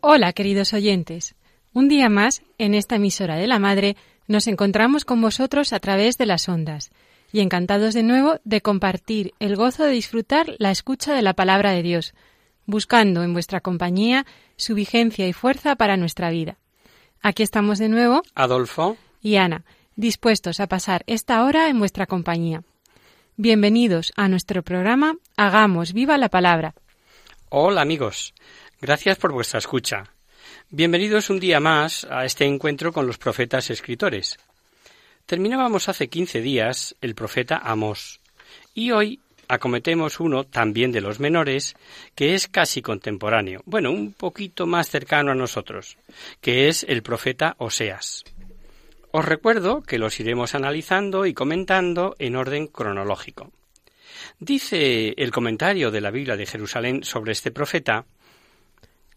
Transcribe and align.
Hola, 0.00 0.32
queridos 0.32 0.72
oyentes. 0.74 1.34
Un 1.72 1.88
día 1.88 2.08
más, 2.08 2.42
en 2.58 2.74
esta 2.74 2.96
emisora 2.96 3.34
de 3.34 3.48
la 3.48 3.58
Madre, 3.58 3.96
nos 4.28 4.46
encontramos 4.46 5.04
con 5.04 5.20
vosotros 5.20 5.72
a 5.72 5.80
través 5.80 6.16
de 6.18 6.26
las 6.26 6.48
ondas 6.48 6.92
y 7.32 7.40
encantados 7.40 7.94
de 7.94 8.04
nuevo 8.04 8.38
de 8.44 8.60
compartir 8.60 9.34
el 9.40 9.56
gozo 9.56 9.82
de 9.82 9.90
disfrutar 9.90 10.54
la 10.58 10.70
escucha 10.70 11.14
de 11.14 11.22
la 11.22 11.34
palabra 11.34 11.72
de 11.72 11.82
Dios, 11.82 12.14
buscando 12.64 13.24
en 13.24 13.32
vuestra 13.32 13.60
compañía 13.60 14.24
su 14.56 14.76
vigencia 14.76 15.26
y 15.26 15.32
fuerza 15.32 15.74
para 15.74 15.96
nuestra 15.96 16.30
vida. 16.30 16.58
Aquí 17.20 17.42
estamos 17.42 17.80
de 17.80 17.88
nuevo, 17.88 18.22
Adolfo, 18.36 18.96
y 19.20 19.34
Ana, 19.34 19.64
dispuestos 19.96 20.60
a 20.60 20.68
pasar 20.68 21.02
esta 21.08 21.42
hora 21.44 21.68
en 21.70 21.80
vuestra 21.80 22.06
compañía. 22.06 22.62
Bienvenidos 23.36 24.12
a 24.14 24.28
nuestro 24.28 24.62
programa 24.62 25.16
Hagamos 25.36 25.92
viva 25.92 26.18
la 26.18 26.28
palabra. 26.28 26.74
hola 27.50 27.80
amigos, 27.80 28.34
gracias 28.80 29.18
por 29.18 29.32
vuestra 29.32 29.58
escucha. 29.58 30.04
Bienvenidos 30.70 31.30
un 31.30 31.40
día 31.40 31.60
más 31.60 32.06
a 32.10 32.24
este 32.24 32.44
encuentro 32.44 32.92
con 32.92 33.06
los 33.06 33.18
profetas 33.18 33.70
escritores. 33.70 34.38
Terminábamos 35.26 35.88
hace 35.88 36.08
15 36.08 36.40
días 36.40 36.96
el 37.00 37.14
profeta 37.14 37.58
Amós 37.58 38.20
y 38.74 38.92
hoy 38.92 39.20
acometemos 39.48 40.20
uno 40.20 40.44
también 40.44 40.92
de 40.92 41.00
los 41.00 41.20
menores 41.20 41.74
que 42.14 42.34
es 42.34 42.48
casi 42.48 42.82
contemporáneo, 42.82 43.62
bueno, 43.64 43.90
un 43.90 44.12
poquito 44.12 44.66
más 44.66 44.88
cercano 44.88 45.32
a 45.32 45.34
nosotros, 45.34 45.96
que 46.40 46.68
es 46.68 46.84
el 46.88 47.02
profeta 47.02 47.56
Oseas. 47.58 48.24
Os 49.10 49.24
recuerdo 49.24 49.82
que 49.82 49.98
los 49.98 50.20
iremos 50.20 50.54
analizando 50.54 51.24
y 51.24 51.32
comentando 51.32 52.14
en 52.18 52.36
orden 52.36 52.66
cronológico. 52.66 53.50
Dice 54.38 55.14
el 55.16 55.30
comentario 55.30 55.90
de 55.90 56.00
la 56.00 56.10
Biblia 56.10 56.36
de 56.36 56.46
Jerusalén 56.46 57.02
sobre 57.04 57.32
este 57.32 57.50
profeta 57.50 58.04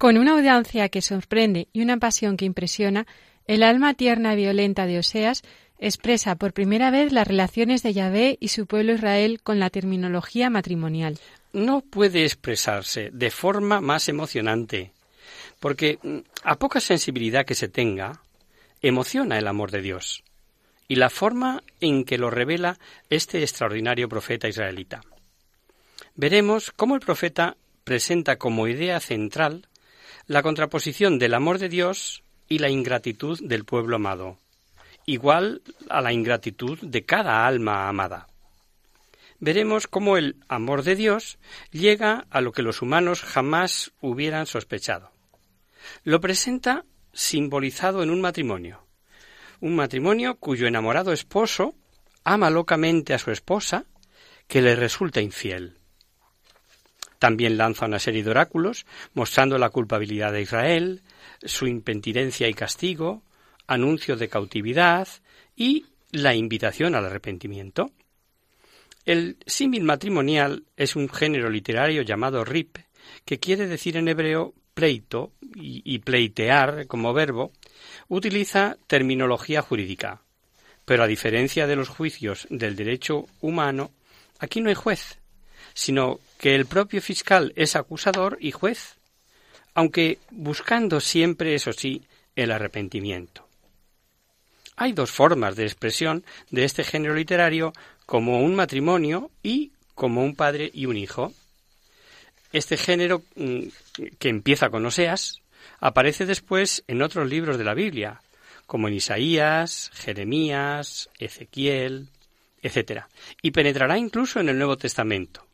Con 0.01 0.17
una 0.17 0.31
audiencia 0.31 0.89
que 0.89 1.03
sorprende 1.03 1.67
y 1.73 1.83
una 1.83 1.97
pasión 1.97 2.35
que 2.35 2.45
impresiona, 2.45 3.05
el 3.45 3.61
alma 3.61 3.93
tierna 3.93 4.33
y 4.33 4.37
violenta 4.37 4.87
de 4.87 4.97
Oseas 4.97 5.43
expresa 5.77 6.37
por 6.37 6.53
primera 6.53 6.89
vez 6.89 7.11
las 7.11 7.27
relaciones 7.27 7.83
de 7.83 7.93
Yahvé 7.93 8.35
y 8.41 8.47
su 8.47 8.65
pueblo 8.65 8.93
Israel 8.93 9.41
con 9.43 9.59
la 9.59 9.69
terminología 9.69 10.49
matrimonial. 10.49 11.19
no 11.53 11.81
puede 11.81 12.23
expresarse 12.23 13.11
de 13.13 13.29
forma 13.29 13.79
más 13.79 14.09
emocionante, 14.09 14.91
porque 15.59 15.99
mm, 16.01 16.17
a 16.45 16.55
poca 16.55 16.79
sensibilidad 16.79 17.45
que 17.45 17.53
se 17.53 17.67
tenga, 17.67 18.23
emociona 18.81 19.37
el 19.37 19.47
amor 19.47 19.69
de 19.69 19.83
Dios 19.83 20.23
y 20.87 20.95
la 20.95 21.11
forma 21.11 21.61
en 21.79 22.05
que 22.05 22.17
lo 22.17 22.31
revela 22.31 22.79
este 23.11 23.43
extraordinario 23.43 24.09
profeta 24.09 24.47
israelita. 24.47 25.01
Veremos 26.15 26.71
cómo 26.71 26.95
el 26.95 27.01
profeta 27.01 27.55
presenta 27.83 28.37
como 28.37 28.67
idea 28.67 28.99
central 28.99 29.67
la 30.27 30.43
contraposición 30.43 31.19
del 31.19 31.33
amor 31.33 31.57
de 31.57 31.69
Dios 31.69 32.23
y 32.47 32.59
la 32.59 32.69
ingratitud 32.69 33.39
del 33.41 33.65
pueblo 33.65 33.95
amado, 33.95 34.37
igual 35.05 35.61
a 35.89 36.01
la 36.01 36.13
ingratitud 36.13 36.79
de 36.81 37.05
cada 37.05 37.45
alma 37.47 37.87
amada. 37.87 38.27
Veremos 39.39 39.87
cómo 39.87 40.17
el 40.17 40.35
amor 40.47 40.83
de 40.83 40.95
Dios 40.95 41.39
llega 41.71 42.27
a 42.29 42.41
lo 42.41 42.51
que 42.51 42.61
los 42.61 42.81
humanos 42.81 43.23
jamás 43.23 43.91
hubieran 43.99 44.45
sospechado. 44.45 45.11
Lo 46.03 46.21
presenta 46.21 46.85
simbolizado 47.11 48.03
en 48.03 48.11
un 48.11 48.21
matrimonio, 48.21 48.85
un 49.59 49.75
matrimonio 49.75 50.35
cuyo 50.35 50.67
enamorado 50.67 51.11
esposo 51.11 51.75
ama 52.23 52.49
locamente 52.49 53.13
a 53.13 53.19
su 53.19 53.31
esposa 53.31 53.85
que 54.47 54.61
le 54.61 54.75
resulta 54.75 55.21
infiel. 55.21 55.80
También 57.21 57.55
lanza 57.55 57.85
una 57.85 57.99
serie 57.99 58.23
de 58.23 58.31
oráculos 58.31 58.87
mostrando 59.13 59.59
la 59.59 59.69
culpabilidad 59.69 60.33
de 60.33 60.41
Israel, 60.41 61.03
su 61.43 61.67
impentidencia 61.67 62.47
y 62.47 62.55
castigo, 62.55 63.21
anuncio 63.67 64.15
de 64.15 64.27
cautividad 64.27 65.07
y 65.55 65.85
la 66.09 66.33
invitación 66.33 66.95
al 66.95 67.05
arrepentimiento. 67.05 67.91
El 69.05 69.37
símil 69.45 69.83
matrimonial 69.83 70.63
es 70.75 70.95
un 70.95 71.07
género 71.09 71.51
literario 71.51 72.01
llamado 72.01 72.43
rip, 72.43 72.79
que 73.23 73.37
quiere 73.37 73.67
decir 73.67 73.97
en 73.97 74.07
hebreo 74.07 74.55
pleito 74.73 75.31
y 75.53 75.99
pleitear 75.99 76.87
como 76.87 77.13
verbo, 77.13 77.51
utiliza 78.07 78.77
terminología 78.87 79.61
jurídica. 79.61 80.23
Pero 80.85 81.03
a 81.03 81.07
diferencia 81.07 81.67
de 81.67 81.75
los 81.75 81.87
juicios 81.87 82.47
del 82.49 82.75
derecho 82.75 83.27
humano, 83.41 83.91
aquí 84.39 84.59
no 84.59 84.69
hay 84.69 84.75
juez, 84.75 85.20
sino 85.73 86.19
que 86.37 86.55
el 86.55 86.65
propio 86.65 87.01
fiscal 87.01 87.53
es 87.55 87.75
acusador 87.75 88.37
y 88.39 88.51
juez, 88.51 88.95
aunque 89.73 90.19
buscando 90.31 90.99
siempre, 90.99 91.55
eso 91.55 91.73
sí, 91.73 92.03
el 92.35 92.51
arrepentimiento. 92.51 93.47
Hay 94.75 94.93
dos 94.93 95.11
formas 95.11 95.55
de 95.55 95.63
expresión 95.63 96.23
de 96.49 96.63
este 96.63 96.83
género 96.83 97.13
literario 97.13 97.73
como 98.05 98.41
un 98.41 98.55
matrimonio 98.55 99.29
y 99.43 99.71
como 99.93 100.23
un 100.23 100.35
padre 100.35 100.71
y 100.73 100.87
un 100.87 100.97
hijo. 100.97 101.33
Este 102.51 102.77
género 102.77 103.23
mm, 103.35 103.59
que 104.17 104.29
empieza 104.29 104.69
con 104.69 104.85
Oseas 104.85 105.41
aparece 105.79 106.25
después 106.25 106.83
en 106.87 107.01
otros 107.01 107.29
libros 107.29 107.57
de 107.57 107.63
la 107.63 107.73
Biblia, 107.73 108.21
como 108.65 108.87
en 108.87 108.95
Isaías, 108.95 109.91
Jeremías, 109.93 111.09
Ezequiel, 111.19 112.07
etc. 112.61 113.03
Y 113.41 113.51
penetrará 113.51 113.97
incluso 113.97 114.39
en 114.39 114.49
el 114.49 114.57
Nuevo 114.57 114.77
Testamento. 114.77 115.45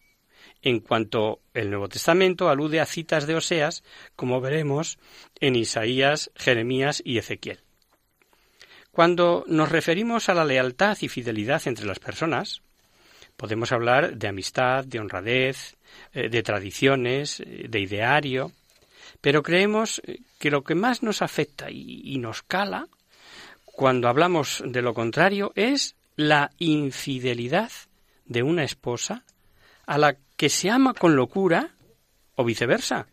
En 0.62 0.80
cuanto 0.80 1.40
el 1.54 1.70
Nuevo 1.70 1.88
Testamento 1.88 2.50
alude 2.50 2.80
a 2.80 2.86
citas 2.86 3.28
de 3.28 3.36
Oseas, 3.36 3.84
como 4.16 4.42
veremos 4.42 4.98
en 5.40 5.56
Isaías, 5.56 6.32
Jeremías 6.36 7.02
y 7.06 7.18
Ezequiel. 7.18 7.60
Cuando 8.92 9.44
nos 9.48 9.70
referimos 9.70 10.30
a 10.30 10.34
la 10.34 10.46
lealtad 10.46 10.98
y 11.02 11.08
fidelidad 11.08 11.62
entre 11.68 11.86
las 11.86 12.00
personas, 12.00 12.62
podemos 13.36 13.72
hablar 13.72 14.18
de 14.18 14.28
amistad, 14.28 14.84
de 14.86 15.00
honradez, 15.00 15.78
eh, 16.14 16.30
de 16.30 16.44
tradiciones, 16.44 17.40
eh, 17.40 17.68
de 17.70 17.80
ideario, 17.80 18.52
pero 19.22 19.44
creemos 19.44 20.02
que 20.40 20.52
lo 20.52 20.64
que 20.64 20.76
más 20.76 21.04
nos 21.04 21.22
afecta 21.22 21.70
y 21.70 22.18
nos 22.18 22.42
cala 22.44 22.88
cuando 23.78 24.10
hablamos 24.10 24.64
de 24.66 24.82
lo 24.82 24.96
contrario 24.96 25.52
es 25.56 25.96
la 26.16 26.50
infidelidad 26.58 27.72
de 28.26 28.42
una 28.42 28.64
esposa 28.64 29.24
a 29.86 30.00
la 30.00 30.18
que 30.38 30.50
se 30.50 30.70
ama 30.70 30.94
con 30.94 31.16
locura 31.16 31.76
o 32.36 32.46
viceversa, 32.46 33.08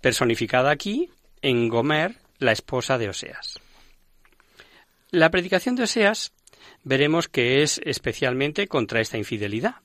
personificada 0.00 0.70
aquí 0.70 1.10
en 1.40 1.68
Gomer, 1.68 2.16
la 2.38 2.52
esposa 2.52 2.98
de 2.98 3.08
Oseas. 3.08 3.60
La 5.10 5.30
predicación 5.30 5.76
de 5.76 5.84
Oseas 5.84 6.32
veremos 6.82 7.28
que 7.28 7.62
es 7.62 7.80
especialmente 7.84 8.66
contra 8.66 9.00
esta 9.00 9.16
infidelidad. 9.16 9.76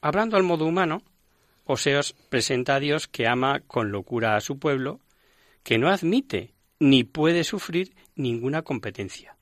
Hablando 0.00 0.36
al 0.36 0.42
modo 0.42 0.66
humano, 0.66 1.02
Oseas 1.64 2.14
presenta 2.28 2.74
a 2.74 2.80
Dios 2.80 3.06
que 3.06 3.28
ama 3.28 3.60
con 3.60 3.92
locura 3.92 4.34
a 4.34 4.40
su 4.40 4.58
pueblo, 4.58 5.00
que 5.62 5.78
no 5.78 5.88
admite 5.88 6.52
ni 6.80 7.04
puede 7.04 7.44
sufrir 7.44 7.94
ninguna 8.16 8.62
competencia, 8.62 9.36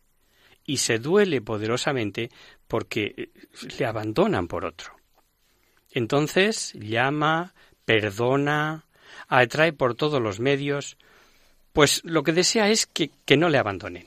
y 0.65 0.79
se 0.79 0.99
duele 0.99 1.41
poderosamente 1.41 2.31
porque 2.67 3.31
le 3.79 3.87
abandonan 3.87 4.47
por 4.47 4.67
otro. 4.67 4.98
Entonces 5.99 6.75
llama, 6.75 7.55
perdona, 7.85 8.85
atrae 9.27 9.73
por 9.73 9.97
todos 9.97 10.23
los 10.23 10.39
medios, 10.39 10.97
pues 11.73 12.03
lo 12.05 12.23
que 12.23 12.33
desea 12.33 12.71
es 12.71 12.87
que, 12.87 13.11
no 13.37 13.49
le 13.49 13.59
abandonen. 13.59 14.06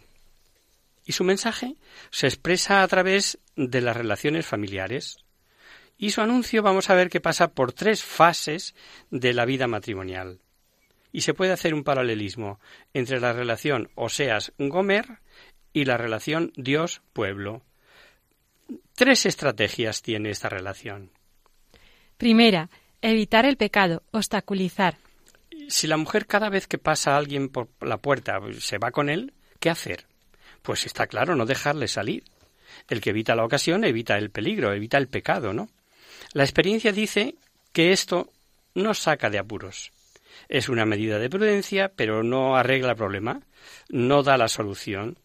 Y 1.06 1.12
su 1.12 1.26
mensaje 1.26 1.76
se 2.10 2.28
expresa 2.28 2.82
a 2.82 2.88
través 2.88 3.40
de 3.58 3.82
las 3.82 3.98
relaciones 3.98 4.46
familiares. 4.46 5.18
Y 5.98 6.12
su 6.12 6.22
anuncio 6.22 6.64
vamos 6.64 6.90
a 6.90 6.96
ver 6.96 7.10
que 7.10 7.20
pasa 7.20 7.50
por 7.50 7.74
tres 7.74 8.02
fases 8.06 8.74
de 9.10 9.34
la 9.34 9.44
vida 9.44 9.68
matrimonial. 9.68 10.40
Y 11.12 11.22
se 11.22 11.34
puede 11.34 11.52
hacer 11.52 11.74
un 11.74 11.84
paralelismo 11.84 12.62
entre 12.94 13.20
la 13.20 13.34
relación 13.34 13.90
Oseas-Gomer 13.96 15.20
y 15.74 15.84
la 15.84 15.98
relación 15.98 16.54
Dios-Pueblo. 16.56 17.64
Tres 18.96 19.26
estrategias 19.26 20.02
tiene 20.02 20.30
esta 20.30 20.48
relación. 20.48 21.12
Primera, 22.22 22.70
evitar 23.02 23.48
el 23.48 23.58
pecado, 23.58 24.04
obstaculizar. 24.12 24.96
Si 25.70 25.88
la 25.88 25.98
mujer 25.98 26.28
cada 26.28 26.50
vez 26.50 26.68
que 26.68 26.78
pasa 26.78 27.18
alguien 27.18 27.50
por 27.50 27.70
la 27.82 27.98
puerta 27.98 28.40
se 28.60 28.78
va 28.78 28.92
con 28.92 29.10
él, 29.10 29.34
¿qué 29.60 29.72
hacer? 29.72 30.06
Pues 30.62 30.86
está 30.86 31.08
claro, 31.08 31.36
no 31.36 31.48
dejarle 31.48 31.88
salir. 31.88 32.24
El 32.88 33.02
que 33.02 33.10
evita 33.10 33.34
la 33.34 33.44
ocasión 33.44 33.86
evita 33.86 34.20
el 34.20 34.30
peligro, 34.30 34.72
evita 34.72 35.00
el 35.00 35.08
pecado, 35.08 35.52
¿no? 35.52 35.70
La 36.34 36.44
experiencia 36.44 36.92
dice 36.92 37.34
que 37.74 37.92
esto 37.92 38.32
no 38.76 38.94
saca 38.94 39.32
de 39.32 39.40
apuros. 39.40 39.92
Es 40.48 40.70
una 40.70 40.86
medida 40.86 41.18
de 41.18 41.28
prudencia, 41.28 41.92
pero 41.96 42.22
no 42.22 42.56
arregla 42.56 42.92
el 42.92 42.98
problema, 42.98 43.42
no 43.90 44.22
da 44.22 44.38
la 44.38 44.48
solución, 44.48 45.18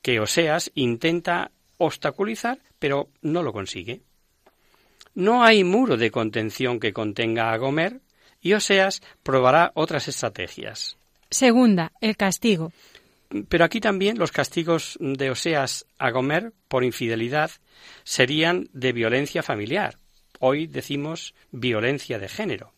que 0.00 0.20
Oseas 0.20 0.70
intenta 0.74 1.50
obstaculizar, 1.76 2.60
pero 2.78 3.10
no 3.20 3.42
lo 3.42 3.52
consigue. 3.52 4.00
No 5.14 5.42
hay 5.42 5.64
muro 5.64 5.96
de 5.96 6.10
contención 6.10 6.80
que 6.80 6.92
contenga 6.92 7.52
a 7.52 7.56
Gomer, 7.56 8.00
y 8.40 8.54
Oseas 8.54 9.02
probará 9.22 9.72
otras 9.74 10.08
estrategias. 10.08 10.96
Segunda, 11.30 11.92
el 12.00 12.16
castigo. 12.16 12.72
Pero 13.48 13.64
aquí 13.64 13.80
también 13.80 14.18
los 14.18 14.32
castigos 14.32 14.98
de 15.00 15.30
Oseas 15.30 15.86
a 15.98 16.10
Gomer 16.10 16.52
por 16.68 16.84
infidelidad 16.84 17.50
serían 18.02 18.68
de 18.72 18.92
violencia 18.92 19.42
familiar. 19.42 19.98
Hoy 20.40 20.66
decimos 20.66 21.34
violencia 21.52 22.18
de 22.18 22.28
género. 22.28 22.72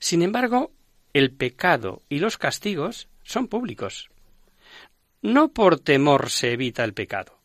Sin 0.00 0.22
embargo, 0.22 0.72
el 1.14 1.30
pecado 1.30 2.02
y 2.08 2.18
los 2.18 2.36
castigos 2.36 3.08
son 3.22 3.48
públicos. 3.48 4.10
No 5.22 5.48
por 5.48 5.80
temor 5.80 6.28
se 6.28 6.52
evita 6.52 6.84
el 6.84 6.92
pecado. 6.92 7.38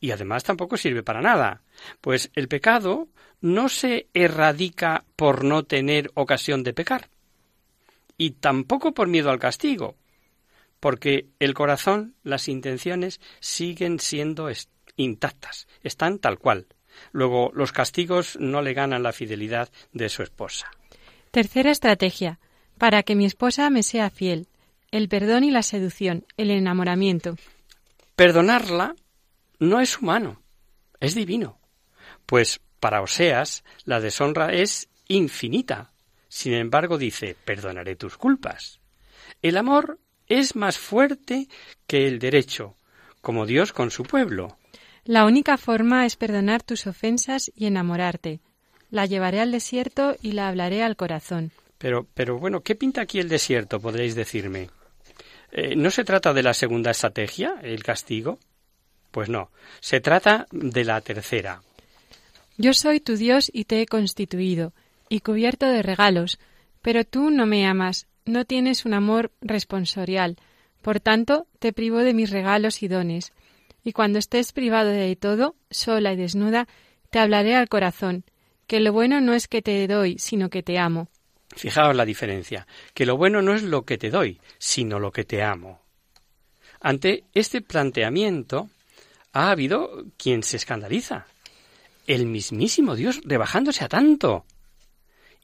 Y 0.00 0.12
además 0.12 0.44
tampoco 0.44 0.76
sirve 0.76 1.02
para 1.02 1.20
nada, 1.20 1.62
pues 2.00 2.30
el 2.34 2.48
pecado 2.48 3.08
no 3.40 3.68
se 3.68 4.08
erradica 4.14 5.04
por 5.16 5.44
no 5.44 5.64
tener 5.64 6.10
ocasión 6.14 6.62
de 6.62 6.72
pecar, 6.72 7.08
y 8.16 8.32
tampoco 8.32 8.92
por 8.92 9.08
miedo 9.08 9.30
al 9.30 9.38
castigo, 9.38 9.96
porque 10.78 11.26
el 11.38 11.54
corazón, 11.54 12.14
las 12.22 12.48
intenciones 12.48 13.20
siguen 13.40 14.00
siendo 14.00 14.50
intactas, 14.96 15.68
están 15.82 16.18
tal 16.18 16.38
cual. 16.38 16.66
Luego, 17.12 17.50
los 17.54 17.72
castigos 17.72 18.36
no 18.40 18.62
le 18.62 18.74
ganan 18.74 19.02
la 19.02 19.12
fidelidad 19.12 19.70
de 19.92 20.08
su 20.08 20.22
esposa. 20.22 20.70
Tercera 21.30 21.70
estrategia, 21.70 22.40
para 22.78 23.02
que 23.02 23.14
mi 23.14 23.24
esposa 23.24 23.70
me 23.70 23.82
sea 23.82 24.10
fiel, 24.10 24.48
el 24.90 25.08
perdón 25.08 25.44
y 25.44 25.50
la 25.50 25.62
seducción, 25.62 26.26
el 26.36 26.50
enamoramiento. 26.50 27.36
Perdonarla 28.16 28.96
no 29.60 29.80
es 29.80 29.98
humano, 30.00 30.42
es 30.98 31.14
divino, 31.14 31.60
pues 32.26 32.60
para 32.80 33.02
Oseas 33.02 33.62
la 33.84 34.00
deshonra 34.00 34.52
es 34.52 34.88
infinita. 35.06 35.92
Sin 36.28 36.54
embargo, 36.54 36.98
dice, 36.98 37.36
perdonaré 37.44 37.96
tus 37.96 38.16
culpas. 38.16 38.80
El 39.42 39.56
amor 39.56 39.98
es 40.26 40.56
más 40.56 40.78
fuerte 40.78 41.48
que 41.86 42.06
el 42.06 42.18
derecho, 42.18 42.76
como 43.20 43.46
Dios 43.46 43.72
con 43.72 43.90
su 43.90 44.04
pueblo. 44.04 44.56
La 45.04 45.24
única 45.24 45.56
forma 45.56 46.06
es 46.06 46.16
perdonar 46.16 46.62
tus 46.62 46.86
ofensas 46.86 47.50
y 47.54 47.66
enamorarte. 47.66 48.40
La 48.90 49.06
llevaré 49.06 49.40
al 49.40 49.52
desierto 49.52 50.16
y 50.22 50.32
la 50.32 50.48
hablaré 50.48 50.82
al 50.82 50.96
corazón. 50.96 51.52
Pero, 51.78 52.06
pero 52.14 52.38
bueno, 52.38 52.60
¿qué 52.62 52.74
pinta 52.74 53.00
aquí 53.02 53.18
el 53.18 53.28
desierto? 53.28 53.80
Podréis 53.80 54.14
decirme. 54.14 54.70
Eh, 55.52 55.74
¿No 55.74 55.90
se 55.90 56.04
trata 56.04 56.32
de 56.32 56.42
la 56.42 56.54
segunda 56.54 56.92
estrategia, 56.92 57.56
el 57.62 57.82
castigo? 57.82 58.38
Pues 59.10 59.28
no, 59.28 59.50
se 59.80 60.00
trata 60.00 60.46
de 60.52 60.84
la 60.84 61.00
tercera. 61.00 61.62
Yo 62.56 62.74
soy 62.74 63.00
tu 63.00 63.16
Dios 63.16 63.50
y 63.52 63.64
te 63.64 63.80
he 63.80 63.86
constituido, 63.86 64.72
y 65.08 65.20
cubierto 65.20 65.66
de 65.66 65.82
regalos, 65.82 66.38
pero 66.82 67.04
tú 67.04 67.30
no 67.30 67.46
me 67.46 67.66
amas, 67.66 68.06
no 68.24 68.44
tienes 68.44 68.84
un 68.84 68.94
amor 68.94 69.32
responsorial, 69.40 70.36
por 70.82 71.00
tanto 71.00 71.46
te 71.58 71.72
privo 71.72 71.98
de 71.98 72.14
mis 72.14 72.30
regalos 72.30 72.82
y 72.82 72.88
dones, 72.88 73.32
y 73.82 73.92
cuando 73.92 74.18
estés 74.18 74.52
privado 74.52 74.90
de 74.90 75.16
todo, 75.16 75.56
sola 75.70 76.12
y 76.12 76.16
desnuda, 76.16 76.68
te 77.10 77.18
hablaré 77.18 77.56
al 77.56 77.68
corazón, 77.68 78.24
que 78.66 78.80
lo 78.80 78.92
bueno 78.92 79.20
no 79.20 79.34
es 79.34 79.48
que 79.48 79.62
te 79.62 79.86
doy, 79.88 80.18
sino 80.18 80.48
que 80.48 80.62
te 80.62 80.78
amo. 80.78 81.08
Fijaos 81.56 81.96
la 81.96 82.04
diferencia, 82.04 82.66
que 82.94 83.06
lo 83.06 83.16
bueno 83.16 83.42
no 83.42 83.54
es 83.54 83.62
lo 83.62 83.82
que 83.82 83.98
te 83.98 84.10
doy, 84.10 84.40
sino 84.58 85.00
lo 85.00 85.10
que 85.10 85.24
te 85.24 85.42
amo. 85.42 85.80
Ante 86.80 87.24
este 87.34 87.60
planteamiento 87.60 88.70
ha 89.32 89.50
habido 89.50 90.04
quien 90.16 90.42
se 90.42 90.56
escandaliza. 90.56 91.26
El 92.06 92.26
mismísimo 92.26 92.96
Dios 92.96 93.20
rebajándose 93.24 93.84
a 93.84 93.88
tanto. 93.88 94.44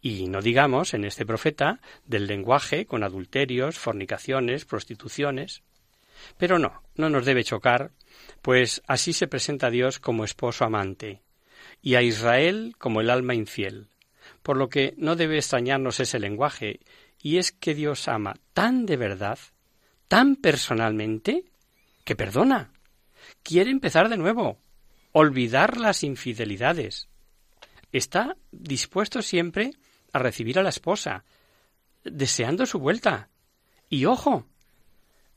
Y 0.01 0.29
no 0.29 0.41
digamos 0.41 0.95
en 0.95 1.05
este 1.05 1.27
profeta 1.27 1.81
del 2.05 2.27
lenguaje 2.27 2.87
con 2.87 3.03
adulterios, 3.03 3.79
fornicaciones, 3.79 4.65
prostituciones. 4.65 5.63
Pero 6.39 6.59
no, 6.59 6.83
no 6.95 7.11
nos 7.11 7.25
debe 7.25 7.45
chocar, 7.45 7.91
pues 8.43 8.83
así 8.87 9.13
se 9.13 9.27
presenta 9.27 9.69
a 9.69 9.71
Dios 9.71 9.99
como 9.99 10.25
esposo 10.25 10.65
amante, 10.65 11.23
y 11.83 11.95
a 11.95 12.03
Israel 12.03 12.75
como 12.79 13.01
el 13.01 13.11
alma 13.11 13.35
infiel 13.35 13.89
por 14.47 14.57
lo 14.57 14.69
que 14.69 14.95
no 14.97 15.17
debe 15.17 15.39
extrañarnos 15.39 15.99
ese 15.99 16.21
lenguaje, 16.21 16.79
y 17.21 17.39
es 17.39 17.51
que 17.51 17.75
Dios 17.75 18.07
ama 18.07 18.37
tan 18.55 18.87
de 18.87 18.97
verdad, 18.97 19.41
tan 20.07 20.37
personalmente, 20.37 21.47
que 22.05 22.15
perdona. 22.15 22.71
Quiere 23.43 23.71
empezar 23.71 24.09
de 24.09 24.17
nuevo, 24.17 24.59
olvidar 25.13 25.79
las 25.79 26.03
infidelidades. 26.03 27.09
Está 27.93 28.37
dispuesto 28.51 29.23
siempre 29.23 29.73
a 30.13 30.19
recibir 30.19 30.59
a 30.59 30.63
la 30.63 30.69
esposa, 30.69 31.25
deseando 32.05 32.67
su 32.67 32.79
vuelta. 32.79 33.29
Y 33.89 34.05
ojo, 34.05 34.47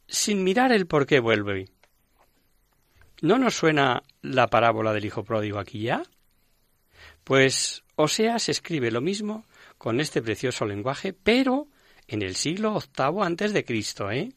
sin 0.08 0.44
mirar 0.44 0.72
el 0.72 0.88
por 0.88 1.06
qué 1.06 1.20
vuelve. 1.20 1.70
¿No 3.22 3.38
nos 3.38 3.56
suena 3.56 4.04
la 4.22 4.48
parábola 4.48 4.94
del 4.94 5.06
hijo 5.06 5.24
pródigo 5.24 5.60
aquí 5.60 5.82
ya? 5.82 6.04
Pues 7.24 7.84
Oseas 7.96 8.50
escribe 8.50 8.92
lo 8.92 9.02
mismo 9.02 9.46
con 9.78 10.00
este 10.00 10.22
precioso 10.22 10.66
lenguaje, 10.66 11.14
pero 11.14 11.68
en 12.08 12.22
el 12.22 12.36
siglo 12.36 12.80
VIII 12.80 13.24
antes 13.24 13.54
de 13.54 13.66
Cristo, 13.66 14.10
¿eh? 14.10 14.34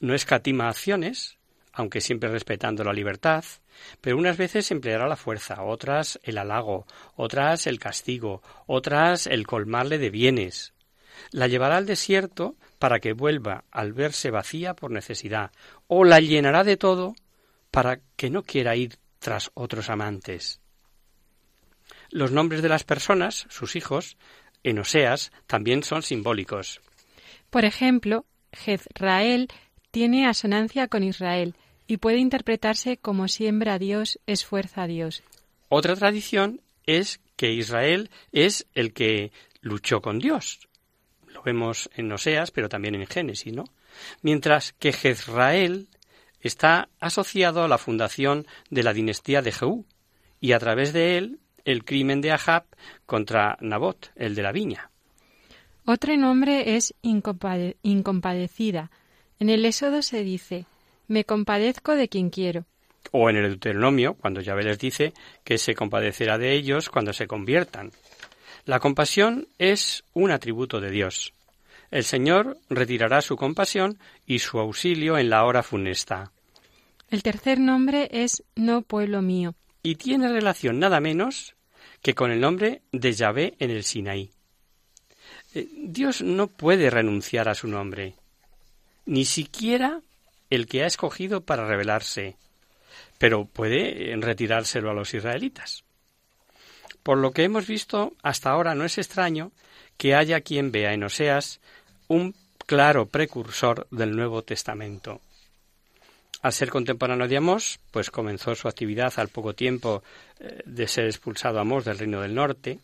No 0.00 0.14
escatima 0.14 0.68
acciones, 0.68 1.38
aunque 1.72 2.00
siempre 2.00 2.28
respetando 2.28 2.84
la 2.84 2.92
libertad, 2.92 3.44
pero 4.00 4.16
unas 4.16 4.36
veces 4.36 4.70
empleará 4.70 5.06
la 5.08 5.16
fuerza, 5.16 5.62
otras 5.62 6.20
el 6.22 6.38
halago, 6.38 6.86
otras 7.16 7.66
el 7.66 7.78
castigo, 7.78 8.42
otras 8.66 9.26
el 9.26 9.46
colmarle 9.46 9.98
de 9.98 10.10
bienes. 10.10 10.74
La 11.30 11.46
llevará 11.46 11.76
al 11.76 11.86
desierto 11.86 12.56
para 12.78 13.00
que 13.00 13.12
vuelva 13.12 13.64
al 13.70 13.92
verse 13.92 14.30
vacía 14.30 14.74
por 14.74 14.90
necesidad, 14.90 15.52
o 15.86 16.04
la 16.04 16.20
llenará 16.20 16.64
de 16.64 16.76
todo 16.76 17.14
para 17.70 18.00
que 18.16 18.30
no 18.30 18.42
quiera 18.42 18.76
ir 18.76 18.98
tras 19.18 19.50
otros 19.54 19.88
amantes. 19.88 20.60
Los 22.10 22.32
nombres 22.32 22.60
de 22.60 22.68
las 22.68 22.84
personas, 22.84 23.46
sus 23.48 23.76
hijos, 23.76 24.18
en 24.62 24.78
Oseas 24.78 25.32
también 25.46 25.82
son 25.82 26.02
simbólicos. 26.02 26.80
Por 27.48 27.64
ejemplo, 27.64 28.26
Jezrael 28.52 29.48
tiene 29.92 30.26
asonancia 30.26 30.88
con 30.88 31.04
Israel 31.04 31.54
y 31.86 31.98
puede 31.98 32.18
interpretarse 32.18 32.96
como 32.96 33.28
siembra 33.28 33.74
a 33.74 33.78
Dios, 33.78 34.18
esfuerza 34.26 34.82
a 34.82 34.86
Dios. 34.88 35.22
Otra 35.68 35.94
tradición 35.94 36.60
es 36.86 37.20
que 37.36 37.52
Israel 37.52 38.10
es 38.32 38.66
el 38.74 38.92
que 38.92 39.30
luchó 39.60 40.00
con 40.00 40.18
Dios. 40.18 40.68
Lo 41.28 41.42
vemos 41.42 41.88
en 41.94 42.10
Oseas, 42.10 42.50
pero 42.50 42.68
también 42.68 42.96
en 42.96 43.06
Génesis, 43.06 43.52
¿no? 43.52 43.64
Mientras 44.22 44.72
que 44.72 44.92
Jezrael 44.92 45.88
está 46.40 46.88
asociado 46.98 47.62
a 47.62 47.68
la 47.68 47.78
fundación 47.78 48.46
de 48.70 48.82
la 48.82 48.92
dinastía 48.92 49.42
de 49.42 49.52
Jehú, 49.52 49.86
y 50.40 50.52
a 50.52 50.58
través 50.58 50.92
de 50.92 51.16
él 51.18 51.38
el 51.64 51.84
crimen 51.84 52.20
de 52.20 52.32
Ahab 52.32 52.64
contra 53.06 53.56
Nabot, 53.60 54.10
el 54.16 54.34
de 54.34 54.42
la 54.42 54.50
viña. 54.52 54.90
Otro 55.84 56.16
nombre 56.16 56.76
es 56.76 56.94
incompadecida. 57.02 58.90
En 59.40 59.50
el 59.50 59.64
Éxodo 59.64 60.02
se 60.02 60.22
dice, 60.22 60.66
me 61.08 61.24
compadezco 61.24 61.94
de 61.94 62.08
quien 62.08 62.30
quiero. 62.30 62.64
O 63.10 63.28
en 63.28 63.36
el 63.36 63.48
Deuteronomio, 63.50 64.14
cuando 64.14 64.40
Yahvé 64.40 64.62
les 64.64 64.78
dice 64.78 65.12
que 65.44 65.58
se 65.58 65.74
compadecerá 65.74 66.38
de 66.38 66.52
ellos 66.52 66.88
cuando 66.88 67.12
se 67.12 67.26
conviertan. 67.26 67.92
La 68.64 68.78
compasión 68.78 69.48
es 69.58 70.04
un 70.14 70.30
atributo 70.30 70.80
de 70.80 70.90
Dios. 70.90 71.32
El 71.90 72.04
Señor 72.04 72.58
retirará 72.70 73.20
su 73.20 73.36
compasión 73.36 73.98
y 74.26 74.38
su 74.38 74.58
auxilio 74.58 75.18
en 75.18 75.28
la 75.28 75.44
hora 75.44 75.62
funesta. 75.62 76.32
El 77.10 77.22
tercer 77.22 77.58
nombre 77.58 78.08
es 78.10 78.44
No 78.54 78.82
pueblo 78.82 79.20
mío. 79.20 79.54
Y 79.82 79.96
tiene 79.96 80.28
relación 80.28 80.78
nada 80.78 81.00
menos 81.00 81.54
que 82.00 82.14
con 82.14 82.30
el 82.30 82.40
nombre 82.40 82.82
de 82.92 83.12
Yahvé 83.12 83.54
en 83.58 83.70
el 83.70 83.84
Sinaí. 83.84 84.30
Eh, 85.54 85.68
Dios 85.76 86.22
no 86.22 86.46
puede 86.46 86.88
renunciar 86.88 87.48
a 87.48 87.54
su 87.54 87.68
nombre, 87.68 88.14
ni 89.06 89.24
siquiera 89.24 90.00
el 90.50 90.66
que 90.66 90.82
ha 90.82 90.86
escogido 90.86 91.40
para 91.40 91.66
revelarse, 91.66 92.36
pero 93.18 93.46
puede 93.46 94.14
retirárselo 94.16 94.90
a 94.90 94.94
los 94.94 95.14
israelitas. 95.14 95.84
Por 97.02 97.18
lo 97.18 97.32
que 97.32 97.44
hemos 97.44 97.66
visto 97.66 98.14
hasta 98.22 98.50
ahora 98.50 98.74
no 98.74 98.84
es 98.84 98.98
extraño 98.98 99.52
que 99.96 100.14
haya 100.14 100.40
quien 100.40 100.72
vea 100.72 100.92
en 100.92 101.04
Oseas 101.04 101.60
un 102.08 102.34
claro 102.66 103.06
precursor 103.06 103.86
del 103.90 104.14
Nuevo 104.14 104.42
Testamento. 104.42 105.20
Al 106.42 106.52
ser 106.52 106.70
contemporáneo 106.70 107.28
de 107.28 107.36
Amós, 107.36 107.78
pues 107.90 108.10
comenzó 108.10 108.54
su 108.54 108.66
actividad 108.66 109.12
al 109.16 109.28
poco 109.28 109.54
tiempo 109.54 110.02
eh, 110.40 110.60
de 110.64 110.88
ser 110.88 111.06
expulsado 111.06 111.60
Amós 111.60 111.84
del 111.84 111.98
Reino 111.98 112.20
del 112.20 112.34
Norte, 112.34 112.80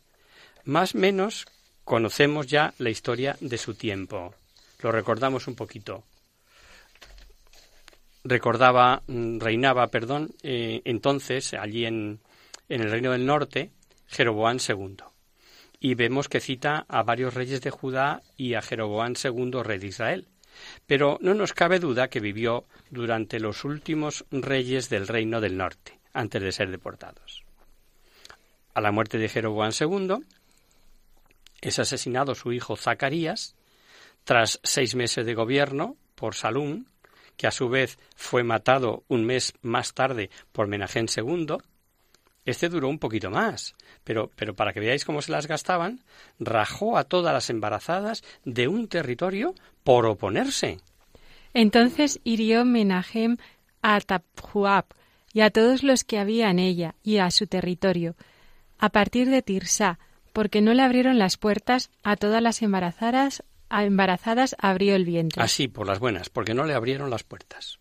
más 0.65 0.95
o 0.95 0.99
menos 0.99 1.47
conocemos 1.85 2.47
ya 2.47 2.73
la 2.79 2.91
historia 2.91 3.37
de 3.41 3.59
su 3.59 3.75
tiempo. 3.75 4.35
Lo 4.81 4.93
recordamos 4.93 5.47
un 5.47 5.55
poquito. 5.55 6.05
Recordaba, 8.25 9.03
mm, 9.07 9.39
reinaba, 9.39 9.89
perdón, 9.89 10.35
eh, 10.43 10.83
entonces 10.85 11.55
allí 11.55 11.87
en, 11.87 12.21
en 12.69 12.81
el 12.83 12.91
Reino 12.91 13.13
del 13.13 13.27
Norte, 13.27 13.71
Jeroboán 14.07 14.59
II 14.67 14.97
y 15.81 15.95
vemos 15.95 16.29
que 16.29 16.41
cita 16.41 16.87
a 16.89 17.03
varios 17.03 17.35
reyes 17.35 17.61
de 17.61 17.71
Judá 17.71 18.23
y 18.37 18.55
a 18.55 18.63
Jeroboán 18.63 19.15
II, 19.23 19.63
rey 19.63 19.79
de 19.79 19.87
Israel. 19.87 20.29
Pero 20.87 21.19
no 21.21 21.35
nos 21.35 21.53
cabe 21.53 21.79
duda 21.79 22.09
que 22.09 22.21
vivió 22.21 22.67
durante 22.91 23.39
los 23.39 23.65
últimos 23.65 24.25
reyes 24.31 24.89
del 24.89 25.07
reino 25.07 25.41
del 25.41 25.57
norte, 25.57 26.01
antes 26.13 26.43
de 26.43 26.53
ser 26.53 26.71
deportados. 26.71 27.45
A 28.75 28.81
la 28.81 28.91
muerte 28.91 29.19
de 29.19 29.29
Jeroboán 29.29 29.73
II, 29.79 30.17
es 31.61 31.79
asesinado 31.79 32.35
su 32.35 32.53
hijo 32.53 32.77
Zacarías, 32.77 33.55
tras 34.29 34.61
seis 34.63 34.95
meses 34.95 35.25
de 35.25 35.33
gobierno 35.33 35.97
por 36.15 36.35
Salún, 36.35 36.87
que 37.39 37.47
a 37.47 37.51
su 37.51 37.71
vez 37.71 37.99
fue 38.15 38.43
matado 38.43 39.03
un 39.09 39.25
mes 39.25 39.55
más 39.63 39.95
tarde 39.95 40.29
por 40.53 40.69
Menajén 40.69 41.07
II, 41.09 41.57
este 42.45 42.69
duró 42.69 42.91
un 42.91 42.99
poquito 42.99 43.31
más, 43.31 43.75
pero, 44.05 44.29
para 44.55 44.75
que 44.75 44.81
veáis 44.81 45.07
cómo 45.07 45.23
se 45.23 45.33
las 45.33 45.47
gastaban, 45.47 46.05
rajó 46.39 46.99
a 46.99 47.05
todas 47.05 47.33
las 47.33 47.49
embarazadas 47.49 48.23
de 48.45 48.69
un 48.69 48.89
territorio 48.89 49.55
por 49.83 50.05
oponerse. 50.05 50.77
Entonces 51.55 52.21
hirió 52.23 52.67
Menahem 52.67 53.39
a 53.81 53.99
Taphuap 53.99 54.93
y 55.33 55.41
a 55.41 55.49
todos 55.49 55.83
los 55.83 56.05
que 56.05 56.19
había 56.19 56.51
en 56.51 56.59
ella 56.59 56.97
y 57.03 57.17
a 57.17 57.31
su 57.31 57.47
territorio, 57.47 58.15
a 58.79 58.91
partir 58.91 59.31
de 59.31 59.41
Tirsá, 59.41 59.99
porque 60.35 60.61
no 60.61 60.75
le 60.75 60.83
abrieron 60.83 61.19
las 61.19 61.39
puertas 61.39 61.89
a 62.03 62.17
todas 62.17 62.43
las 62.43 62.61
embarazadas, 62.61 63.43
a 63.69 63.85
embarazadas 63.85 64.57
abrió 64.59 64.95
el 64.95 65.05
vientre. 65.05 65.43
Así, 65.43 65.69
por 65.69 65.87
las 65.87 65.99
buenas, 65.99 66.31
porque 66.31 66.55
no 66.55 66.65
le 66.65 66.75
abrieron 66.75 67.11
las 67.11 67.25
puertas. 67.25 67.79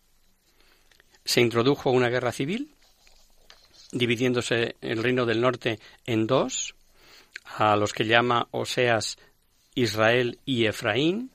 Se 1.24 1.40
introdujo 1.40 1.90
una 1.90 2.08
guerra 2.08 2.32
civil 2.32 2.74
dividiéndose 3.92 4.76
el 4.80 5.02
reino 5.02 5.26
del 5.26 5.40
norte 5.40 5.78
en 6.06 6.26
dos, 6.26 6.74
a 7.44 7.76
los 7.76 7.92
que 7.92 8.06
llama 8.06 8.48
Oseas 8.50 9.18
Israel 9.74 10.38
y 10.44 10.66
Efraín. 10.66 11.30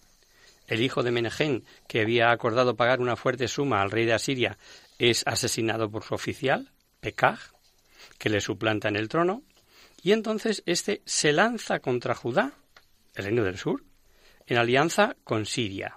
El 0.68 0.82
hijo 0.82 1.04
de 1.04 1.12
Menején, 1.12 1.66
que 1.88 2.02
había 2.02 2.32
acordado 2.32 2.76
pagar 2.76 3.02
una 3.02 3.16
fuerte 3.16 3.48
suma 3.48 3.82
al 3.82 3.92
rey 3.92 4.06
de 4.06 4.14
Asiria, 4.14 4.58
es 4.98 5.24
asesinado 5.28 5.90
por 5.90 6.04
su 6.04 6.14
oficial, 6.14 6.72
Pekaj, 7.00 7.40
que 8.18 8.30
le 8.30 8.40
suplanta 8.40 8.88
en 8.88 8.96
el 8.96 9.10
trono, 9.10 9.44
y 10.02 10.12
entonces 10.12 10.64
éste 10.66 11.02
se 11.06 11.34
lanza 11.34 11.80
contra 11.80 12.16
Judá, 12.16 12.54
el 13.16 13.26
reino 13.26 13.44
del 13.44 13.58
sur, 13.58 13.84
en 14.48 14.58
alianza 14.58 15.16
con 15.24 15.46
Siria. 15.46 15.96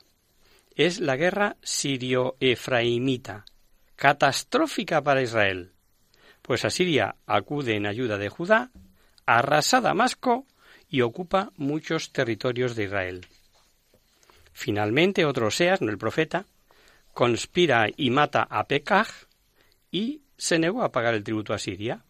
Es 0.74 1.00
la 1.00 1.16
guerra 1.16 1.56
sirio-efraimita, 1.62 3.44
catastrófica 3.96 5.02
para 5.02 5.22
Israel 5.22 5.72
pues 6.46 6.64
Asiria 6.64 7.16
acude 7.26 7.74
en 7.74 7.86
ayuda 7.86 8.18
de 8.18 8.28
Judá, 8.28 8.70
arrasa 9.26 9.80
Damasco 9.80 10.46
y 10.88 11.00
ocupa 11.00 11.50
muchos 11.56 12.12
territorios 12.12 12.76
de 12.76 12.84
Israel. 12.84 13.26
Finalmente, 14.52 15.24
otro 15.24 15.48
Oseas, 15.48 15.82
no 15.82 15.90
el 15.90 15.98
profeta, 15.98 16.46
conspira 17.12 17.88
y 17.96 18.10
mata 18.10 18.46
a 18.48 18.68
Pekaj 18.68 19.08
y 19.90 20.22
se 20.38 20.60
negó 20.60 20.84
a 20.84 20.92
pagar 20.92 21.14
el 21.14 21.24
tributo 21.24 21.52
a 21.52 21.58
Siria, 21.58 22.04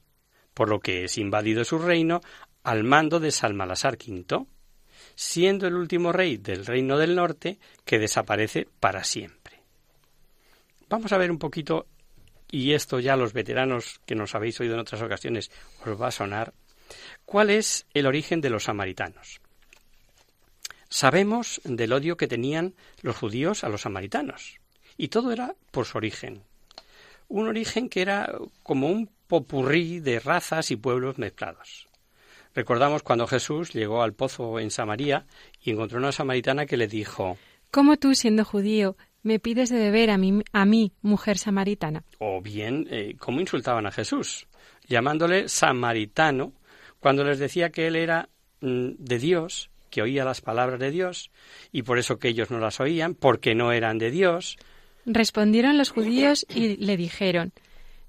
por 0.53 0.69
lo 0.69 0.81
que 0.81 1.05
es 1.05 1.17
invadido 1.17 1.65
su 1.65 1.79
reino 1.79 2.21
al 2.63 2.85
mando 2.85 3.21
de 3.21 3.31
Salmalasar 3.31 3.95
V, 3.95 4.47
siendo 5.17 5.67
el 5.67 5.75
último 5.75 6.13
rey 6.13 6.37
del 6.37 6.65
reino 6.65 6.99
del 6.99 7.17
norte 7.17 7.59
que 7.85 7.99
desaparece 7.99 8.69
para 8.79 9.03
siempre. 9.03 9.61
Vamos 10.89 11.11
a 11.13 11.19
ver 11.19 11.33
un 11.33 11.39
poquito 11.39 11.87
y 12.51 12.75
esto 12.75 13.01
ya 13.01 13.17
los 13.17 13.33
veteranos 13.33 14.01
que 14.07 14.15
nos 14.15 14.35
habéis 14.35 14.61
oído 14.61 14.75
en 14.75 14.81
otras 14.81 15.03
ocasiones 15.03 15.51
os 15.85 16.01
va 16.01 16.09
a 16.09 16.13
sonar, 16.13 16.55
¿cuál 17.25 17.51
es 17.51 17.87
el 17.93 18.07
origen 18.07 18.41
de 18.41 18.51
los 18.51 18.65
samaritanos? 18.65 19.41
Sabemos 20.89 21.61
del 21.65 21.93
odio 21.93 22.17
que 22.17 22.29
tenían 22.29 22.75
los 23.03 23.17
judíos 23.17 23.65
a 23.65 23.69
los 23.69 23.83
samaritanos, 23.83 24.61
y 24.97 25.09
todo 25.09 25.33
era 25.33 25.57
por 25.73 25.87
su 25.87 25.99
origen. 25.99 26.45
Un 27.29 27.49
origen 27.49 27.89
que 27.89 28.03
era 28.03 28.33
como 28.63 28.89
un 28.89 29.11
popurrí 29.27 29.99
de 29.99 30.21
razas 30.21 30.71
y 30.71 30.77
pueblos 30.77 31.19
mezclados. 31.19 31.86
Recordamos 32.57 33.03
cuando 33.03 33.27
Jesús 33.27 33.75
llegó 33.75 34.03
al 34.03 34.15
pozo 34.15 34.59
en 34.59 34.71
Samaria 34.71 35.27
y 35.63 35.73
encontró 35.73 35.99
una 35.99 36.11
samaritana 36.11 36.65
que 36.65 36.79
le 36.79 36.89
dijo 36.89 37.37
¿Cómo 37.71 37.99
tú, 37.99 38.15
siendo 38.15 38.47
judío, 38.47 38.97
me 39.23 39.39
pides 39.39 39.69
de 39.69 39.77
beber 39.77 40.09
a 40.09 40.17
mí, 40.17 40.43
a 40.55 40.65
mí 40.65 40.93
mujer 41.03 41.37
samaritana. 41.37 42.03
O 42.19 42.41
bien, 42.41 42.89
eh, 42.91 43.15
¿cómo 43.19 43.43
insultaban 43.43 43.85
a 43.87 43.93
Jesús? 43.93 44.47
Llamándole 44.89 45.51
samaritano, 45.51 46.55
cuando 46.99 47.25
les 47.25 47.39
decía 47.39 47.69
que 47.69 47.89
él 47.89 47.97
era 47.97 48.31
mm, 48.63 48.93
de 49.01 49.19
Dios, 49.19 49.69
que 49.91 50.01
oía 50.01 50.25
las 50.25 50.41
palabras 50.41 50.81
de 50.81 50.91
Dios, 50.91 51.31
y 51.73 51.83
por 51.83 51.99
eso 51.99 52.19
que 52.19 52.29
ellos 52.29 52.51
no 52.51 52.59
las 52.59 52.81
oían, 52.81 53.15
porque 53.15 53.55
no 53.55 53.71
eran 53.71 53.99
de 53.99 54.11
Dios. 54.11 54.57
Respondieron 55.05 55.77
los 55.77 55.91
judíos 55.91 56.47
y 56.49 56.79
le 56.79 56.97
dijeron, 56.97 57.53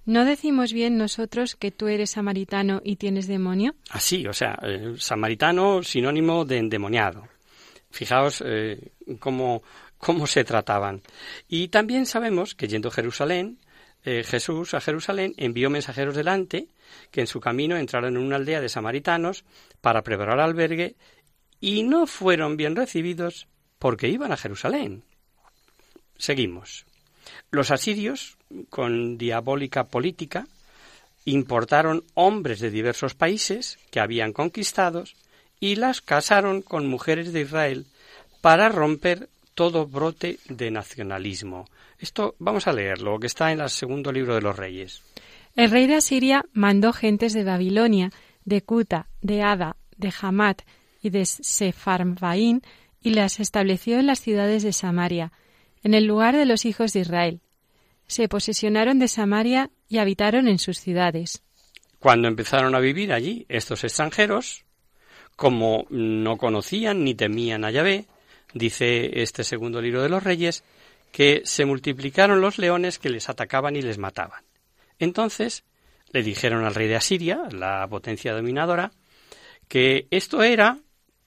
¿No 0.08 0.26
decimos 0.26 0.74
bien 0.74 0.98
nosotros 0.98 1.56
que 1.56 1.70
tú 1.70 1.88
eres 1.88 2.12
samaritano 2.12 2.82
y 2.84 2.96
tienes 2.96 3.28
demonio? 3.28 3.76
Así, 3.92 4.26
o 4.26 4.34
sea, 4.34 4.58
eh, 4.64 4.96
samaritano 4.98 5.84
sinónimo 5.84 6.46
de 6.46 6.58
endemoniado. 6.58 7.28
Fijaos 7.92 8.42
eh, 8.46 8.94
cómo 9.20 9.62
cómo 9.98 10.28
se 10.28 10.44
trataban. 10.44 11.02
Y 11.48 11.70
también 11.70 12.06
sabemos 12.06 12.56
que 12.56 12.68
yendo 12.68 12.90
a 12.90 12.94
Jerusalén, 12.94 13.60
eh, 14.04 14.24
Jesús 14.24 14.74
a 14.74 14.82
Jerusalén 14.82 15.34
envió 15.38 15.70
mensajeros 15.70 16.16
delante 16.16 16.68
que 17.12 17.22
en 17.22 17.28
su 17.28 17.40
camino 17.40 17.78
entraron 17.78 18.16
en 18.16 18.24
una 18.24 18.38
aldea 18.38 18.62
de 18.62 18.70
samaritanos 18.70 19.44
para 19.82 20.04
preparar 20.04 20.40
albergue 20.40 20.96
y 21.60 21.84
no 21.84 22.08
fueron 22.08 22.58
bien 22.58 22.76
recibidos 22.76 23.48
porque 23.80 24.08
iban 24.08 24.32
a 24.32 24.38
Jerusalén. 24.38 25.04
Seguimos. 26.18 26.86
Los 27.52 27.72
asirios, 27.72 28.37
con 28.70 29.18
diabólica 29.18 29.86
política, 29.86 30.48
importaron 31.26 32.04
hombres 32.14 32.60
de 32.60 32.72
diversos 32.72 33.14
países 33.14 33.78
que 33.92 34.00
habían 34.00 34.34
conquistados 34.34 35.16
y 35.60 35.76
las 35.76 36.02
casaron 36.02 36.62
con 36.62 36.88
mujeres 36.88 37.34
de 37.34 37.42
Israel 37.42 37.86
para 38.42 38.70
romper 38.70 39.30
todo 39.54 39.88
brote 39.88 40.40
de 40.48 40.72
nacionalismo. 40.72 41.66
Esto 42.00 42.36
vamos 42.40 42.68
a 42.68 42.74
leerlo, 42.74 43.20
que 43.20 43.28
está 43.28 43.52
en 43.52 43.60
el 43.60 43.70
segundo 43.70 44.12
libro 44.12 44.36
de 44.36 44.42
los 44.42 44.56
reyes. 44.56 45.02
El 45.56 45.72
rey 45.72 45.88
de 45.88 45.96
Asiria 45.96 46.46
mandó 46.54 46.94
gentes 46.94 47.34
de 47.34 47.44
Babilonia, 47.44 48.12
de 48.46 48.62
Cuta, 48.62 49.08
de 49.22 49.42
Ada, 49.42 49.76
de 49.98 50.14
Hamat 50.22 50.62
y 51.02 51.10
de 51.10 51.26
Sepharvaim 51.26 52.62
y 53.02 53.10
las 53.12 53.40
estableció 53.40 54.00
en 54.00 54.06
las 54.06 54.22
ciudades 54.22 54.64
de 54.64 54.74
Samaria, 54.74 55.32
en 55.84 55.94
el 55.94 56.06
lugar 56.06 56.36
de 56.36 56.46
los 56.46 56.66
hijos 56.66 56.94
de 56.94 57.02
Israel. 57.02 57.42
Se 58.08 58.30
posesionaron 58.30 59.00
de 59.00 59.10
Samaria 59.10 59.70
y 59.90 59.98
habitaron 59.98 60.48
en 60.48 60.60
sus 60.60 60.80
ciudades. 60.80 61.44
Cuando 62.00 62.28
empezaron 62.28 62.74
a 62.74 62.80
vivir 62.80 63.12
allí 63.12 63.46
estos 63.50 63.84
extranjeros, 63.84 64.64
como 65.36 65.86
no 65.90 66.38
conocían 66.38 67.04
ni 67.04 67.16
temían 67.16 67.66
a 67.66 67.72
Yahvé, 67.72 68.06
dice 68.54 69.22
este 69.22 69.44
segundo 69.44 69.82
libro 69.82 70.02
de 70.02 70.10
los 70.10 70.24
reyes, 70.24 70.64
que 71.12 71.42
se 71.44 71.66
multiplicaron 71.66 72.42
los 72.42 72.58
leones 72.58 72.98
que 72.98 73.10
les 73.10 73.30
atacaban 73.30 73.76
y 73.76 73.82
les 73.82 73.98
mataban. 73.98 74.44
Entonces 75.00 75.66
le 76.12 76.24
dijeron 76.24 76.64
al 76.64 76.76
rey 76.76 76.88
de 76.88 76.96
Asiria, 76.96 77.42
la 77.52 77.86
potencia 77.90 78.34
dominadora, 78.34 78.92
que 79.68 80.08
esto 80.12 80.44
era 80.44 80.80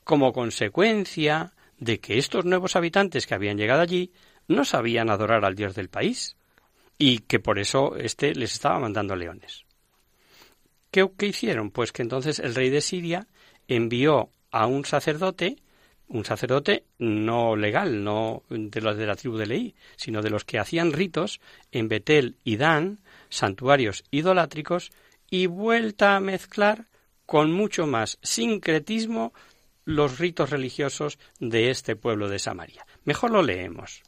como 0.04 0.32
consecuencia 0.32 1.52
de 1.78 2.00
que 2.00 2.18
estos 2.18 2.46
nuevos 2.46 2.74
habitantes 2.74 3.26
que 3.26 3.34
habían 3.34 3.58
llegado 3.58 3.82
allí 3.82 4.12
no 4.48 4.64
sabían 4.64 5.10
adorar 5.10 5.44
al 5.44 5.54
Dios 5.54 5.74
del 5.74 5.88
país 5.88 6.36
y 7.00 7.20
que 7.20 7.40
por 7.40 7.58
eso 7.58 7.96
éste 7.96 8.34
les 8.34 8.52
estaba 8.52 8.78
mandando 8.78 9.16
leones. 9.16 9.64
¿Qué, 10.90 11.08
¿Qué 11.16 11.28
hicieron? 11.28 11.70
Pues 11.70 11.92
que 11.92 12.02
entonces 12.02 12.38
el 12.38 12.54
rey 12.54 12.68
de 12.68 12.82
Siria 12.82 13.26
envió 13.68 14.28
a 14.50 14.66
un 14.66 14.84
sacerdote, 14.84 15.56
un 16.08 16.26
sacerdote 16.26 16.84
no 16.98 17.56
legal, 17.56 18.04
no 18.04 18.42
de 18.50 18.82
los 18.82 18.98
de 18.98 19.06
la 19.06 19.16
tribu 19.16 19.38
de 19.38 19.46
Leí, 19.46 19.74
sino 19.96 20.20
de 20.20 20.28
los 20.28 20.44
que 20.44 20.58
hacían 20.58 20.92
ritos 20.92 21.40
en 21.72 21.88
Betel 21.88 22.36
y 22.44 22.58
Dan, 22.58 22.98
santuarios 23.30 24.04
idolátricos, 24.10 24.92
y 25.30 25.46
vuelta 25.46 26.16
a 26.16 26.20
mezclar 26.20 26.84
con 27.24 27.50
mucho 27.50 27.86
más 27.86 28.18
sincretismo 28.22 29.32
los 29.86 30.18
ritos 30.18 30.50
religiosos 30.50 31.18
de 31.38 31.70
este 31.70 31.96
pueblo 31.96 32.28
de 32.28 32.40
Samaria. 32.40 32.86
Mejor 33.04 33.30
lo 33.30 33.42
leemos. 33.42 34.02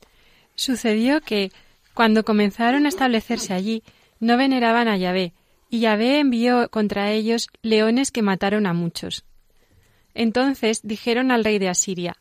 Sucedió 0.57 1.23
que, 1.23 1.51
cuando 1.95 2.25
comenzaron 2.25 2.87
a 2.87 2.89
establecerse 2.89 3.53
allí, 3.53 3.83
no 4.21 4.37
veneraban 4.37 4.89
a 4.89 4.97
Yahvé, 4.97 5.35
y 5.69 5.81
Yahvé 5.81 6.19
envió 6.19 6.69
contra 6.71 7.11
ellos 7.11 7.49
leones 7.63 8.11
que 8.11 8.23
mataron 8.23 8.67
a 8.67 8.73
muchos. 8.73 9.25
Entonces 10.15 10.81
dijeron 10.83 11.31
al 11.31 11.45
rey 11.45 11.59
de 11.59 11.69
Asiria, 11.69 12.17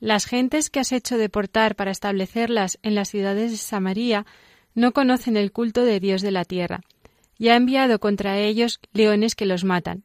Las 0.00 0.26
gentes 0.26 0.70
que 0.70 0.80
has 0.80 0.92
hecho 0.92 1.18
deportar 1.18 1.76
para 1.76 1.90
establecerlas 1.90 2.78
en 2.82 2.94
las 2.94 3.08
ciudades 3.08 3.50
de 3.52 3.56
Samaria 3.56 4.26
no 4.74 4.92
conocen 4.92 5.36
el 5.36 5.52
culto 5.52 5.84
de 5.84 6.00
Dios 6.00 6.22
de 6.22 6.30
la 6.30 6.44
tierra, 6.44 6.80
y 7.38 7.48
ha 7.48 7.56
enviado 7.56 8.00
contra 8.00 8.38
ellos 8.38 8.80
leones 8.92 9.34
que 9.34 9.46
los 9.46 9.64
matan, 9.64 10.04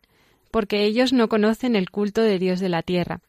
porque 0.51 0.83
ellos 0.83 1.11
no 1.11 1.27
conocen 1.27 1.75
el 1.75 1.89
culto 1.89 2.21
de 2.21 2.39
Dios 2.39 2.59
de 2.59 2.69
la 2.69 2.81
tierra. 2.81 3.21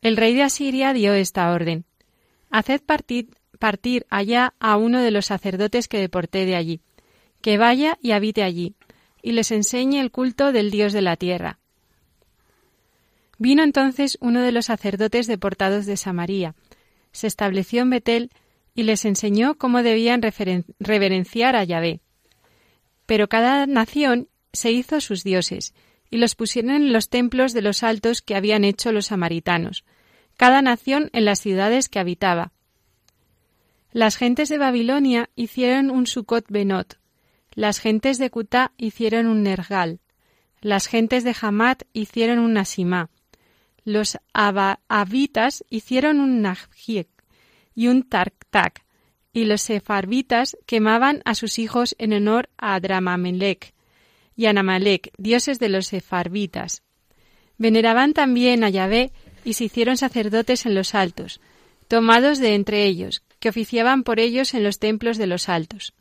El 0.00 0.16
rey 0.16 0.34
de 0.34 0.42
Asiria 0.42 0.92
dio 0.92 1.12
esta 1.12 1.50
orden. 1.50 1.84
Haced 2.50 2.82
partir, 2.82 3.30
partir 3.58 4.06
allá 4.10 4.54
a 4.60 4.76
uno 4.76 5.00
de 5.00 5.10
los 5.10 5.26
sacerdotes 5.26 5.88
que 5.88 5.98
deporté 5.98 6.46
de 6.46 6.56
allí, 6.56 6.80
que 7.40 7.58
vaya 7.58 7.98
y 8.02 8.12
habite 8.12 8.42
allí, 8.42 8.74
y 9.22 9.32
les 9.32 9.50
enseñe 9.50 10.00
el 10.00 10.10
culto 10.10 10.52
del 10.52 10.70
Dios 10.70 10.92
de 10.92 11.02
la 11.02 11.16
tierra. 11.16 11.58
Vino 13.38 13.62
entonces 13.62 14.18
uno 14.20 14.40
de 14.40 14.52
los 14.52 14.66
sacerdotes 14.66 15.26
deportados 15.26 15.86
de 15.86 15.96
Samaria, 15.96 16.54
se 17.12 17.26
estableció 17.26 17.82
en 17.82 17.90
Betel 17.90 18.30
y 18.74 18.84
les 18.84 19.04
enseñó 19.04 19.56
cómo 19.56 19.82
debían 19.82 20.22
reverenciar 20.78 21.56
a 21.56 21.64
Yahvé. 21.64 22.00
Pero 23.06 23.28
cada 23.28 23.66
nación 23.66 24.28
se 24.52 24.70
hizo 24.70 25.00
sus 25.00 25.24
dioses, 25.24 25.74
y 26.10 26.18
los 26.18 26.34
pusieron 26.34 26.70
en 26.70 26.92
los 26.92 27.08
templos 27.08 27.52
de 27.52 27.62
los 27.62 27.82
altos 27.82 28.22
que 28.22 28.34
habían 28.34 28.64
hecho 28.64 28.92
los 28.92 29.06
samaritanos, 29.06 29.84
cada 30.36 30.62
nación 30.62 31.10
en 31.12 31.24
las 31.24 31.40
ciudades 31.40 31.88
que 31.88 31.98
habitaba. 31.98 32.52
Las 33.98 34.16
gentes 34.16 34.48
de 34.48 34.58
Babilonia 34.58 35.28
hicieron 35.34 35.90
un 35.90 36.06
Sucot 36.06 36.44
Benot, 36.48 37.00
las 37.56 37.80
gentes 37.80 38.18
de 38.18 38.30
Cutá 38.30 38.70
hicieron 38.76 39.26
un 39.26 39.42
Nergal, 39.42 39.98
las 40.60 40.86
gentes 40.86 41.24
de 41.24 41.34
Hamat 41.40 41.82
hicieron 41.92 42.38
un 42.38 42.52
Nasimá, 42.52 43.10
los 43.82 44.16
Abitas 44.32 45.64
hicieron 45.68 46.20
un 46.20 46.42
Najik 46.42 47.08
y 47.74 47.88
un 47.88 48.04
Tartak, 48.04 48.84
y 49.32 49.46
los 49.46 49.62
Sefarbitas 49.62 50.56
quemaban 50.64 51.20
a 51.24 51.34
sus 51.34 51.58
hijos 51.58 51.96
en 51.98 52.12
honor 52.12 52.50
a 52.56 52.76
Adramamelech, 52.76 53.74
y 54.36 54.46
Anamalek, 54.46 55.10
dioses 55.18 55.58
de 55.58 55.70
los 55.70 55.88
sefarbitas. 55.88 56.84
Veneraban 57.56 58.12
también 58.12 58.62
a 58.62 58.70
Yahvé 58.70 59.10
y 59.44 59.54
se 59.54 59.64
hicieron 59.64 59.96
sacerdotes 59.96 60.66
en 60.66 60.76
los 60.76 60.94
altos, 60.94 61.40
tomados 61.88 62.38
de 62.38 62.54
entre 62.54 62.84
ellos, 62.84 63.24
que 63.40 63.48
oficiaban 63.48 64.02
por 64.02 64.20
ellos 64.20 64.54
en 64.54 64.64
los 64.64 64.78
templos 64.78 65.18
de 65.18 65.26
los 65.26 65.48
altos. 65.48 65.94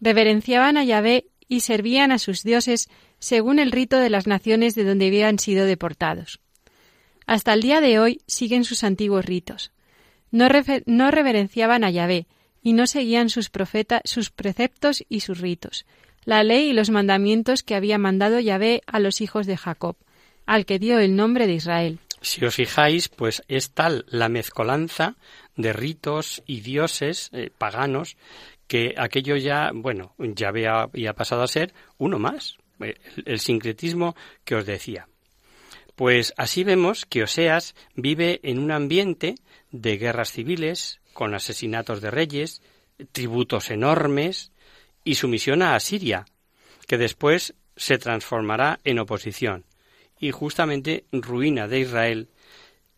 Reverenciaban 0.00 0.76
a 0.76 0.84
Yahvé 0.84 1.26
y 1.48 1.60
servían 1.60 2.12
a 2.12 2.18
sus 2.18 2.42
dioses 2.42 2.88
según 3.18 3.58
el 3.58 3.72
rito 3.72 3.98
de 3.98 4.10
las 4.10 4.26
naciones 4.26 4.74
de 4.74 4.84
donde 4.84 5.06
habían 5.06 5.38
sido 5.38 5.64
deportados. 5.64 6.40
Hasta 7.26 7.52
el 7.52 7.62
día 7.62 7.80
de 7.80 7.98
hoy 7.98 8.20
siguen 8.26 8.64
sus 8.64 8.84
antiguos 8.84 9.24
ritos. 9.24 9.72
No, 10.30 10.48
reverenciaban 10.48 11.84
a 11.84 11.90
Yahvé 11.90 12.26
y 12.62 12.72
no 12.72 12.86
seguían 12.86 13.30
sus, 13.30 13.48
profetas, 13.48 14.02
sus 14.04 14.30
preceptos 14.30 15.04
y 15.08 15.20
sus 15.20 15.40
ritos, 15.40 15.86
la 16.24 16.42
ley 16.42 16.70
y 16.70 16.72
los 16.72 16.90
mandamientos 16.90 17.62
que 17.62 17.74
había 17.74 17.98
mandado 17.98 18.38
Yahvé 18.40 18.82
a 18.86 18.98
los 18.98 19.20
hijos 19.20 19.46
de 19.46 19.56
Jacob, 19.56 19.96
al 20.44 20.66
que 20.66 20.78
dio 20.78 20.98
el 20.98 21.16
nombre 21.16 21.46
de 21.46 21.54
Israel. 21.54 21.98
Si 22.20 22.44
os 22.44 22.54
fijáis, 22.54 23.08
pues 23.08 23.42
es 23.48 23.70
tal 23.70 24.04
la 24.08 24.28
mezcolanza 24.28 25.16
de 25.56 25.72
ritos 25.72 26.42
y 26.46 26.60
dioses 26.60 27.30
eh, 27.32 27.50
paganos 27.56 28.16
que 28.66 28.94
aquello 28.96 29.36
ya, 29.36 29.70
bueno, 29.72 30.14
ya 30.18 30.48
había, 30.48 31.12
pasado 31.14 31.42
a 31.42 31.48
ser 31.48 31.72
uno 31.98 32.18
más, 32.18 32.58
eh, 32.80 32.94
el, 33.24 33.38
sincretismo 33.38 34.16
que 34.44 34.56
os 34.56 34.66
decía. 34.66 35.08
Pues 35.94 36.34
así 36.36 36.64
vemos 36.64 37.06
que 37.06 37.22
Oseas 37.22 37.74
vive 37.94 38.40
en 38.42 38.58
un 38.58 38.70
ambiente 38.70 39.36
de 39.70 39.96
guerras 39.96 40.32
civiles, 40.32 41.00
con 41.12 41.34
asesinatos 41.34 42.00
de 42.00 42.10
reyes, 42.10 42.60
tributos 43.12 43.70
enormes, 43.70 44.52
y 45.04 45.14
sumisión 45.14 45.62
a 45.62 45.76
Asiria, 45.76 46.26
que 46.86 46.98
después 46.98 47.54
se 47.76 47.98
transformará 47.98 48.80
en 48.84 48.98
oposición 48.98 49.64
y 50.18 50.30
justamente 50.30 51.04
ruina 51.12 51.68
de 51.68 51.80
Israel 51.80 52.28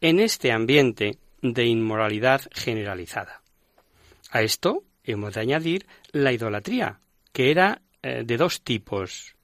en 0.01 0.21
este 0.21 0.53
ambiente 0.53 1.19
de 1.43 1.67
inmoralidad 1.67 2.43
generalizada. 2.53 3.43
A 4.31 4.43
esto 4.43 4.85
hemos 5.05 5.35
de 5.35 5.41
añadir 5.41 5.87
la 6.13 6.33
idolatría, 6.33 7.01
que 7.33 7.51
era 7.51 7.83
eh, 8.03 8.23
de 8.25 8.37
dos 8.37 8.63
tipos, 8.63 9.37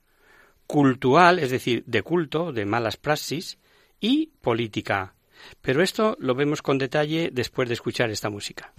cultural, 0.66 1.38
es 1.38 1.50
decir, 1.50 1.84
de 1.86 2.02
culto, 2.02 2.52
de 2.52 2.64
malas 2.64 2.96
praxis, 2.96 3.58
y 4.00 4.26
política. 4.40 5.14
Pero 5.60 5.82
esto 5.82 6.16
lo 6.20 6.34
vemos 6.34 6.62
con 6.62 6.78
detalle 6.78 7.30
después 7.32 7.68
de 7.68 7.74
escuchar 7.74 8.10
esta 8.10 8.30
música. 8.30 8.72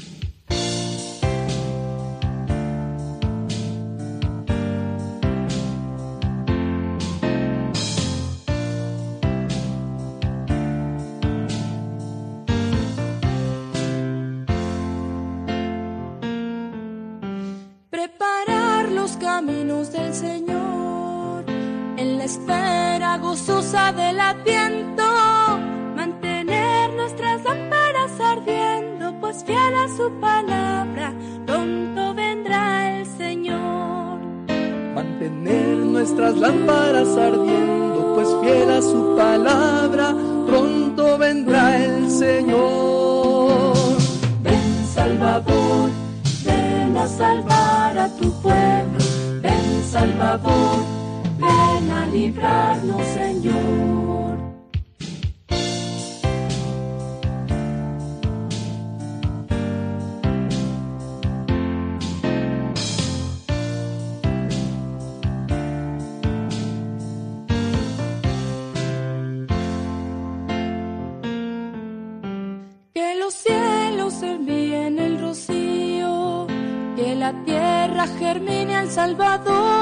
Del 23.93 24.19
adviento, 24.19 25.03
mantener 25.95 26.93
nuestras 26.93 27.43
lámparas 27.43 28.12
ardiendo, 28.19 29.13
pues 29.19 29.43
fiel 29.43 29.75
a 29.75 29.88
su 29.95 30.12
palabra, 30.19 31.13
pronto 31.45 32.13
vendrá 32.13 32.99
el 32.99 33.05
Señor. 33.05 34.19
Mantener 34.95 35.77
nuestras 35.77 36.36
lámparas 36.38 37.15
ardiendo, 37.17 38.13
pues 38.15 38.27
fiel 38.41 38.71
a 38.71 38.81
su 38.81 39.15
palabra, 39.15 40.15
pronto 40.47 41.17
vendrá 41.17 41.84
el 41.84 42.10
Señor. 42.10 43.73
Ven 44.41 44.88
Salvador, 44.93 45.89
ven 46.43 46.97
a 46.97 47.08
salvar 47.08 47.97
a 47.97 48.10
tu 48.17 48.31
pueblo, 48.41 49.05
Salvador 49.97 50.84
ven 51.39 51.89
a 51.89 52.05
librarnos, 52.08 53.01
Señor. 53.13 54.38
Que 72.93 73.15
los 73.15 73.34
cielos 73.34 74.21
envíen 74.23 74.99
el 74.99 75.21
rocío, 75.21 76.47
que 76.97 77.15
la 77.15 77.31
tierra 77.45 78.08
germine 78.19 78.75
al 78.75 78.91
Salvador 78.91 79.75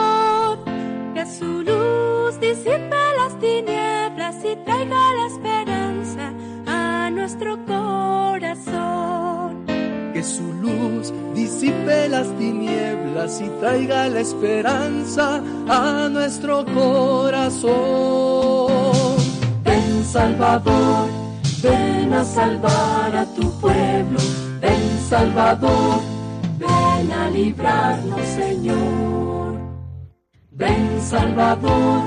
y 4.54 4.56
traiga 4.66 5.13
la 5.13 5.28
esperanza 5.28 6.34
a 6.68 7.10
nuestro 7.10 7.58
corazón. 7.66 9.66
Que 10.13 10.24
su 10.24 10.54
luz 10.54 11.13
disipe 11.34 12.08
las 12.10 12.28
tinieblas 12.38 13.42
y 13.42 13.50
traiga 13.60 14.08
la 14.10 14.20
esperanza 14.20 15.42
a 15.68 16.08
nuestro 16.10 16.66
corazón. 16.66 17.72
Ven 19.63 20.06
Salvador, 20.06 21.08
ven 21.63 22.13
a 22.13 22.24
salvar 22.24 23.16
a 23.16 23.26
tu 23.34 23.50
pueblo, 23.60 24.20
ven 24.62 25.00
Salvador, 25.10 26.00
ven 26.60 27.12
a 27.12 27.32
librarnos 27.32 28.22
Señor. 28.22 29.58
Ven 30.52 31.02
Salvador, 31.02 32.04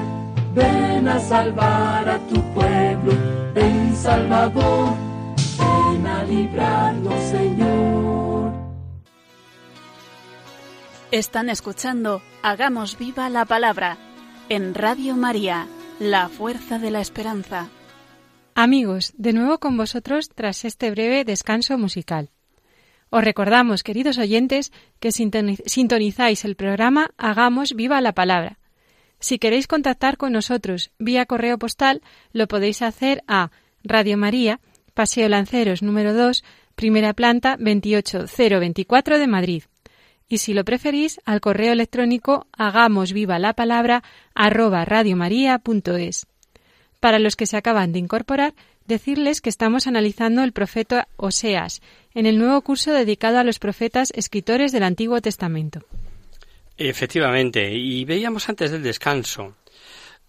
ven 0.57 1.07
a 1.07 1.21
salvar 1.21 2.09
a 2.09 2.19
tu 2.29 2.41
pueblo, 2.55 3.13
ven 3.55 3.95
Salvador, 3.95 4.95
ven 5.59 6.07
a 6.07 6.25
librarnos 6.25 7.21
Señor. 7.31 8.53
Están 11.11 11.51
escuchando 11.51 12.23
Hagamos 12.43 12.99
viva 12.99 13.29
la 13.29 13.45
palabra 13.45 13.99
en 14.49 14.75
Radio 14.75 15.17
María, 15.17 15.67
la 16.01 16.29
fuerza 16.29 16.79
de 16.79 16.91
la 16.91 17.01
esperanza. 17.01 17.69
Amigos, 18.55 19.13
de 19.17 19.35
nuevo 19.35 19.59
con 19.59 19.77
vosotros 19.77 20.31
tras 20.35 20.65
este 20.65 20.91
breve 20.91 21.25
descanso 21.25 21.77
musical. 21.77 22.31
Os 23.11 23.23
recordamos, 23.23 23.83
queridos 23.83 24.19
oyentes, 24.19 24.73
que 24.99 25.13
sintonizáis 25.13 26.45
el 26.45 26.57
programa 26.57 27.11
Hagamos 27.19 27.75
viva 27.75 28.01
la 28.01 28.13
palabra. 28.13 28.59
Si 29.19 29.39
queréis 29.39 29.67
contactar 29.67 30.17
con 30.17 30.33
nosotros 30.33 30.91
vía 30.99 31.27
correo 31.27 31.59
postal, 31.59 32.03
lo 32.33 32.49
podéis 32.49 32.83
hacer 32.83 33.23
a 33.27 33.51
Radio 33.83 34.17
María, 34.17 34.61
Paseo 34.95 35.29
Lanceros 35.29 35.83
número 35.83 36.15
2, 36.15 36.45
primera 36.75 37.13
planta 37.13 37.57
28024 37.59 39.19
de 39.19 39.27
Madrid 39.27 39.63
y 40.29 40.39
si 40.39 40.55
lo 40.55 40.65
preferís, 40.65 41.21
al 41.25 41.41
correo 41.41 41.73
electrónico 41.73 42.47
hagamos 42.53 43.13
viva 43.13 43.39
la 43.39 43.53
palabra 43.53 44.03
arroba 44.35 44.85
radiomaria.es. 44.85 46.27
Para 47.01 47.19
los 47.19 47.37
que 47.37 47.47
se 47.47 47.57
acaban 47.57 47.93
de 47.93 48.01
incorporar, 48.01 48.55
decirles 48.87 49.41
que 49.41 49.51
estamos 49.51 49.87
analizando 49.87 50.43
el 50.43 50.53
profeta 50.53 51.09
Oseas 51.17 51.83
en 52.15 52.27
el 52.27 52.39
nuevo 52.39 52.61
curso 52.63 52.93
dedicado 52.93 53.39
a 53.39 53.45
los 53.45 53.59
profetas 53.59 54.13
escritores 54.15 54.73
del 54.73 54.83
Antiguo 54.83 55.21
Testamento. 55.21 55.85
Efectivamente, 56.79 57.73
y 57.73 58.05
veíamos 58.05 58.49
antes 58.49 58.71
del 58.71 58.83
descanso 58.83 59.57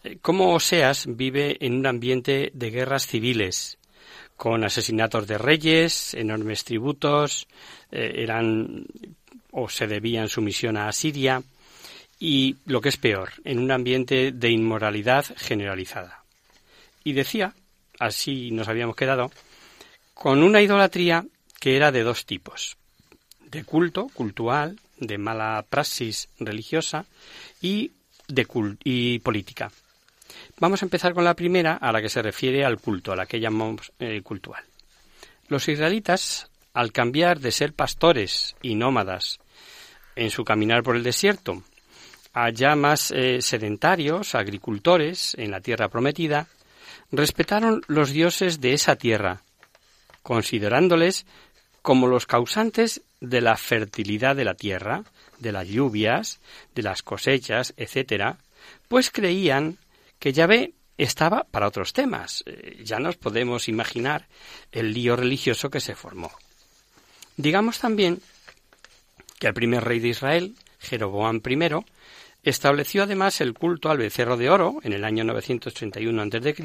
eh, 0.03 0.17
cómo 0.21 0.53
Oseas 0.53 1.05
vive 1.07 1.57
en 1.59 1.73
un 1.73 1.85
ambiente 1.85 2.51
de 2.53 2.71
guerras 2.71 3.07
civiles, 3.07 3.77
con 4.35 4.63
asesinatos 4.63 5.27
de 5.27 5.37
reyes, 5.37 6.13
enormes 6.13 6.63
tributos, 6.63 7.47
eh, 7.91 8.13
eran 8.17 8.85
o 9.51 9.67
se 9.67 9.87
debían 9.87 10.29
su 10.29 10.41
misión 10.41 10.77
a 10.77 10.87
Asiria 10.87 11.41
y, 12.19 12.57
lo 12.65 12.79
que 12.79 12.89
es 12.89 12.97
peor, 12.97 13.31
en 13.43 13.59
un 13.59 13.71
ambiente 13.71 14.31
de 14.31 14.49
inmoralidad 14.49 15.25
generalizada. 15.35 16.23
Y 17.03 17.13
decía, 17.13 17.53
así 17.99 18.51
nos 18.51 18.67
habíamos 18.67 18.95
quedado, 18.95 19.31
con 20.13 20.43
una 20.43 20.61
idolatría 20.61 21.25
que 21.59 21.75
era 21.75 21.91
de 21.91 22.03
dos 22.03 22.25
tipos, 22.25 22.77
de 23.49 23.63
culto, 23.63 24.07
cultual, 24.13 24.79
de 24.99 25.17
mala 25.17 25.65
praxis 25.69 26.29
religiosa 26.39 27.05
y 27.61 27.91
de 28.27 28.47
y 28.83 29.19
política. 29.19 29.71
Vamos 30.59 30.81
a 30.81 30.85
empezar 30.85 31.13
con 31.13 31.23
la 31.23 31.35
primera, 31.35 31.75
a 31.75 31.91
la 31.91 32.01
que 32.01 32.09
se 32.09 32.21
refiere 32.21 32.65
al 32.65 32.79
culto, 32.79 33.11
a 33.11 33.15
la 33.15 33.25
que 33.25 33.39
llamamos 33.39 33.91
eh, 33.99 34.21
cultual. 34.21 34.63
Los 35.47 35.67
israelitas, 35.67 36.49
al 36.73 36.91
cambiar 36.91 37.39
de 37.39 37.51
ser 37.51 37.73
pastores 37.73 38.55
y 38.61 38.75
nómadas 38.75 39.39
en 40.15 40.29
su 40.29 40.43
caminar 40.43 40.83
por 40.83 40.95
el 40.95 41.03
desierto, 41.03 41.63
allá 42.33 42.75
más 42.75 43.11
eh, 43.11 43.41
sedentarios, 43.41 44.35
agricultores, 44.35 45.35
en 45.37 45.51
la 45.51 45.61
tierra 45.61 45.89
prometida, 45.89 46.47
respetaron 47.11 47.81
los 47.87 48.11
dioses 48.11 48.59
de 48.59 48.73
esa 48.73 48.95
tierra, 48.95 49.41
considerándoles 50.23 51.25
como 51.81 52.07
los 52.07 52.25
causantes 52.25 53.01
de 53.19 53.41
la 53.41 53.57
fertilidad 53.57 54.35
de 54.35 54.45
la 54.45 54.55
tierra, 54.55 55.03
de 55.39 55.51
las 55.51 55.67
lluvias, 55.67 56.39
de 56.75 56.83
las 56.83 57.03
cosechas, 57.03 57.73
etc., 57.77 58.35
pues 58.87 59.11
creían 59.11 59.77
que 60.19 60.33
Yahvé 60.33 60.73
estaba 60.97 61.43
para 61.43 61.67
otros 61.67 61.93
temas. 61.93 62.43
Eh, 62.45 62.81
ya 62.83 62.99
nos 62.99 63.17
podemos 63.17 63.67
imaginar 63.67 64.27
el 64.71 64.93
lío 64.93 65.15
religioso 65.15 65.69
que 65.69 65.79
se 65.79 65.95
formó. 65.95 66.31
Digamos 67.35 67.79
también 67.79 68.19
que 69.39 69.47
el 69.47 69.53
primer 69.53 69.83
rey 69.83 69.99
de 69.99 70.09
Israel, 70.09 70.55
Jeroboam 70.79 71.41
I, 71.47 71.85
estableció 72.43 73.03
además 73.03 73.41
el 73.41 73.53
culto 73.53 73.89
al 73.89 73.97
becerro 73.97 74.37
de 74.37 74.49
oro 74.49 74.77
en 74.83 74.93
el 74.93 75.03
año 75.03 75.23
931 75.23 76.21
a.C. 76.21 76.55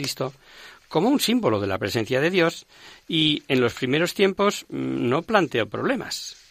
como 0.89 1.09
un 1.09 1.21
símbolo 1.21 1.61
de 1.61 1.67
la 1.67 1.79
presencia 1.79 2.21
de 2.21 2.31
Dios 2.31 2.67
y 3.09 3.43
en 3.49 3.61
los 3.61 3.75
primeros 3.75 4.15
tiempos 4.15 4.65
mm, 4.69 5.09
no 5.09 5.23
planteó 5.23 5.69
problemas. 5.69 6.42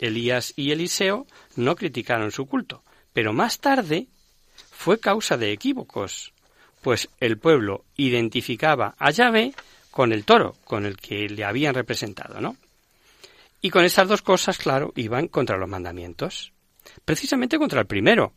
Elías 0.00 0.52
y 0.56 0.70
Eliseo 0.72 1.26
no 1.56 1.76
criticaron 1.76 2.30
su 2.30 2.46
culto, 2.46 2.82
pero 3.12 3.32
más 3.32 3.58
tarde 3.58 4.06
fue 4.70 5.00
causa 5.00 5.36
de 5.36 5.52
equívocos, 5.52 6.32
pues 6.82 7.08
el 7.20 7.38
pueblo 7.38 7.84
identificaba 7.96 8.94
a 8.98 9.10
Yahvé 9.10 9.54
con 9.90 10.12
el 10.12 10.24
toro, 10.24 10.56
con 10.64 10.86
el 10.86 10.96
que 10.96 11.28
le 11.28 11.44
habían 11.44 11.74
representado, 11.74 12.40
¿no? 12.40 12.56
Y 13.60 13.70
con 13.70 13.84
estas 13.84 14.06
dos 14.06 14.22
cosas, 14.22 14.58
claro, 14.58 14.92
iban 14.94 15.26
contra 15.26 15.56
los 15.56 15.68
mandamientos. 15.68 16.52
Precisamente 17.04 17.58
contra 17.58 17.80
el 17.80 17.86
primero, 17.86 18.32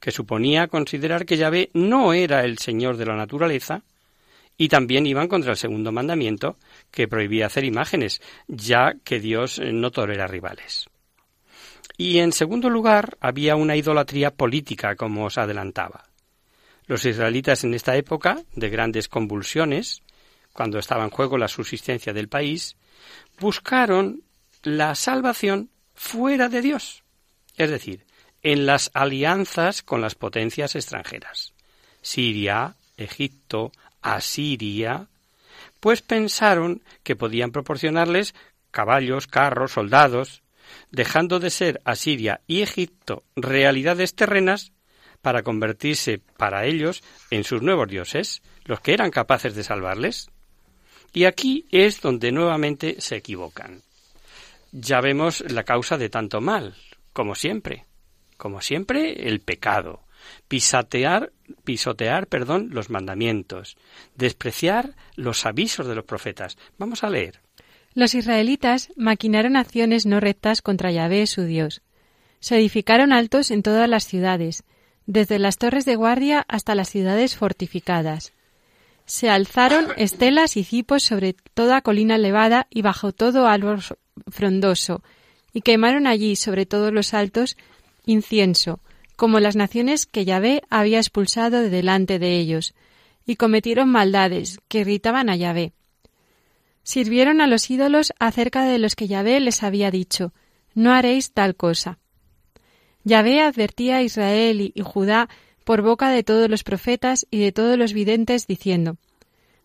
que 0.00 0.10
suponía 0.10 0.68
considerar 0.68 1.26
que 1.26 1.36
Yahvé 1.36 1.70
no 1.74 2.14
era 2.14 2.44
el 2.44 2.58
Señor 2.58 2.96
de 2.96 3.06
la 3.06 3.16
naturaleza, 3.16 3.82
y 4.56 4.68
también 4.68 5.06
iban 5.06 5.28
contra 5.28 5.52
el 5.52 5.56
segundo 5.58 5.92
mandamiento, 5.92 6.56
que 6.90 7.08
prohibía 7.08 7.46
hacer 7.46 7.64
imágenes, 7.64 8.22
ya 8.48 8.94
que 9.04 9.20
Dios 9.20 9.60
no 9.62 9.90
tolera 9.90 10.26
rivales. 10.26 10.86
Y 11.96 12.18
en 12.18 12.32
segundo 12.32 12.70
lugar, 12.70 13.16
había 13.20 13.56
una 13.56 13.76
idolatría 13.76 14.30
política, 14.30 14.96
como 14.96 15.26
os 15.26 15.38
adelantaba. 15.38 16.04
Los 16.86 17.04
israelitas 17.04 17.64
en 17.64 17.74
esta 17.74 17.96
época 17.96 18.42
de 18.54 18.70
grandes 18.70 19.08
convulsiones, 19.08 20.02
cuando 20.52 20.78
estaba 20.78 21.04
en 21.04 21.10
juego 21.10 21.38
la 21.38 21.48
subsistencia 21.48 22.12
del 22.12 22.28
país, 22.28 22.76
buscaron 23.38 24.22
la 24.62 24.94
salvación 24.94 25.70
fuera 25.94 26.48
de 26.48 26.62
Dios, 26.62 27.02
es 27.56 27.70
decir, 27.70 28.04
en 28.42 28.66
las 28.66 28.90
alianzas 28.94 29.82
con 29.82 30.00
las 30.00 30.14
potencias 30.14 30.74
extranjeras, 30.74 31.52
Siria, 32.00 32.74
Egipto, 32.96 33.72
Asiria, 34.00 35.06
pues 35.80 36.02
pensaron 36.02 36.82
que 37.02 37.16
podían 37.16 37.52
proporcionarles 37.52 38.34
caballos, 38.70 39.26
carros, 39.26 39.72
soldados, 39.72 40.42
dejando 40.90 41.38
de 41.38 41.50
ser 41.50 41.80
Asiria 41.84 42.40
y 42.46 42.62
Egipto 42.62 43.24
realidades 43.36 44.14
terrenas 44.14 44.72
para 45.20 45.42
convertirse 45.42 46.20
para 46.36 46.66
ellos 46.66 47.02
en 47.30 47.44
sus 47.44 47.62
nuevos 47.62 47.88
dioses, 47.88 48.42
los 48.64 48.80
que 48.80 48.94
eran 48.94 49.10
capaces 49.10 49.54
de 49.54 49.64
salvarles. 49.64 50.28
Y 51.12 51.24
aquí 51.24 51.66
es 51.70 52.00
donde 52.00 52.32
nuevamente 52.32 53.00
se 53.00 53.16
equivocan 53.16 53.82
ya 54.72 55.00
vemos 55.00 55.44
la 55.52 55.64
causa 55.64 55.98
de 55.98 56.08
tanto 56.08 56.40
mal, 56.40 56.74
como 57.12 57.34
siempre. 57.34 57.84
Como 58.38 58.60
siempre, 58.60 59.28
el 59.28 59.40
pecado. 59.40 60.00
Pisatear, 60.48 61.32
pisotear, 61.62 62.26
perdón, 62.26 62.70
los 62.72 62.90
mandamientos. 62.90 63.76
Despreciar 64.16 64.96
los 65.14 65.44
avisos 65.46 65.86
de 65.86 65.94
los 65.94 66.04
profetas. 66.04 66.56
Vamos 66.78 67.04
a 67.04 67.10
leer. 67.10 67.41
Los 67.94 68.14
israelitas 68.14 68.90
maquinaron 68.96 69.56
acciones 69.56 70.06
no 70.06 70.18
rectas 70.18 70.62
contra 70.62 70.90
Yahvé, 70.90 71.26
su 71.26 71.44
Dios. 71.44 71.82
Se 72.40 72.56
edificaron 72.56 73.12
altos 73.12 73.50
en 73.50 73.62
todas 73.62 73.88
las 73.88 74.04
ciudades, 74.04 74.64
desde 75.06 75.38
las 75.38 75.58
torres 75.58 75.84
de 75.84 75.96
guardia 75.96 76.44
hasta 76.48 76.74
las 76.74 76.88
ciudades 76.88 77.36
fortificadas. 77.36 78.32
Se 79.04 79.28
alzaron 79.28 79.88
estelas 79.96 80.56
y 80.56 80.64
cipos 80.64 81.02
sobre 81.02 81.34
toda 81.54 81.82
colina 81.82 82.16
elevada 82.16 82.66
y 82.70 82.82
bajo 82.82 83.12
todo 83.12 83.46
árbol 83.46 83.80
frondoso, 84.28 85.02
y 85.52 85.60
quemaron 85.60 86.06
allí 86.06 86.36
sobre 86.36 86.66
todos 86.66 86.92
los 86.92 87.12
altos 87.12 87.56
incienso, 88.06 88.80
como 89.16 89.38
las 89.38 89.54
naciones 89.54 90.06
que 90.06 90.24
Yahvé 90.24 90.62
había 90.70 90.98
expulsado 90.98 91.60
de 91.60 91.68
delante 91.68 92.18
de 92.18 92.38
ellos, 92.38 92.74
y 93.26 93.36
cometieron 93.36 93.88
maldades 93.90 94.60
que 94.68 94.78
irritaban 94.80 95.28
a 95.28 95.36
Yahvé. 95.36 95.72
Sirvieron 96.82 97.40
a 97.40 97.46
los 97.46 97.70
ídolos 97.70 98.12
acerca 98.18 98.64
de 98.64 98.78
los 98.78 98.96
que 98.96 99.08
Yahvé 99.08 99.38
les 99.40 99.62
había 99.62 99.90
dicho, 99.90 100.32
no 100.74 100.92
haréis 100.92 101.32
tal 101.32 101.54
cosa. 101.54 101.98
Yahvé 103.04 103.40
advertía 103.40 103.96
a 103.96 104.02
Israel 104.02 104.72
y 104.74 104.80
Judá 104.82 105.28
por 105.64 105.82
boca 105.82 106.10
de 106.10 106.22
todos 106.22 106.48
los 106.48 106.64
profetas 106.64 107.26
y 107.30 107.38
de 107.38 107.52
todos 107.52 107.78
los 107.78 107.92
videntes, 107.92 108.46
diciendo 108.46 108.96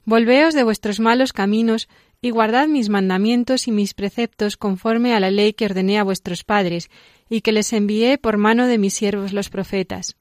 Volveos 0.05 0.53
de 0.53 0.63
vuestros 0.63 0.99
malos 0.99 1.33
caminos 1.33 1.89
y 2.21 2.29
guardad 2.29 2.67
mis 2.67 2.89
mandamientos 2.89 3.67
y 3.67 3.71
mis 3.71 3.93
preceptos 3.93 4.57
conforme 4.57 5.13
a 5.13 5.19
la 5.19 5.31
ley 5.31 5.53
que 5.53 5.65
ordené 5.65 5.99
a 5.99 6.03
vuestros 6.03 6.43
padres, 6.43 6.89
y 7.29 7.41
que 7.41 7.51
les 7.51 7.73
envié 7.73 8.17
por 8.17 8.37
mano 8.37 8.67
de 8.67 8.77
mis 8.77 8.93
siervos 8.93 9.33
los 9.33 9.49
profetas. 9.49 10.15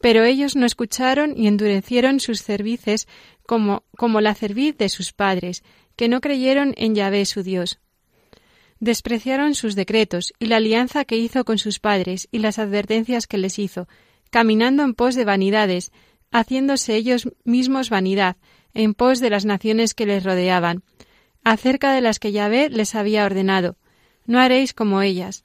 Pero 0.00 0.24
ellos 0.24 0.56
no 0.56 0.66
escucharon 0.66 1.34
y 1.36 1.48
endurecieron 1.48 2.20
sus 2.20 2.42
cervices 2.42 3.08
como, 3.46 3.84
como 3.96 4.20
la 4.20 4.34
cerviz 4.34 4.76
de 4.76 4.88
sus 4.88 5.12
padres, 5.12 5.62
que 5.96 6.08
no 6.08 6.20
creyeron 6.20 6.74
en 6.76 6.94
Yahvé 6.94 7.24
su 7.26 7.42
Dios. 7.42 7.78
Despreciaron 8.80 9.54
sus 9.54 9.74
decretos 9.74 10.32
y 10.38 10.46
la 10.46 10.56
alianza 10.56 11.04
que 11.04 11.16
hizo 11.16 11.44
con 11.44 11.58
sus 11.58 11.78
padres 11.78 12.28
y 12.32 12.38
las 12.38 12.58
advertencias 12.58 13.26
que 13.26 13.38
les 13.38 13.58
hizo, 13.58 13.86
caminando 14.30 14.82
en 14.82 14.94
pos 14.94 15.14
de 15.14 15.24
vanidades, 15.24 15.92
haciéndose 16.32 16.96
ellos 16.96 17.28
mismos 17.44 17.90
vanidad, 17.90 18.36
en 18.74 18.94
pos 18.94 19.20
de 19.20 19.30
las 19.30 19.44
naciones 19.44 19.94
que 19.94 20.06
les 20.06 20.24
rodeaban, 20.24 20.82
acerca 21.44 21.92
de 21.92 22.00
las 22.00 22.18
que 22.18 22.32
Yahvé 22.32 22.70
les 22.70 22.94
había 22.94 23.24
ordenado. 23.24 23.76
No 24.26 24.40
haréis 24.40 24.72
como 24.74 25.02
ellas. 25.02 25.44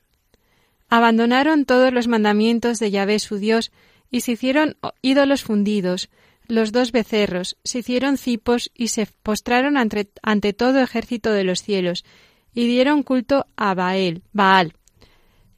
Abandonaron 0.90 1.66
todos 1.66 1.94
los 1.94 2.08
mandamientos 2.08 2.80
de 2.80 2.92
Yahvé 2.92 3.20
su 3.20 3.38
Dios 3.38 3.72
y 4.10 4.22
se 4.22 4.34
hicieron 4.34 4.78
ídolos 5.02 5.44
fundidos, 5.44 6.10
los 6.48 6.72
dos 6.72 6.92
becerros, 6.92 7.58
se 7.64 7.80
hicieron 7.80 8.18
cipos 8.18 8.72
y 8.74 8.90
se 8.90 9.08
postraron 9.24 9.78
ante, 9.78 10.54
todo 10.54 10.80
ejército 10.80 11.32
de 11.32 11.44
los 11.44 11.62
cielos, 11.62 12.06
y 12.54 12.68
dieron 12.68 13.04
culto 13.04 13.46
a 13.56 13.74
Baal, 13.74 14.24
Baal. 14.34 14.74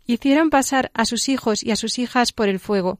Hicieron 0.05 0.49
pasar 0.49 0.91
a 0.93 1.05
sus 1.05 1.29
hijos 1.29 1.63
y 1.63 1.71
a 1.71 1.75
sus 1.75 1.99
hijas 1.99 2.31
por 2.31 2.49
el 2.49 2.59
fuego, 2.59 2.99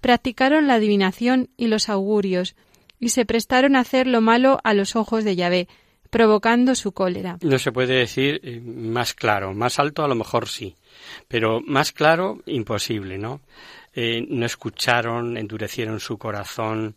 practicaron 0.00 0.66
la 0.66 0.74
adivinación 0.74 1.48
y 1.56 1.66
los 1.66 1.88
augurios, 1.88 2.54
y 2.98 3.10
se 3.10 3.24
prestaron 3.24 3.76
a 3.76 3.80
hacer 3.80 4.06
lo 4.06 4.20
malo 4.20 4.60
a 4.62 4.74
los 4.74 4.94
ojos 4.94 5.24
de 5.24 5.36
Yahvé, 5.36 5.68
provocando 6.10 6.74
su 6.74 6.92
cólera. 6.92 7.38
No 7.40 7.58
se 7.58 7.72
puede 7.72 7.94
decir 7.94 8.40
eh, 8.42 8.60
más 8.60 9.14
claro, 9.14 9.54
más 9.54 9.78
alto 9.78 10.04
a 10.04 10.08
lo 10.08 10.16
mejor 10.16 10.48
sí, 10.48 10.76
pero 11.28 11.60
más 11.60 11.92
claro 11.92 12.40
imposible, 12.46 13.16
¿no? 13.16 13.40
Eh, 13.92 14.24
no 14.28 14.46
escucharon, 14.46 15.36
endurecieron 15.36 15.98
su 15.98 16.16
corazón, 16.16 16.94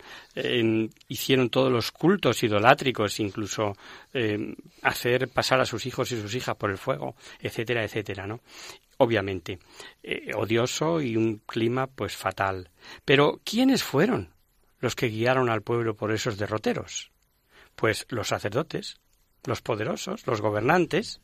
hicieron 1.08 1.50
todos 1.50 1.72
los 1.72 1.92
cultos 1.92 2.44
idolátricos, 2.44 3.20
incluso 3.20 3.76
eh, 4.14 4.56
hacer 4.84 5.28
pasar 5.30 5.60
a 5.60 5.66
sus 5.66 5.86
hijos 5.88 6.12
y 6.12 6.22
sus 6.22 6.36
hijas 6.36 6.56
por 6.56 6.70
el 6.70 6.78
fuego, 6.78 7.16
etcétera, 7.40 7.84
etcétera, 7.84 8.28
¿no? 8.28 8.42
Obviamente, 8.98 9.58
odioso 10.36 11.02
y 11.02 11.18
un 11.18 11.42
clima 11.48 11.88
pues 11.88 12.16
fatal. 12.16 12.70
Pero 13.04 13.42
¿quiénes 13.44 13.84
fueron 13.84 14.30
los 14.80 14.96
que 14.96 15.08
guiaron 15.08 15.50
al 15.50 15.64
pueblo 15.64 15.96
por 15.96 16.12
esos 16.12 16.38
derroteros? 16.38 17.12
Pues 17.76 18.06
los 18.10 18.28
sacerdotes, 18.28 19.00
los 19.46 19.62
poderosos, 19.62 20.26
los 20.28 20.42
gobernantes. 20.42 21.22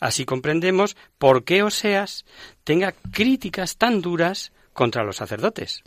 Así 0.00 0.24
comprendemos 0.24 0.96
por 1.18 1.44
qué 1.44 1.62
Oseas 1.62 2.24
tenga 2.64 2.92
críticas 2.92 3.76
tan 3.76 4.00
duras 4.00 4.52
contra 4.78 5.02
los 5.02 5.16
sacerdotes. 5.16 5.82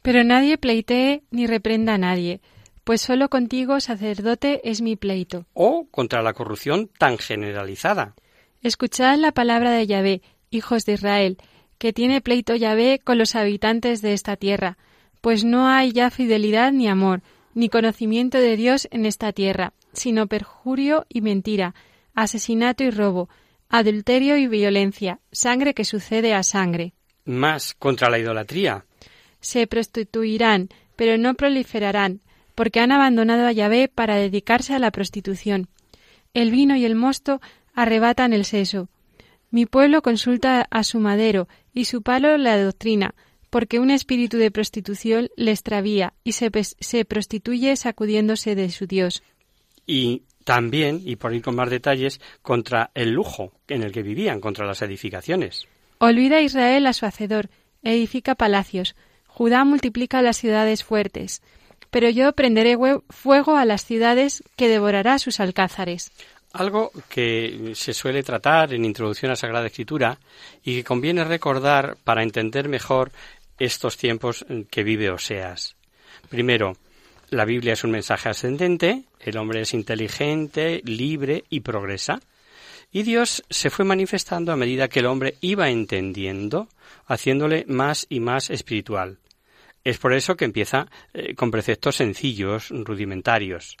Pero 0.00 0.24
nadie 0.24 0.56
pleitee 0.56 1.22
ni 1.30 1.46
reprenda 1.46 1.92
a 1.92 1.98
nadie, 1.98 2.40
pues 2.82 3.02
solo 3.02 3.28
contigo, 3.28 3.78
sacerdote, 3.78 4.62
es 4.64 4.80
mi 4.80 4.96
pleito. 4.96 5.44
O 5.52 5.86
contra 5.90 6.22
la 6.22 6.32
corrupción 6.32 6.88
tan 6.98 7.18
generalizada. 7.18 8.14
Escuchad 8.62 9.18
la 9.18 9.32
palabra 9.32 9.70
de 9.72 9.86
Yahvé, 9.86 10.22
hijos 10.48 10.86
de 10.86 10.94
Israel, 10.94 11.36
que 11.76 11.92
tiene 11.92 12.22
pleito 12.22 12.54
Yahvé 12.54 13.02
con 13.04 13.18
los 13.18 13.34
habitantes 13.34 14.00
de 14.00 14.14
esta 14.14 14.36
tierra, 14.36 14.78
pues 15.20 15.44
no 15.44 15.68
hay 15.68 15.92
ya 15.92 16.08
fidelidad 16.08 16.72
ni 16.72 16.88
amor, 16.88 17.20
ni 17.52 17.68
conocimiento 17.68 18.38
de 18.38 18.56
Dios 18.56 18.88
en 18.92 19.04
esta 19.04 19.34
tierra, 19.34 19.74
sino 19.92 20.26
perjurio 20.26 21.04
y 21.10 21.20
mentira, 21.20 21.74
asesinato 22.14 22.82
y 22.82 22.90
robo, 22.90 23.28
adulterio 23.68 24.38
y 24.38 24.46
violencia, 24.46 25.20
sangre 25.32 25.74
que 25.74 25.84
sucede 25.84 26.32
a 26.32 26.42
sangre. 26.42 26.94
Más 27.24 27.74
contra 27.74 28.10
la 28.10 28.18
idolatría. 28.18 28.84
Se 29.40 29.66
prostituirán, 29.66 30.68
pero 30.96 31.18
no 31.18 31.34
proliferarán, 31.34 32.20
porque 32.54 32.80
han 32.80 32.92
abandonado 32.92 33.46
a 33.46 33.52
Yahvé 33.52 33.88
para 33.88 34.16
dedicarse 34.16 34.74
a 34.74 34.78
la 34.78 34.90
prostitución. 34.90 35.68
El 36.34 36.50
vino 36.50 36.76
y 36.76 36.84
el 36.84 36.94
mosto 36.94 37.40
arrebatan 37.74 38.32
el 38.32 38.44
seso. 38.44 38.88
Mi 39.50 39.66
pueblo 39.66 40.02
consulta 40.02 40.66
a 40.70 40.82
su 40.84 40.98
madero 40.98 41.48
y 41.74 41.84
su 41.84 42.02
palo 42.02 42.36
la 42.38 42.62
doctrina, 42.62 43.14
porque 43.50 43.78
un 43.78 43.90
espíritu 43.90 44.38
de 44.38 44.50
prostitución 44.50 45.28
le 45.36 45.50
extravía 45.50 46.14
y 46.24 46.32
se, 46.32 46.50
se 46.80 47.04
prostituye 47.04 47.76
sacudiéndose 47.76 48.54
de 48.54 48.70
su 48.70 48.86
Dios. 48.86 49.22
Y 49.86 50.22
también, 50.44 51.02
y 51.04 51.16
por 51.16 51.34
ir 51.34 51.42
con 51.42 51.54
más 51.54 51.70
detalles, 51.70 52.20
contra 52.40 52.90
el 52.94 53.10
lujo 53.10 53.52
en 53.68 53.82
el 53.82 53.92
que 53.92 54.02
vivían, 54.02 54.40
contra 54.40 54.66
las 54.66 54.82
edificaciones. 54.82 55.68
Olvida 56.04 56.40
Israel 56.40 56.88
a 56.88 56.94
su 56.94 57.06
hacedor, 57.06 57.48
edifica 57.84 58.34
palacios. 58.34 58.96
Judá 59.28 59.64
multiplica 59.64 60.20
las 60.20 60.36
ciudades 60.36 60.82
fuertes. 60.82 61.42
Pero 61.92 62.10
yo 62.10 62.32
prenderé 62.32 62.76
fuego 63.08 63.54
a 63.54 63.64
las 63.64 63.84
ciudades 63.84 64.42
que 64.56 64.66
devorará 64.66 65.20
sus 65.20 65.38
alcázares. 65.38 66.10
Algo 66.54 66.90
que 67.08 67.70
se 67.76 67.94
suele 67.94 68.24
tratar 68.24 68.74
en 68.74 68.84
Introducción 68.84 69.30
a 69.30 69.36
Sagrada 69.36 69.68
Escritura 69.68 70.18
y 70.64 70.74
que 70.74 70.82
conviene 70.82 71.22
recordar 71.22 71.96
para 72.02 72.24
entender 72.24 72.68
mejor 72.68 73.12
estos 73.60 73.96
tiempos 73.96 74.44
que 74.72 74.82
vive 74.82 75.08
Oseas. 75.08 75.76
Primero, 76.28 76.76
la 77.30 77.44
Biblia 77.44 77.74
es 77.74 77.84
un 77.84 77.92
mensaje 77.92 78.28
ascendente, 78.28 79.04
el 79.20 79.36
hombre 79.36 79.60
es 79.60 79.72
inteligente, 79.72 80.82
libre 80.84 81.44
y 81.48 81.60
progresa. 81.60 82.18
Y 82.92 83.04
Dios 83.04 83.42
se 83.48 83.70
fue 83.70 83.86
manifestando 83.86 84.52
a 84.52 84.56
medida 84.56 84.88
que 84.88 85.00
el 85.00 85.06
hombre 85.06 85.36
iba 85.40 85.70
entendiendo, 85.70 86.68
haciéndole 87.06 87.64
más 87.66 88.06
y 88.10 88.20
más 88.20 88.50
espiritual. 88.50 89.18
Es 89.82 89.98
por 89.98 90.12
eso 90.12 90.36
que 90.36 90.44
empieza 90.44 90.88
eh, 91.14 91.34
con 91.34 91.50
preceptos 91.50 91.96
sencillos, 91.96 92.68
rudimentarios. 92.68 93.78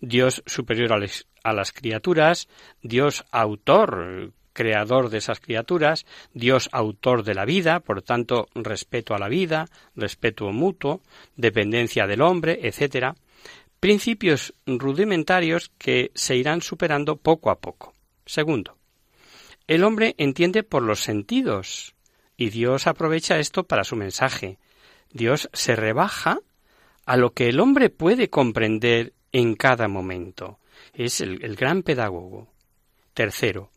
Dios 0.00 0.42
superior 0.46 0.92
a 0.92 1.52
las 1.52 1.72
criaturas, 1.72 2.48
Dios 2.82 3.24
autor, 3.32 4.32
creador 4.52 5.08
de 5.10 5.18
esas 5.18 5.40
criaturas, 5.40 6.06
Dios 6.32 6.68
autor 6.72 7.24
de 7.24 7.34
la 7.34 7.44
vida, 7.44 7.80
por 7.80 8.02
tanto, 8.02 8.48
respeto 8.54 9.14
a 9.14 9.18
la 9.18 9.28
vida, 9.28 9.66
respeto 9.96 10.50
mutuo, 10.52 11.02
dependencia 11.36 12.06
del 12.06 12.22
hombre, 12.22 12.60
etc. 12.62 13.14
Principios 13.80 14.54
rudimentarios 14.66 15.72
que 15.78 16.12
se 16.14 16.36
irán 16.36 16.62
superando 16.62 17.16
poco 17.16 17.50
a 17.50 17.58
poco. 17.58 17.91
Segundo, 18.26 18.78
el 19.66 19.84
hombre 19.84 20.14
entiende 20.18 20.62
por 20.62 20.82
los 20.82 21.00
sentidos 21.00 21.94
y 22.36 22.50
Dios 22.50 22.86
aprovecha 22.86 23.38
esto 23.38 23.64
para 23.64 23.84
su 23.84 23.96
mensaje. 23.96 24.58
Dios 25.12 25.48
se 25.52 25.76
rebaja 25.76 26.40
a 27.06 27.16
lo 27.16 27.32
que 27.32 27.48
el 27.48 27.60
hombre 27.60 27.90
puede 27.90 28.30
comprender 28.30 29.12
en 29.32 29.54
cada 29.54 29.88
momento. 29.88 30.58
Es 30.92 31.20
el, 31.20 31.38
gran 31.56 31.82
pedagogo. 31.82 32.48
Tercero, 33.14 33.70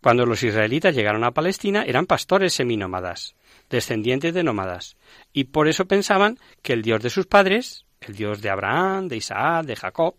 cuando 0.00 0.26
los 0.26 0.42
israelitas 0.42 0.94
llegaron 0.94 1.24
a 1.24 1.32
Palestina 1.32 1.84
eran 1.84 2.06
pastores 2.06 2.54
seminómadas, 2.54 3.34
descendientes 3.68 4.32
de 4.32 4.42
nómadas, 4.42 4.96
y 5.32 5.44
por 5.44 5.68
eso 5.68 5.86
pensaban 5.86 6.38
que 6.62 6.72
el 6.72 6.82
Dios 6.82 7.02
de 7.02 7.10
sus 7.10 7.26
padres, 7.26 7.84
el 8.00 8.14
Dios 8.14 8.40
de 8.42 8.50
Abraham, 8.50 9.08
de 9.08 9.16
Isaac, 9.16 9.66
de 9.66 9.76
Jacob, 9.76 10.16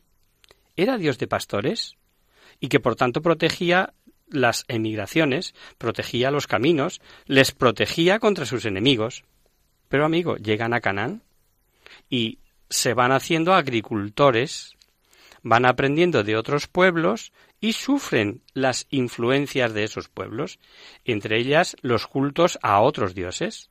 era 0.75 0.97
Dios 0.97 1.17
de 1.17 1.27
pastores, 1.27 1.96
y 2.59 2.69
que 2.69 2.79
por 2.79 2.95
tanto 2.95 3.21
protegía 3.21 3.93
las 4.29 4.65
emigraciones, 4.67 5.53
protegía 5.77 6.31
los 6.31 6.47
caminos, 6.47 7.01
les 7.25 7.51
protegía 7.51 8.19
contra 8.19 8.45
sus 8.45 8.65
enemigos. 8.65 9.23
Pero 9.89 10.05
amigo, 10.05 10.35
llegan 10.37 10.73
a 10.73 10.81
Canaán 10.81 11.23
y 12.09 12.39
se 12.69 12.93
van 12.93 13.11
haciendo 13.11 13.53
agricultores, 13.53 14.75
van 15.43 15.65
aprendiendo 15.65 16.23
de 16.23 16.35
otros 16.35 16.67
pueblos 16.67 17.31
y 17.59 17.73
sufren 17.73 18.41
las 18.53 18.85
influencias 18.89 19.73
de 19.73 19.83
esos 19.83 20.09
pueblos, 20.09 20.59
entre 21.05 21.39
ellas 21.39 21.75
los 21.81 22.07
cultos 22.07 22.59
a 22.61 22.81
otros 22.81 23.15
dioses. 23.15 23.69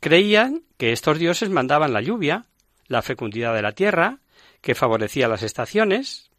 Creían 0.00 0.62
que 0.78 0.92
estos 0.92 1.18
dioses 1.18 1.50
mandaban 1.50 1.92
la 1.92 2.00
lluvia, 2.00 2.46
la 2.86 3.02
fecundidad 3.02 3.54
de 3.54 3.62
la 3.62 3.72
tierra, 3.72 4.20
que 4.62 4.74
favorecía 4.74 5.28
las 5.28 5.42
estaciones. 5.42 6.29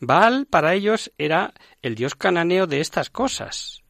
Baal 0.00 0.46
para 0.46 0.74
ellos 0.74 1.12
era 1.18 1.52
el 1.82 1.94
dios 1.94 2.14
cananeo 2.14 2.66
de 2.66 2.80
estas 2.80 3.10
cosas, 3.10 3.82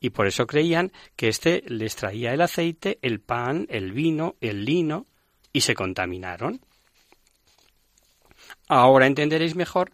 y 0.00 0.10
por 0.10 0.26
eso 0.26 0.46
creían 0.46 0.92
que 1.16 1.28
éste 1.28 1.64
les 1.66 1.96
traía 1.96 2.34
el 2.34 2.42
aceite, 2.42 2.98
el 3.00 3.20
pan, 3.20 3.66
el 3.70 3.92
vino, 3.92 4.36
el 4.42 4.66
lino, 4.66 5.06
y 5.54 5.62
se 5.62 5.74
contaminaron. 5.74 6.60
Ahora 8.68 9.06
entenderéis 9.06 9.54
mejor 9.54 9.92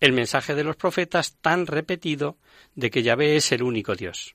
el 0.00 0.12
mensaje 0.12 0.56
de 0.56 0.64
los 0.64 0.74
profetas 0.74 1.36
tan 1.40 1.68
repetido 1.68 2.36
de 2.74 2.90
que 2.90 3.04
Yahvé 3.04 3.36
es 3.36 3.52
el 3.52 3.62
único 3.62 3.94
Dios, 3.94 4.34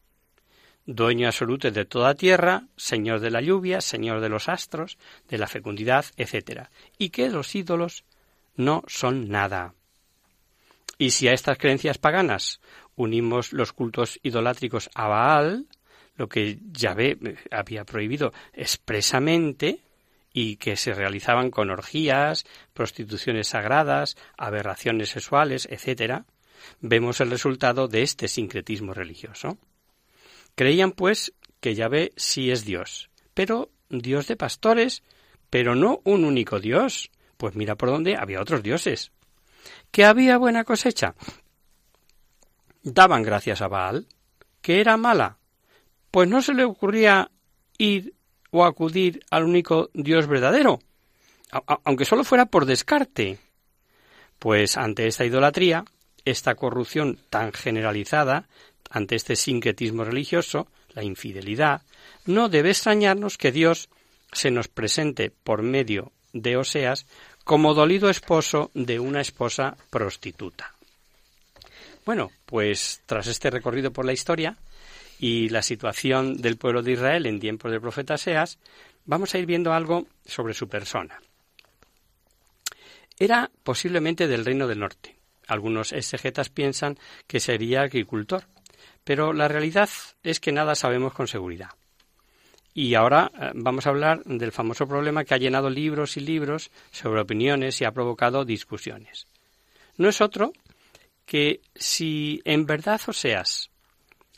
dueño 0.86 1.28
absoluto 1.28 1.70
de 1.70 1.84
toda 1.84 2.16
tierra, 2.16 2.68
señor 2.78 3.20
de 3.20 3.32
la 3.32 3.42
lluvia, 3.42 3.82
señor 3.82 4.22
de 4.22 4.30
los 4.30 4.48
astros, 4.48 4.98
de 5.28 5.38
la 5.38 5.48
fecundidad, 5.48 6.06
etc., 6.16 6.70
y 6.98 7.10
que 7.10 7.30
los 7.30 7.54
ídolos 7.54 8.06
no 8.56 8.84
son 8.88 9.30
nada. 9.30 9.76
Y 11.02 11.10
si 11.10 11.28
a 11.28 11.34
estas 11.34 11.58
creencias 11.58 11.98
paganas 11.98 12.62
unimos 12.96 13.54
los 13.54 13.74
cultos 13.74 14.20
idolátricos 14.22 14.88
a 14.94 15.08
Baal, 15.08 15.66
lo 16.16 16.30
que 16.30 16.60
Yahvé 16.72 17.18
había 17.50 17.86
prohibido 17.86 18.34
expresamente, 18.54 19.80
y 20.32 20.58
que 20.58 20.76
se 20.76 20.94
realizaban 20.94 21.50
con 21.50 21.72
orgías, 21.72 22.46
prostituciones 22.76 23.48
sagradas, 23.48 24.16
aberraciones 24.38 25.10
sexuales, 25.10 25.68
etc., 25.72 26.22
vemos 26.82 27.20
el 27.20 27.32
resultado 27.32 27.88
de 27.88 28.04
este 28.04 28.28
sincretismo 28.28 28.94
religioso. 28.94 29.58
Creían, 30.54 30.92
pues, 30.92 31.34
que 31.62 31.74
Yahvé 31.74 32.14
sí 32.16 32.52
es 32.52 32.64
Dios, 32.64 33.10
pero 33.34 33.72
Dios 33.90 34.28
de 34.28 34.36
pastores, 34.36 35.02
pero 35.50 35.74
no 35.74 36.02
un 36.04 36.26
único 36.26 36.60
Dios. 36.60 37.10
Pues 37.38 37.56
mira 37.56 37.76
por 37.76 37.90
dónde 37.90 38.18
había 38.18 38.40
otros 38.40 38.62
dioses. 38.62 39.12
¿Que 39.92 40.06
había 40.06 40.38
buena 40.38 40.64
cosecha? 40.64 41.16
Daban 42.84 43.24
gracias 43.24 43.62
a 43.62 43.68
Baal. 43.68 44.08
¿Que 44.62 44.80
era 44.80 44.98
mala? 44.98 45.38
Pues 46.12 46.30
no 46.30 46.42
se 46.42 46.54
le 46.54 46.64
ocurría 46.64 47.30
ir 47.78 48.14
o 48.52 48.66
acudir 48.66 49.24
al 49.30 49.44
único 49.44 49.90
Dios 49.94 50.28
verdadero, 50.28 50.80
aunque 51.84 52.06
solo 52.06 52.24
fuera 52.24 52.46
por 52.46 52.66
descarte. 52.66 53.40
Pues 54.40 54.78
ante 54.78 55.08
esta 55.08 55.26
idolatría, 55.26 55.86
esta 56.26 56.56
corrupción 56.56 57.20
tan 57.30 57.54
generalizada, 57.54 58.48
ante 58.90 59.16
este 59.16 59.36
sincretismo 59.36 60.04
religioso, 60.04 60.68
la 60.94 61.04
infidelidad, 61.04 61.82
no 62.26 62.50
debe 62.50 62.72
extrañarnos 62.72 63.38
que 63.38 63.52
Dios 63.52 63.90
se 64.32 64.52
nos 64.52 64.68
presente 64.68 65.32
por 65.32 65.62
medio 65.62 66.12
de 66.34 66.58
Oseas 66.58 67.06
como 67.52 67.74
dolido 67.74 68.10
esposo 68.10 68.72
de 68.74 68.98
una 68.98 69.20
esposa 69.20 69.76
prostituta. 69.90 70.74
Bueno, 72.06 72.32
pues 72.46 73.02
tras 73.06 73.28
este 73.28 73.50
recorrido 73.50 73.92
por 73.92 74.06
la 74.06 74.14
historia 74.14 74.56
y 75.20 75.50
la 75.50 75.62
situación 75.62 76.38
del 76.38 76.56
pueblo 76.56 76.82
de 76.82 76.94
Israel 76.94 77.26
en 77.26 77.42
tiempos 77.42 77.70
del 77.70 77.82
profeta 77.82 78.14
Oseas, 78.14 78.58
vamos 79.04 79.36
a 79.36 79.38
ir 79.38 79.48
viendo 79.48 79.74
algo 79.74 80.08
sobre 80.26 80.54
su 80.54 80.70
persona. 80.70 81.20
Era 83.20 83.52
posiblemente 83.64 84.30
del 84.30 84.46
reino 84.46 84.66
del 84.66 84.80
norte. 84.80 85.18
Algunos 85.46 85.92
exegetas 85.92 86.48
piensan 86.48 86.98
que 87.28 87.42
sería 87.42 87.82
agricultor, 87.82 88.46
pero 89.04 89.34
la 89.34 89.50
realidad 89.50 89.90
es 90.24 90.40
que 90.40 90.54
nada 90.54 90.74
sabemos 90.74 91.14
con 91.14 91.28
seguridad. 91.28 91.72
Y 92.74 92.96
ahora 92.96 93.32
eh, 93.40 93.52
vamos 93.54 93.86
a 93.86 93.90
hablar 93.90 94.24
del 94.24 94.52
famoso 94.52 94.88
problema 94.88 95.26
que 95.26 95.34
ha 95.34 95.38
llenado 95.38 95.70
libros 95.70 96.18
y 96.18 96.22
libros 96.22 96.72
sobre 96.92 97.22
opiniones 97.22 97.82
y 97.82 97.86
ha 97.86 97.92
provocado 97.92 98.46
discusiones. 98.46 99.28
No 99.98 100.08
es 100.08 100.22
otro 100.22 100.54
que 101.26 101.62
si 101.76 102.42
en 102.46 102.66
verdad 102.66 103.02
Oseas 103.08 103.70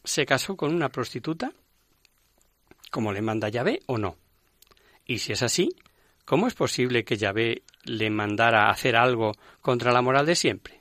se 0.04 0.26
casó 0.26 0.56
con 0.56 0.74
una 0.74 0.90
prostituta, 0.90 1.52
como 2.92 3.12
le 3.14 3.22
manda 3.22 3.50
Yahvé 3.50 3.82
o 3.86 3.98
no. 3.98 4.18
Y 5.06 5.20
si 5.20 5.34
es 5.34 5.44
así, 5.44 5.70
¿cómo 6.26 6.48
es 6.48 6.54
posible 6.54 7.04
que 7.04 7.18
Yahvé 7.18 7.64
le 7.86 8.10
mandara 8.10 8.70
hacer 8.70 8.96
algo 8.96 9.34
contra 9.62 9.92
la 9.92 10.02
moral 10.02 10.26
de 10.26 10.36
siempre? 10.36 10.80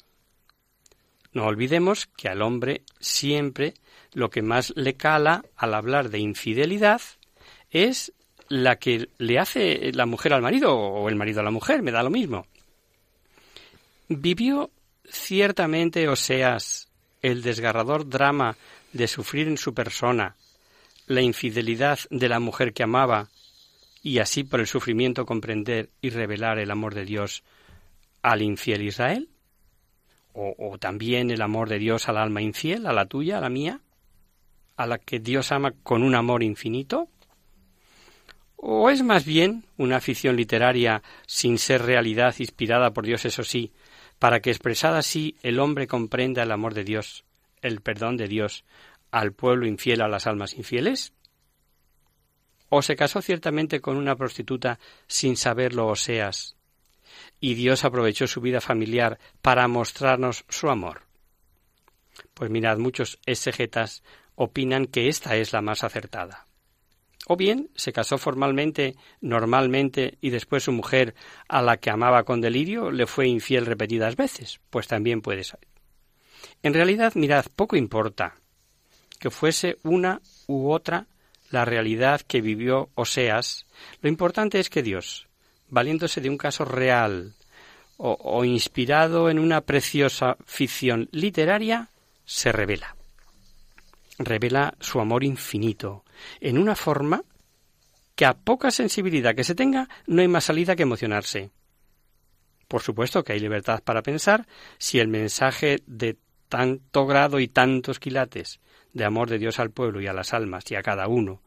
No 1.32 1.46
olvidemos 1.46 2.06
que 2.06 2.28
al 2.28 2.42
hombre 2.42 2.82
siempre 3.00 3.74
lo 4.12 4.28
que 4.28 4.42
más 4.42 4.72
le 4.76 4.94
cala 4.94 5.42
al 5.56 5.74
hablar 5.74 6.10
de 6.10 6.18
infidelidad 6.18 7.00
es 7.72 8.12
la 8.48 8.76
que 8.76 9.08
le 9.18 9.38
hace 9.38 9.90
la 9.92 10.06
mujer 10.06 10.32
al 10.32 10.42
marido 10.42 10.76
o 10.76 11.08
el 11.08 11.16
marido 11.16 11.40
a 11.40 11.44
la 11.44 11.50
mujer, 11.50 11.82
me 11.82 11.90
da 11.90 12.02
lo 12.02 12.10
mismo. 12.10 12.46
Vivió 14.08 14.70
ciertamente 15.04 16.08
Oseas 16.08 16.88
el 17.22 17.42
desgarrador 17.42 18.08
drama 18.08 18.56
de 18.92 19.08
sufrir 19.08 19.48
en 19.48 19.58
su 19.58 19.74
persona 19.74 20.36
la 21.06 21.22
infidelidad 21.22 21.98
de 22.10 22.28
la 22.28 22.40
mujer 22.40 22.72
que 22.72 22.82
amaba 22.82 23.28
y 24.02 24.18
así 24.18 24.44
por 24.44 24.60
el 24.60 24.66
sufrimiento 24.66 25.24
comprender 25.24 25.90
y 26.00 26.10
revelar 26.10 26.58
el 26.58 26.70
amor 26.70 26.94
de 26.94 27.04
Dios 27.04 27.42
al 28.22 28.42
infiel 28.42 28.82
Israel? 28.82 29.28
o, 30.34 30.78
también 30.78 31.30
el 31.30 31.42
amor 31.42 31.68
de 31.68 31.78
Dios 31.78 32.08
al 32.08 32.16
alma 32.16 32.40
infiel, 32.40 32.86
a 32.86 32.92
la 32.92 33.06
tuya, 33.06 33.38
a 33.38 33.40
la 33.40 33.50
mía, 33.50 33.80
a 34.76 34.86
la 34.86 34.98
que 34.98 35.18
Dios 35.18 35.52
ama 35.52 35.72
con 35.82 36.02
un 36.02 36.14
amor 36.14 36.42
infinito? 36.42 37.08
¿O 38.64 38.90
es 38.90 39.02
más 39.02 39.24
bien 39.24 39.64
una 39.76 39.96
afición 39.96 40.36
literaria 40.36 41.02
sin 41.26 41.58
ser 41.58 41.82
realidad 41.82 42.32
inspirada 42.38 42.92
por 42.92 43.04
Dios, 43.04 43.24
eso 43.24 43.42
sí, 43.42 43.72
para 44.20 44.38
que 44.38 44.50
expresada 44.50 44.98
así 44.98 45.36
el 45.42 45.58
hombre 45.58 45.88
comprenda 45.88 46.44
el 46.44 46.52
amor 46.52 46.72
de 46.72 46.84
Dios, 46.84 47.24
el 47.60 47.80
perdón 47.80 48.16
de 48.16 48.28
Dios 48.28 48.64
al 49.10 49.32
pueblo 49.32 49.66
infiel, 49.66 50.00
a 50.00 50.06
las 50.06 50.28
almas 50.28 50.54
infieles? 50.54 51.12
¿O 52.68 52.82
se 52.82 52.94
casó 52.94 53.20
ciertamente 53.20 53.80
con 53.80 53.96
una 53.96 54.14
prostituta 54.14 54.78
sin 55.08 55.36
saberlo 55.36 55.88
Oseas, 55.88 56.54
y 57.40 57.54
Dios 57.54 57.84
aprovechó 57.84 58.28
su 58.28 58.40
vida 58.40 58.60
familiar 58.60 59.18
para 59.42 59.66
mostrarnos 59.66 60.44
su 60.48 60.70
amor? 60.70 61.02
Pues 62.32 62.48
mirad, 62.48 62.78
muchos 62.78 63.18
exegetas 63.26 64.04
opinan 64.36 64.86
que 64.86 65.08
esta 65.08 65.34
es 65.34 65.52
la 65.52 65.62
más 65.62 65.82
acertada. 65.82 66.46
O 67.28 67.36
bien 67.36 67.70
se 67.76 67.92
casó 67.92 68.18
formalmente, 68.18 68.96
normalmente, 69.20 70.18
y 70.20 70.30
después 70.30 70.64
su 70.64 70.72
mujer, 70.72 71.14
a 71.48 71.62
la 71.62 71.76
que 71.76 71.90
amaba 71.90 72.24
con 72.24 72.40
delirio, 72.40 72.90
le 72.90 73.06
fue 73.06 73.28
infiel 73.28 73.66
repetidas 73.66 74.16
veces, 74.16 74.60
pues 74.70 74.88
también 74.88 75.22
puede 75.22 75.44
ser. 75.44 75.60
En 76.62 76.74
realidad, 76.74 77.14
mirad, 77.14 77.46
poco 77.54 77.76
importa 77.76 78.34
que 79.18 79.30
fuese 79.30 79.78
una 79.84 80.20
u 80.48 80.70
otra 80.70 81.06
la 81.50 81.64
realidad 81.64 82.22
que 82.22 82.40
vivió 82.40 82.88
Oseas, 82.94 83.66
lo 84.00 84.08
importante 84.08 84.58
es 84.58 84.70
que 84.70 84.82
Dios, 84.82 85.28
valiéndose 85.68 86.20
de 86.20 86.30
un 86.30 86.38
caso 86.38 86.64
real 86.64 87.34
o, 87.98 88.44
inspirado 88.44 89.30
en 89.30 89.38
una 89.38 89.60
preciosa 89.60 90.36
ficción 90.44 91.08
literaria, 91.12 91.88
se 92.24 92.50
revela. 92.50 92.96
Revela 94.18 94.74
su 94.80 94.98
amor 94.98 95.22
infinito, 95.22 96.04
en 96.40 96.58
una 96.58 96.76
forma 96.76 97.24
que 98.14 98.24
a 98.26 98.34
poca 98.34 98.70
sensibilidad 98.70 99.34
que 99.34 99.44
se 99.44 99.54
tenga 99.54 99.88
no 100.06 100.22
hay 100.22 100.28
más 100.28 100.44
salida 100.44 100.76
que 100.76 100.82
emocionarse. 100.82 101.50
Por 102.68 102.82
supuesto 102.82 103.22
que 103.22 103.32
hay 103.32 103.40
libertad 103.40 103.82
para 103.82 104.02
pensar 104.02 104.46
si 104.78 104.98
el 104.98 105.08
mensaje 105.08 105.82
de 105.86 106.16
tanto 106.48 107.06
grado 107.06 107.40
y 107.40 107.48
tantos 107.48 107.98
quilates 107.98 108.60
de 108.92 109.04
amor 109.04 109.30
de 109.30 109.38
Dios 109.38 109.58
al 109.58 109.70
pueblo 109.70 110.00
y 110.00 110.06
a 110.06 110.12
las 110.12 110.34
almas 110.34 110.70
y 110.70 110.74
a 110.74 110.82
cada 110.82 111.08
uno, 111.08 111.42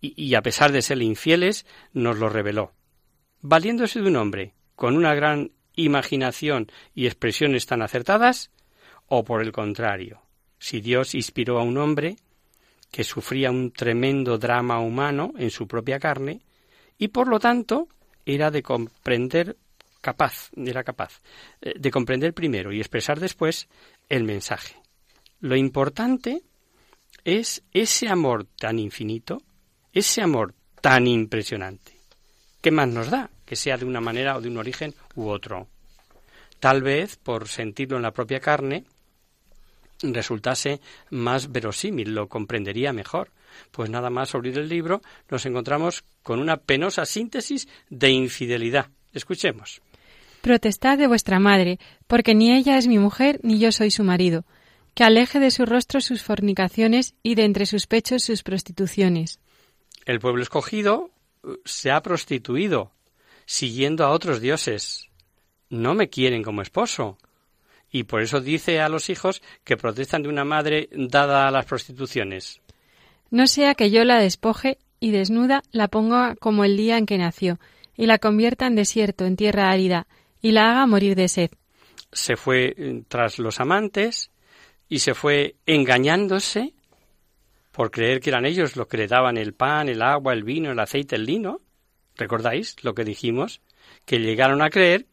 y, 0.00 0.34
a 0.34 0.42
pesar 0.42 0.70
de 0.70 0.82
ser 0.82 1.00
infieles, 1.02 1.66
nos 1.92 2.18
lo 2.18 2.28
reveló, 2.28 2.72
valiéndose 3.40 4.00
de 4.00 4.08
un 4.08 4.16
hombre 4.16 4.54
con 4.76 4.96
una 4.96 5.14
gran 5.14 5.52
imaginación 5.74 6.70
y 6.94 7.06
expresiones 7.06 7.66
tan 7.66 7.82
acertadas, 7.82 8.50
o 9.06 9.24
por 9.24 9.42
el 9.42 9.52
contrario, 9.52 10.22
si 10.58 10.80
Dios 10.80 11.14
inspiró 11.14 11.58
a 11.58 11.62
un 11.62 11.78
hombre 11.78 12.16
que 12.94 13.02
sufría 13.02 13.50
un 13.50 13.72
tremendo 13.72 14.38
drama 14.38 14.78
humano 14.78 15.32
en 15.36 15.50
su 15.50 15.66
propia 15.66 15.98
carne, 15.98 16.42
y 16.96 17.08
por 17.08 17.26
lo 17.26 17.40
tanto 17.40 17.88
era 18.24 18.52
de 18.52 18.62
comprender 18.62 19.56
capaz, 20.00 20.50
era 20.54 20.84
capaz 20.84 21.20
eh, 21.60 21.74
de 21.76 21.90
comprender 21.90 22.32
primero 22.34 22.72
y 22.72 22.78
expresar 22.78 23.18
después 23.18 23.66
el 24.08 24.22
mensaje. 24.22 24.76
Lo 25.40 25.56
importante 25.56 26.42
es 27.24 27.64
ese 27.72 28.06
amor 28.06 28.46
tan 28.60 28.78
infinito, 28.78 29.42
ese 29.92 30.22
amor 30.22 30.54
tan 30.80 31.08
impresionante. 31.08 31.98
¿Qué 32.60 32.70
más 32.70 32.86
nos 32.86 33.10
da? 33.10 33.28
Que 33.44 33.56
sea 33.56 33.76
de 33.76 33.86
una 33.86 34.00
manera 34.00 34.36
o 34.36 34.40
de 34.40 34.46
un 34.46 34.58
origen 34.58 34.94
u 35.16 35.30
otro. 35.30 35.66
Tal 36.60 36.80
vez, 36.80 37.16
por 37.16 37.48
sentirlo 37.48 37.96
en 37.96 38.04
la 38.04 38.12
propia 38.12 38.38
carne, 38.38 38.84
resultase 40.12 40.80
más 41.10 41.52
verosímil, 41.52 42.14
lo 42.14 42.28
comprendería 42.28 42.92
mejor. 42.92 43.30
Pues 43.70 43.88
nada 43.88 44.10
más 44.10 44.34
abrir 44.34 44.58
el 44.58 44.68
libro 44.68 45.00
nos 45.30 45.46
encontramos 45.46 46.04
con 46.22 46.40
una 46.40 46.56
penosa 46.56 47.06
síntesis 47.06 47.68
de 47.88 48.10
infidelidad. 48.10 48.88
Escuchemos. 49.12 49.80
Protestad 50.42 50.98
de 50.98 51.06
vuestra 51.06 51.38
madre, 51.38 51.78
porque 52.06 52.34
ni 52.34 52.52
ella 52.52 52.76
es 52.76 52.86
mi 52.88 52.98
mujer 52.98 53.40
ni 53.42 53.58
yo 53.58 53.72
soy 53.72 53.90
su 53.90 54.04
marido, 54.04 54.44
que 54.94 55.04
aleje 55.04 55.38
de 55.38 55.50
su 55.50 55.64
rostro 55.64 56.00
sus 56.00 56.22
fornicaciones 56.22 57.14
y 57.22 57.36
de 57.36 57.44
entre 57.44 57.66
sus 57.66 57.86
pechos 57.86 58.24
sus 58.24 58.42
prostituciones. 58.42 59.38
El 60.04 60.18
pueblo 60.18 60.42
escogido 60.42 61.10
uh, 61.44 61.54
se 61.64 61.90
ha 61.90 62.02
prostituido, 62.02 62.92
siguiendo 63.46 64.04
a 64.04 64.10
otros 64.10 64.40
dioses 64.40 65.08
no 65.74 65.94
me 65.94 66.08
quieren 66.08 66.42
como 66.42 66.62
esposo. 66.62 67.18
Y 67.94 68.02
por 68.02 68.22
eso 68.22 68.40
dice 68.40 68.80
a 68.80 68.88
los 68.88 69.08
hijos 69.08 69.40
que 69.62 69.76
protestan 69.76 70.24
de 70.24 70.28
una 70.28 70.44
madre 70.44 70.88
dada 70.90 71.46
a 71.46 71.52
las 71.52 71.64
prostituciones. 71.64 72.60
No 73.30 73.46
sea 73.46 73.76
que 73.76 73.92
yo 73.92 74.02
la 74.02 74.18
despoje 74.18 74.78
y 74.98 75.12
desnuda 75.12 75.62
la 75.70 75.86
ponga 75.86 76.34
como 76.34 76.64
el 76.64 76.76
día 76.76 76.98
en 76.98 77.06
que 77.06 77.18
nació, 77.18 77.60
y 77.96 78.06
la 78.06 78.18
convierta 78.18 78.66
en 78.66 78.74
desierto, 78.74 79.26
en 79.26 79.36
tierra 79.36 79.70
árida, 79.70 80.08
y 80.42 80.50
la 80.50 80.72
haga 80.72 80.88
morir 80.88 81.14
de 81.14 81.28
sed. 81.28 81.50
Se 82.10 82.34
fue 82.34 82.74
eh, 82.76 83.04
tras 83.06 83.38
los 83.38 83.60
amantes 83.60 84.32
y 84.88 84.98
se 84.98 85.14
fue 85.14 85.54
engañándose 85.64 86.74
por 87.70 87.92
creer 87.92 88.18
que 88.18 88.30
eran 88.30 88.44
ellos 88.44 88.74
los 88.74 88.88
que 88.88 88.96
le 88.96 89.06
daban 89.06 89.36
el 89.36 89.54
pan, 89.54 89.88
el 89.88 90.02
agua, 90.02 90.32
el 90.32 90.42
vino, 90.42 90.72
el 90.72 90.80
aceite, 90.80 91.14
el 91.14 91.26
lino, 91.26 91.60
¿Recordáis 92.16 92.76
lo 92.82 92.94
que 92.94 93.04
dijimos? 93.04 93.60
Que 94.04 94.18
llegaron 94.18 94.62
a 94.62 94.70
creer 94.70 95.06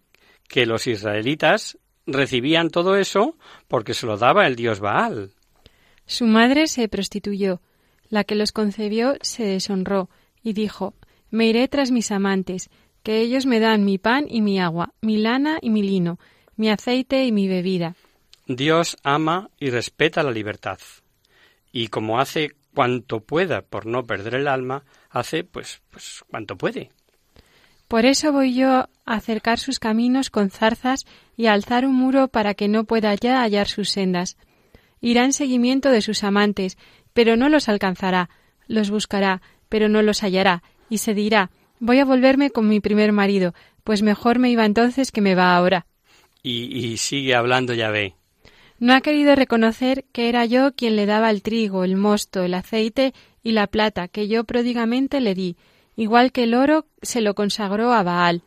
que 0.47 0.65
los 0.65 0.87
israelitas 0.87 1.77
recibían 2.05 2.69
todo 2.69 2.95
eso 2.95 3.37
porque 3.67 3.93
se 3.93 4.05
lo 4.05 4.17
daba 4.17 4.47
el 4.47 4.55
dios 4.55 4.79
Baal. 4.79 5.31
Su 6.05 6.25
madre 6.25 6.67
se 6.67 6.87
prostituyó, 6.87 7.61
la 8.09 8.23
que 8.23 8.35
los 8.35 8.51
concebió 8.51 9.15
se 9.21 9.43
deshonró 9.43 10.09
y 10.43 10.53
dijo 10.53 10.93
Me 11.29 11.47
iré 11.47 11.67
tras 11.67 11.91
mis 11.91 12.11
amantes, 12.11 12.69
que 13.03 13.21
ellos 13.21 13.45
me 13.45 13.59
dan 13.59 13.85
mi 13.85 13.97
pan 13.97 14.25
y 14.29 14.41
mi 14.41 14.59
agua, 14.59 14.93
mi 15.01 15.17
lana 15.17 15.57
y 15.61 15.69
mi 15.69 15.81
lino, 15.81 16.19
mi 16.55 16.69
aceite 16.69 17.25
y 17.25 17.31
mi 17.31 17.47
bebida. 17.47 17.95
Dios 18.47 18.97
ama 19.03 19.49
y 19.59 19.69
respeta 19.69 20.23
la 20.23 20.31
libertad, 20.31 20.79
y 21.71 21.87
como 21.87 22.19
hace 22.19 22.51
cuanto 22.73 23.21
pueda 23.21 23.61
por 23.61 23.85
no 23.85 24.03
perder 24.03 24.35
el 24.35 24.47
alma, 24.47 24.83
hace 25.09 25.43
pues 25.43 25.81
pues 25.89 26.23
cuanto 26.29 26.57
puede. 26.57 26.91
Por 27.87 28.05
eso 28.05 28.31
voy 28.31 28.55
yo 28.55 28.69
a 28.69 28.89
acercar 29.05 29.59
sus 29.59 29.79
caminos 29.79 30.29
con 30.29 30.49
zarzas 30.49 31.05
y 31.41 31.47
alzar 31.47 31.87
un 31.87 31.95
muro 31.95 32.27
para 32.27 32.53
que 32.53 32.67
no 32.67 32.83
pueda 32.83 33.15
ya 33.15 33.41
hallar 33.41 33.67
sus 33.67 33.89
sendas. 33.89 34.37
Irá 35.01 35.25
en 35.25 35.33
seguimiento 35.33 35.89
de 35.89 36.03
sus 36.03 36.23
amantes, 36.23 36.77
pero 37.13 37.35
no 37.35 37.49
los 37.49 37.67
alcanzará, 37.67 38.29
los 38.67 38.91
buscará, 38.91 39.41
pero 39.67 39.89
no 39.89 40.03
los 40.03 40.21
hallará, 40.21 40.61
y 40.87 40.99
se 40.99 41.15
dirá 41.15 41.49
voy 41.79 41.97
a 41.97 42.05
volverme 42.05 42.51
con 42.51 42.67
mi 42.67 42.79
primer 42.79 43.11
marido, 43.11 43.55
pues 43.83 44.03
mejor 44.03 44.37
me 44.37 44.51
iba 44.51 44.67
entonces 44.67 45.11
que 45.11 45.21
me 45.21 45.33
va 45.33 45.55
ahora. 45.55 45.87
Y, 46.43 46.65
y 46.77 46.97
sigue 46.97 47.33
hablando 47.33 47.73
ve. 47.73 48.13
No 48.77 48.93
ha 48.93 49.01
querido 49.01 49.33
reconocer 49.33 50.05
que 50.11 50.29
era 50.29 50.45
yo 50.45 50.75
quien 50.75 50.95
le 50.95 51.07
daba 51.07 51.31
el 51.31 51.41
trigo, 51.41 51.83
el 51.83 51.95
mosto, 51.95 52.43
el 52.43 52.53
aceite 52.53 53.15
y 53.41 53.53
la 53.53 53.65
plata 53.65 54.09
que 54.09 54.27
yo 54.27 54.43
pródigamente 54.43 55.21
le 55.21 55.33
di, 55.33 55.57
igual 55.95 56.31
que 56.31 56.43
el 56.43 56.53
oro 56.53 56.85
se 57.01 57.21
lo 57.21 57.33
consagró 57.33 57.93
a 57.93 58.03
Baal. 58.03 58.43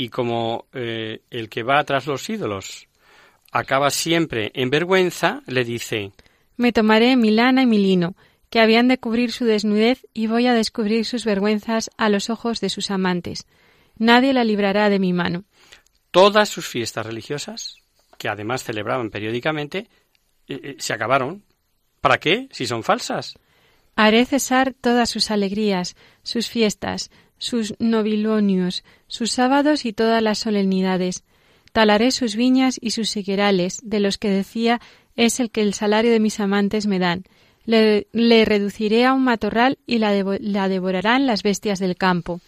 Y 0.00 0.08
como 0.08 0.64
eh, 0.72 1.20
el 1.28 1.50
que 1.50 1.62
va 1.62 1.84
tras 1.84 2.06
los 2.06 2.30
ídolos 2.30 2.88
acaba 3.52 3.90
siempre 3.90 4.50
en 4.54 4.70
vergüenza, 4.70 5.42
le 5.46 5.62
dice 5.62 6.12
Me 6.56 6.72
tomaré 6.72 7.16
mi 7.16 7.30
lana 7.30 7.64
y 7.64 7.66
mi 7.66 7.76
lino, 7.76 8.16
que 8.48 8.60
habían 8.60 8.88
de 8.88 8.96
cubrir 8.96 9.30
su 9.30 9.44
desnudez, 9.44 10.06
y 10.14 10.26
voy 10.26 10.46
a 10.46 10.54
descubrir 10.54 11.04
sus 11.04 11.26
vergüenzas 11.26 11.90
a 11.98 12.08
los 12.08 12.30
ojos 12.30 12.62
de 12.62 12.70
sus 12.70 12.90
amantes. 12.90 13.46
Nadie 13.98 14.32
la 14.32 14.42
librará 14.42 14.88
de 14.88 15.00
mi 15.00 15.12
mano. 15.12 15.44
Todas 16.10 16.48
sus 16.48 16.66
fiestas 16.66 17.04
religiosas, 17.04 17.76
que 18.16 18.30
además 18.30 18.64
celebraban 18.64 19.10
periódicamente, 19.10 19.90
eh, 20.48 20.60
eh, 20.62 20.76
se 20.78 20.94
acabaron. 20.94 21.44
¿Para 22.00 22.16
qué, 22.16 22.48
si 22.52 22.66
son 22.66 22.84
falsas? 22.84 23.34
Haré 23.96 24.24
cesar 24.24 24.72
todas 24.72 25.10
sus 25.10 25.30
alegrías, 25.30 25.94
sus 26.22 26.48
fiestas, 26.48 27.10
sus 27.40 27.74
novilonios, 27.80 28.84
sus 29.08 29.32
sábados 29.32 29.84
y 29.84 29.92
todas 29.92 30.22
las 30.22 30.38
solemnidades. 30.38 31.24
Talaré 31.72 32.12
sus 32.12 32.36
viñas 32.36 32.78
y 32.80 32.92
sus 32.92 33.16
higuerales, 33.16 33.80
de 33.82 33.98
los 33.98 34.18
que 34.18 34.30
decía 34.30 34.80
es 35.16 35.40
el 35.40 35.50
que 35.50 35.62
el 35.62 35.74
salario 35.74 36.12
de 36.12 36.20
mis 36.20 36.38
amantes 36.38 36.86
me 36.86 36.98
dan. 37.00 37.24
Le, 37.64 38.06
reduciré 38.44 39.04
a 39.04 39.12
un 39.12 39.24
matorral 39.24 39.78
y 39.86 39.98
la, 39.98 40.12
la 40.40 40.68
devorarán 40.68 41.26
las 41.26 41.42
bestias 41.42 41.78
del 41.78 41.96
campo. 41.96 42.40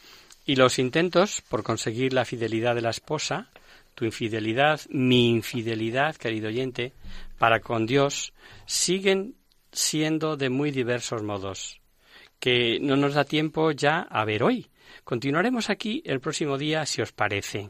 Y 0.45 0.57
los 0.57 0.79
intentos 0.79 1.43
por 1.49 1.63
conseguir 1.63 2.13
la 2.13 2.25
fidelidad 2.25 2.75
de 2.75 2.83
la 2.83 2.91
esposa, 2.91 3.49
tu 3.95 4.05
infidelidad, 4.05 4.81
mi 4.91 5.31
infidelidad, 5.31 6.17
querido 6.17 6.49
oyente, 6.49 6.93
para 7.39 7.61
con 7.61 7.87
Dios, 7.87 8.33
siguen 8.67 9.37
siendo 9.73 10.37
de 10.37 10.51
muy 10.51 10.71
diversos 10.71 11.23
modos, 11.23 11.81
que 12.41 12.79
no 12.81 12.97
nos 12.97 13.15
da 13.15 13.25
tiempo 13.25 13.71
ya 13.71 14.01
a 14.01 14.25
ver 14.25 14.43
hoy. 14.43 14.69
Continuaremos 15.05 15.71
aquí 15.71 16.03
el 16.07 16.21
próximo 16.21 16.59
día, 16.59 16.87
si 16.87 17.03
os 17.03 17.13
parece. 17.13 17.69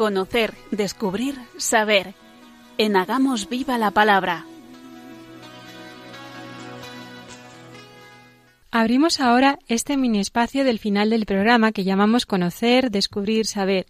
Conocer, 0.00 0.54
descubrir, 0.70 1.34
saber. 1.58 2.14
En 2.78 2.96
Hagamos 2.96 3.50
Viva 3.50 3.76
la 3.76 3.90
Palabra. 3.90 4.46
Abrimos 8.70 9.20
ahora 9.20 9.58
este 9.68 9.98
mini 9.98 10.20
espacio 10.20 10.64
del 10.64 10.78
final 10.78 11.10
del 11.10 11.26
programa 11.26 11.72
que 11.72 11.84
llamamos 11.84 12.24
Conocer, 12.24 12.90
Descubrir, 12.90 13.44
Saber, 13.44 13.84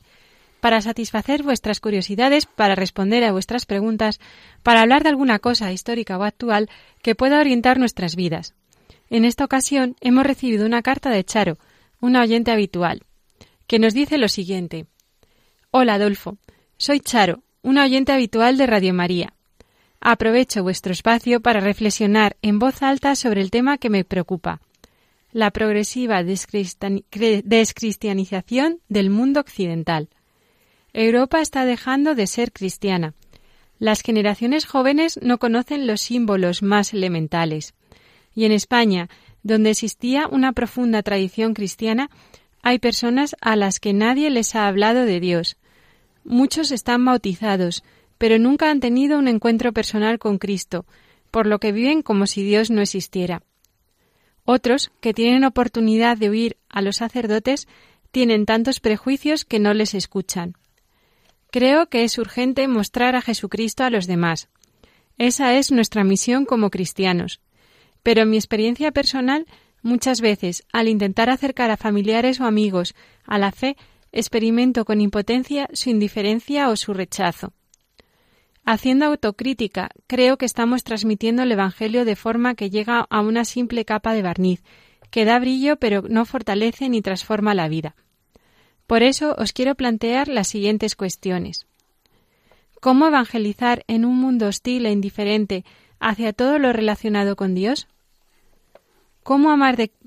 para 0.58 0.80
satisfacer 0.80 1.44
vuestras 1.44 1.78
curiosidades, 1.78 2.44
para 2.44 2.74
responder 2.74 3.22
a 3.22 3.30
vuestras 3.30 3.64
preguntas, 3.64 4.18
para 4.64 4.80
hablar 4.80 5.04
de 5.04 5.10
alguna 5.10 5.38
cosa 5.38 5.70
histórica 5.70 6.18
o 6.18 6.24
actual 6.24 6.68
que 7.02 7.14
pueda 7.14 7.38
orientar 7.38 7.78
nuestras 7.78 8.16
vidas. 8.16 8.56
En 9.10 9.24
esta 9.24 9.44
ocasión 9.44 9.94
hemos 10.00 10.26
recibido 10.26 10.66
una 10.66 10.82
carta 10.82 11.10
de 11.10 11.22
Charo, 11.22 11.58
una 12.00 12.20
oyente 12.20 12.50
habitual, 12.50 13.04
que 13.68 13.78
nos 13.78 13.94
dice 13.94 14.18
lo 14.18 14.26
siguiente. 14.26 14.86
Hola 15.72 15.94
Adolfo, 15.94 16.36
soy 16.78 16.98
Charo, 16.98 17.44
una 17.62 17.84
oyente 17.84 18.10
habitual 18.10 18.56
de 18.56 18.66
Radio 18.66 18.92
María. 18.92 19.34
Aprovecho 20.00 20.64
vuestro 20.64 20.92
espacio 20.92 21.40
para 21.40 21.60
reflexionar 21.60 22.36
en 22.42 22.58
voz 22.58 22.82
alta 22.82 23.14
sobre 23.14 23.40
el 23.40 23.52
tema 23.52 23.78
que 23.78 23.88
me 23.88 24.02
preocupa, 24.02 24.60
la 25.30 25.52
progresiva 25.52 26.24
descristianización 26.24 28.80
del 28.88 29.10
mundo 29.10 29.38
occidental. 29.38 30.08
Europa 30.92 31.40
está 31.40 31.64
dejando 31.64 32.16
de 32.16 32.26
ser 32.26 32.50
cristiana. 32.50 33.14
Las 33.78 34.00
generaciones 34.00 34.66
jóvenes 34.66 35.20
no 35.22 35.38
conocen 35.38 35.86
los 35.86 36.00
símbolos 36.00 36.64
más 36.64 36.92
elementales. 36.94 37.74
Y 38.34 38.44
en 38.44 38.50
España, 38.50 39.08
donde 39.44 39.70
existía 39.70 40.26
una 40.26 40.52
profunda 40.52 41.04
tradición 41.04 41.54
cristiana, 41.54 42.10
hay 42.60 42.80
personas 42.80 43.36
a 43.40 43.54
las 43.54 43.78
que 43.78 43.92
nadie 43.92 44.30
les 44.30 44.56
ha 44.56 44.66
hablado 44.66 45.04
de 45.04 45.20
Dios, 45.20 45.58
Muchos 46.24 46.70
están 46.70 47.04
bautizados, 47.04 47.82
pero 48.18 48.38
nunca 48.38 48.70
han 48.70 48.80
tenido 48.80 49.18
un 49.18 49.28
encuentro 49.28 49.72
personal 49.72 50.18
con 50.18 50.38
Cristo, 50.38 50.84
por 51.30 51.46
lo 51.46 51.58
que 51.58 51.72
viven 51.72 52.02
como 52.02 52.26
si 52.26 52.42
Dios 52.42 52.70
no 52.70 52.82
existiera. 52.82 53.42
Otros, 54.44 54.90
que 55.00 55.14
tienen 55.14 55.44
oportunidad 55.44 56.16
de 56.16 56.28
oír 56.28 56.56
a 56.68 56.82
los 56.82 56.96
sacerdotes, 56.96 57.68
tienen 58.10 58.46
tantos 58.46 58.80
prejuicios 58.80 59.44
que 59.44 59.58
no 59.58 59.74
les 59.74 59.94
escuchan. 59.94 60.54
Creo 61.50 61.88
que 61.88 62.04
es 62.04 62.18
urgente 62.18 62.68
mostrar 62.68 63.16
a 63.16 63.22
Jesucristo 63.22 63.84
a 63.84 63.90
los 63.90 64.06
demás. 64.06 64.48
Esa 65.18 65.54
es 65.54 65.72
nuestra 65.72 66.04
misión 66.04 66.44
como 66.46 66.70
cristianos. 66.70 67.40
Pero 68.02 68.22
en 68.22 68.30
mi 68.30 68.36
experiencia 68.36 68.92
personal, 68.92 69.46
muchas 69.82 70.20
veces, 70.20 70.64
al 70.72 70.88
intentar 70.88 71.28
acercar 71.28 71.70
a 71.70 71.76
familiares 71.76 72.40
o 72.40 72.44
amigos 72.44 72.94
a 73.24 73.38
la 73.38 73.52
fe, 73.52 73.76
experimento 74.12 74.84
con 74.84 75.00
impotencia 75.00 75.68
su 75.72 75.90
indiferencia 75.90 76.68
o 76.68 76.76
su 76.76 76.94
rechazo. 76.94 77.52
Haciendo 78.64 79.06
autocrítica, 79.06 79.90
creo 80.06 80.36
que 80.36 80.46
estamos 80.46 80.84
transmitiendo 80.84 81.42
el 81.42 81.52
Evangelio 81.52 82.04
de 82.04 82.16
forma 82.16 82.54
que 82.54 82.70
llega 82.70 83.06
a 83.08 83.20
una 83.20 83.44
simple 83.44 83.84
capa 83.84 84.12
de 84.12 84.22
barniz, 84.22 84.62
que 85.10 85.24
da 85.24 85.38
brillo 85.38 85.76
pero 85.76 86.02
no 86.08 86.24
fortalece 86.24 86.88
ni 86.88 87.02
transforma 87.02 87.54
la 87.54 87.68
vida. 87.68 87.96
Por 88.86 89.02
eso 89.02 89.34
os 89.38 89.52
quiero 89.52 89.74
plantear 89.74 90.28
las 90.28 90.48
siguientes 90.48 90.96
cuestiones. 90.96 91.66
¿Cómo 92.80 93.06
evangelizar 93.06 93.84
en 93.88 94.04
un 94.04 94.16
mundo 94.16 94.46
hostil 94.46 94.86
e 94.86 94.92
indiferente 94.92 95.64
hacia 95.98 96.32
todo 96.32 96.58
lo 96.58 96.72
relacionado 96.72 97.36
con 97.36 97.54
Dios? 97.54 97.88
¿Cómo, 99.22 99.56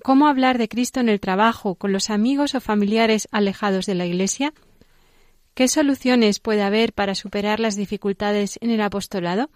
¿Cómo 0.03 0.28
hablar 0.28 0.57
de 0.57 0.68
Cristo 0.68 0.99
en 0.99 1.09
el 1.09 1.20
trabajo, 1.20 1.76
con 1.76 1.93
los 1.93 2.09
amigos 2.09 2.55
o 2.55 2.61
familiares 2.61 3.28
alejados 3.32 3.86
de 3.86 3.95
la 3.95 4.05
Iglesia? 4.05 4.53
¿Qué 5.53 5.68
soluciones 5.68 6.39
puede 6.39 6.64
haber 6.64 6.93
para 6.93 7.14
superar 7.14 7.59
las 7.59 7.76
dificultades 7.76 8.57
en 8.61 8.72
el 8.72 8.82
apostolado? 8.82 9.49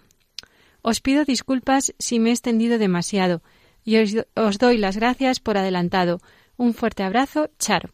Os 0.82 1.00
pido 1.00 1.24
disculpas 1.24 1.92
si 1.98 2.20
me 2.20 2.30
he 2.30 2.32
extendido 2.32 2.78
demasiado 2.78 3.42
y 3.84 3.96
os, 3.96 4.58
doy 4.58 4.78
las 4.78 4.96
gracias 4.96 5.40
por 5.40 5.56
adelantado. 5.56 6.20
Un 6.56 6.74
fuerte 6.74 7.02
abrazo, 7.02 7.50
Charo. 7.58 7.90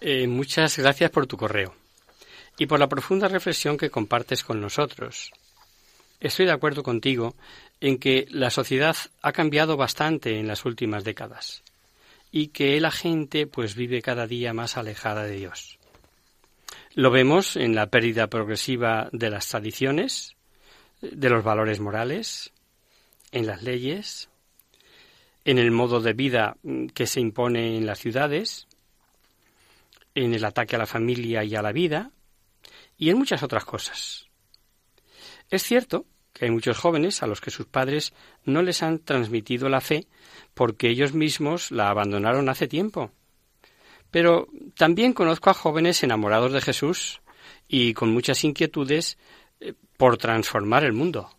Eh, 0.00 0.26
muchas 0.26 0.78
gracias 0.78 1.10
por 1.10 1.26
tu 1.26 1.36
correo 1.36 1.74
y 2.58 2.66
por 2.66 2.78
la 2.78 2.88
profunda 2.88 3.28
reflexión 3.28 3.76
que 3.76 3.90
compartes 3.90 4.44
con 4.44 4.60
nosotros. 4.60 5.30
Estoy 6.20 6.46
de 6.46 6.52
acuerdo 6.52 6.82
contigo 6.82 7.34
en 7.80 7.98
que 7.98 8.26
la 8.30 8.50
sociedad 8.50 8.96
ha 9.22 9.32
cambiado 9.32 9.76
bastante 9.76 10.38
en 10.38 10.46
las 10.46 10.64
últimas 10.64 11.04
décadas 11.04 11.62
y 12.30 12.48
que 12.48 12.80
la 12.80 12.90
gente 12.90 13.46
pues 13.46 13.74
vive 13.74 14.02
cada 14.02 14.26
día 14.26 14.52
más 14.52 14.76
alejada 14.76 15.24
de 15.24 15.36
Dios. 15.36 15.78
Lo 16.94 17.10
vemos 17.10 17.56
en 17.56 17.74
la 17.74 17.88
pérdida 17.88 18.28
progresiva 18.28 19.08
de 19.12 19.30
las 19.30 19.48
tradiciones, 19.48 20.36
de 21.00 21.30
los 21.30 21.44
valores 21.44 21.80
morales, 21.80 22.52
en 23.32 23.46
las 23.46 23.62
leyes, 23.62 24.28
en 25.44 25.58
el 25.58 25.70
modo 25.70 26.00
de 26.00 26.12
vida 26.12 26.56
que 26.94 27.06
se 27.06 27.20
impone 27.20 27.76
en 27.76 27.86
las 27.86 27.98
ciudades, 27.98 28.66
en 30.14 30.34
el 30.34 30.44
ataque 30.44 30.76
a 30.76 30.78
la 30.78 30.86
familia 30.86 31.44
y 31.44 31.54
a 31.54 31.62
la 31.62 31.72
vida, 31.72 32.10
y 32.96 33.10
en 33.10 33.18
muchas 33.18 33.42
otras 33.42 33.64
cosas. 33.64 34.28
Es 35.50 35.62
cierto 35.62 36.06
que 36.34 36.44
hay 36.44 36.50
muchos 36.50 36.76
jóvenes 36.76 37.22
a 37.22 37.26
los 37.26 37.40
que 37.40 37.50
sus 37.50 37.64
padres 37.64 38.12
no 38.44 38.60
les 38.60 38.82
han 38.82 38.98
transmitido 38.98 39.70
la 39.70 39.80
fe 39.80 40.06
porque 40.52 40.90
ellos 40.90 41.14
mismos 41.14 41.70
la 41.70 41.88
abandonaron 41.88 42.50
hace 42.50 42.68
tiempo 42.68 43.10
pero 44.14 44.46
también 44.76 45.12
conozco 45.12 45.50
a 45.50 45.54
jóvenes 45.54 46.04
enamorados 46.04 46.52
de 46.52 46.60
Jesús 46.60 47.20
y 47.66 47.94
con 47.94 48.12
muchas 48.12 48.44
inquietudes 48.44 49.18
eh, 49.58 49.74
por 49.96 50.18
transformar 50.18 50.84
el 50.84 50.92
mundo. 50.92 51.36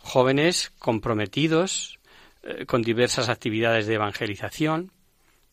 Jóvenes 0.00 0.72
comprometidos 0.80 2.00
eh, 2.42 2.66
con 2.66 2.82
diversas 2.82 3.28
actividades 3.28 3.86
de 3.86 3.94
evangelización, 3.94 4.90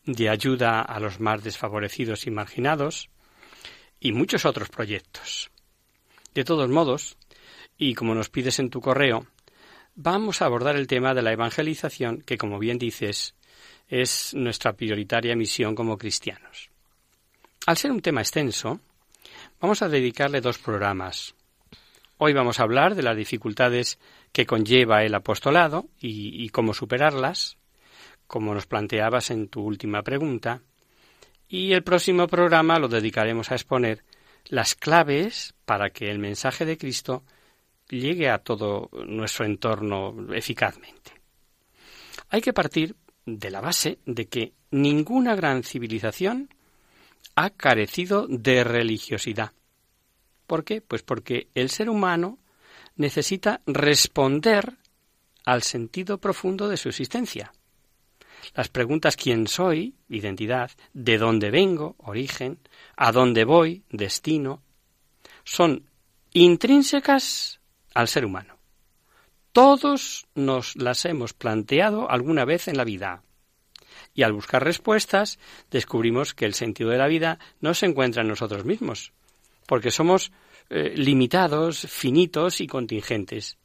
de 0.05 0.29
ayuda 0.29 0.81
a 0.81 0.99
los 0.99 1.19
más 1.19 1.43
desfavorecidos 1.43 2.25
y 2.25 2.31
marginados, 2.31 3.11
y 3.99 4.11
muchos 4.11 4.43
otros 4.43 4.69
proyectos. 4.69 5.51
De 6.33 6.43
todos 6.43 6.71
modos, 6.71 7.17
y 7.81 7.95
como 7.95 8.13
nos 8.13 8.29
pides 8.29 8.59
en 8.59 8.69
tu 8.69 8.79
correo, 8.79 9.25
vamos 9.95 10.41
a 10.41 10.45
abordar 10.45 10.75
el 10.75 10.85
tema 10.85 11.15
de 11.15 11.23
la 11.23 11.31
evangelización 11.31 12.21
que, 12.21 12.37
como 12.37 12.59
bien 12.59 12.77
dices, 12.77 13.33
es 13.89 14.35
nuestra 14.35 14.73
prioritaria 14.73 15.35
misión 15.35 15.73
como 15.73 15.97
cristianos. 15.97 16.69
Al 17.65 17.77
ser 17.77 17.89
un 17.91 18.03
tema 18.03 18.21
extenso, 18.21 18.79
vamos 19.59 19.81
a 19.81 19.89
dedicarle 19.89 20.41
dos 20.41 20.59
programas. 20.59 21.33
Hoy 22.19 22.33
vamos 22.33 22.59
a 22.59 22.63
hablar 22.63 22.93
de 22.93 23.01
las 23.01 23.17
dificultades 23.17 23.97
que 24.31 24.45
conlleva 24.45 25.03
el 25.03 25.15
apostolado 25.15 25.87
y, 25.99 26.47
cómo 26.49 26.75
superarlas, 26.75 27.57
como 28.27 28.53
nos 28.53 28.67
planteabas 28.67 29.31
en 29.31 29.47
tu 29.47 29.63
última 29.63 30.03
pregunta, 30.03 30.61
y 31.49 31.73
el 31.73 31.81
próximo 31.81 32.27
programa 32.27 32.77
lo 32.77 32.89
dedicaremos 32.89 33.49
a 33.49 33.55
exponer 33.55 34.03
las 34.45 34.75
claves 34.75 35.55
para 35.65 35.89
que 35.89 36.11
el 36.11 36.19
mensaje 36.19 36.63
de 36.63 36.77
Cristo 36.77 37.23
llegue 37.91 38.29
a 38.29 38.39
todo 38.39 38.89
nuestro 39.05 39.45
entorno 39.45 40.33
eficazmente. 40.33 41.11
Hay 42.29 42.41
que 42.41 42.53
partir 42.53 42.95
de 43.25 43.51
la 43.51 43.61
base 43.61 43.99
de 44.05 44.27
que 44.27 44.53
ninguna 44.71 45.35
gran 45.35 45.63
civilización 45.63 46.49
ha 47.35 47.49
carecido 47.51 48.27
de 48.27 48.63
religiosidad. 48.63 49.51
¿Por 50.47 50.63
qué? 50.63 50.81
Pues 50.81 51.03
porque 51.03 51.49
el 51.53 51.69
ser 51.69 51.89
humano 51.89 52.39
necesita 52.95 53.61
responder 53.65 54.77
al 55.45 55.63
sentido 55.63 56.17
profundo 56.17 56.67
de 56.67 56.77
su 56.77 56.89
existencia. 56.89 57.53
Las 58.55 58.69
preguntas 58.69 59.15
quién 59.15 59.47
soy, 59.47 59.95
identidad, 60.09 60.71
de 60.93 61.17
dónde 61.17 61.51
vengo, 61.51 61.95
origen, 61.99 62.59
a 62.97 63.11
dónde 63.11 63.45
voy, 63.45 63.83
destino, 63.89 64.61
son 65.43 65.85
intrínsecas 66.33 67.60
al 67.93 68.07
ser 68.07 68.25
humano. 68.25 68.57
Todos 69.51 70.27
nos 70.33 70.75
las 70.77 71.03
hemos 71.05 71.33
planteado 71.33 72.09
alguna 72.09 72.45
vez 72.45 72.67
en 72.67 72.77
la 72.77 72.85
vida. 72.85 73.23
Y 74.13 74.23
al 74.23 74.33
buscar 74.33 74.63
respuestas, 74.63 75.39
descubrimos 75.69 76.33
que 76.33 76.45
el 76.45 76.53
sentido 76.53 76.89
de 76.89 76.97
la 76.97 77.07
vida 77.07 77.39
no 77.59 77.73
se 77.73 77.85
encuentra 77.85 78.21
en 78.21 78.29
nosotros 78.29 78.65
mismos, 78.65 79.13
porque 79.67 79.91
somos 79.91 80.31
eh, 80.69 80.93
limitados, 80.95 81.79
finitos 81.79 82.61
y 82.61 82.67
contingentes. 82.67 83.57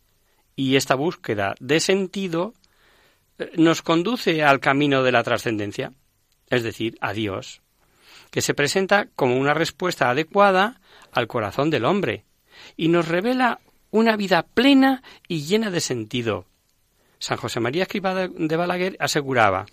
Y 0.57 0.77
esta 0.77 0.95
búsqueda 0.95 1.55
de 1.61 1.79
sentido 1.79 2.55
eh, 3.39 3.53
nos 3.57 3.83
conduce 3.83 4.43
al 4.43 4.61
camino 4.61 5.03
de 5.03 5.13
la 5.13 5.23
trascendencia, 5.23 5.93
es 6.49 6.63
decir, 6.63 6.97
a 7.01 7.13
Dios, 7.13 7.63
que 8.31 8.41
se 8.41 8.55
presenta 8.55 9.09
como 9.15 9.37
una 9.37 9.55
respuesta 9.55 10.11
adecuada 10.11 10.81
al 11.13 11.29
corazón 11.29 11.71
del 11.71 11.85
hombre 11.85 12.25
y 12.77 12.89
nos 12.89 13.09
revela 13.09 13.61
una 13.99 14.17
vida 14.17 14.43
plena 14.43 15.03
y 15.27 15.43
llena 15.43 15.71
de 15.71 15.81
sentido. 15.81 16.45
San 17.19 17.39
José 17.39 17.61
María 17.61 17.85
Escriba 17.85 18.15
de 18.29 18.57
Balaguer 18.57 18.97
aseguraba 19.01 19.67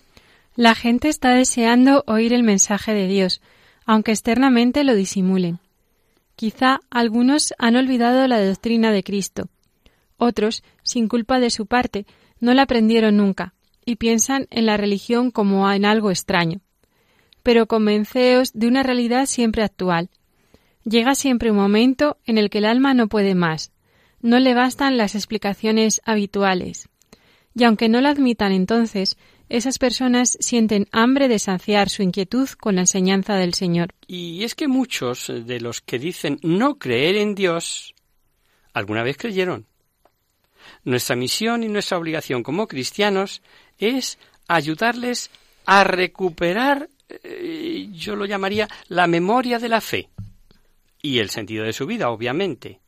La 0.55 0.75
gente 0.75 1.09
está 1.09 1.31
deseando 1.31 2.03
oír 2.07 2.33
el 2.33 2.43
mensaje 2.43 2.93
de 2.93 3.07
Dios, 3.07 3.41
aunque 3.85 4.11
externamente 4.11 4.83
lo 4.83 4.95
disimulen. 4.95 5.59
Quizá 6.35 6.79
algunos 6.89 7.53
han 7.57 7.75
olvidado 7.75 8.25
la 8.27 8.43
doctrina 8.43 8.91
de 8.91 9.03
Cristo. 9.03 9.49
Otros, 10.17 10.63
sin 10.83 11.07
culpa 11.09 11.39
de 11.39 11.49
su 11.49 11.65
parte, 11.65 12.05
no 12.39 12.53
la 12.53 12.63
aprendieron 12.63 13.17
nunca 13.17 13.53
y 13.85 13.97
piensan 13.97 14.47
en 14.49 14.65
la 14.65 14.77
religión 14.77 15.31
como 15.31 15.69
en 15.69 15.83
algo 15.83 16.11
extraño. 16.11 16.61
Pero 17.43 17.67
convenceos 17.67 18.53
de 18.53 18.67
una 18.67 18.83
realidad 18.83 19.25
siempre 19.25 19.63
actual. 19.63 20.09
Llega 20.85 21.13
siempre 21.13 21.51
un 21.51 21.57
momento 21.57 22.17
en 22.25 22.37
el 22.37 22.49
que 22.49 22.59
el 22.59 22.65
alma 22.65 22.93
no 22.93 23.07
puede 23.07 23.35
más, 23.35 23.72
no 24.23 24.39
le 24.39 24.55
bastan 24.55 24.97
las 24.97 25.13
explicaciones 25.13 26.01
habituales. 26.05 26.89
Y 27.53 27.65
aunque 27.65 27.89
no 27.89 28.01
la 28.01 28.09
admitan 28.09 28.51
entonces, 28.51 29.17
esas 29.49 29.77
personas 29.77 30.37
sienten 30.39 30.87
hambre 30.91 31.27
de 31.27 31.37
saciar 31.37 31.89
su 31.89 32.01
inquietud 32.01 32.49
con 32.59 32.75
la 32.75 32.81
enseñanza 32.81 33.35
del 33.35 33.53
Señor. 33.53 33.93
Y 34.07 34.43
es 34.43 34.55
que 34.55 34.67
muchos 34.67 35.27
de 35.27 35.59
los 35.59 35.81
que 35.81 35.99
dicen 35.99 36.39
no 36.41 36.79
creer 36.79 37.17
en 37.17 37.35
Dios, 37.35 37.93
alguna 38.73 39.03
vez 39.03 39.17
creyeron. 39.17 39.67
Nuestra 40.85 41.15
misión 41.15 41.61
y 41.61 41.67
nuestra 41.67 41.97
obligación 41.97 42.41
como 42.41 42.67
cristianos 42.67 43.41
es 43.77 44.17
ayudarles 44.47 45.29
a 45.65 45.83
recuperar, 45.83 46.89
eh, 47.09 47.89
yo 47.91 48.15
lo 48.15 48.25
llamaría, 48.25 48.67
la 48.87 49.07
memoria 49.07 49.59
de 49.59 49.69
la 49.69 49.81
fe 49.81 50.09
y 51.01 51.19
el 51.19 51.29
sentido 51.29 51.65
de 51.65 51.73
su 51.73 51.85
vida, 51.85 52.09
obviamente. 52.09 52.79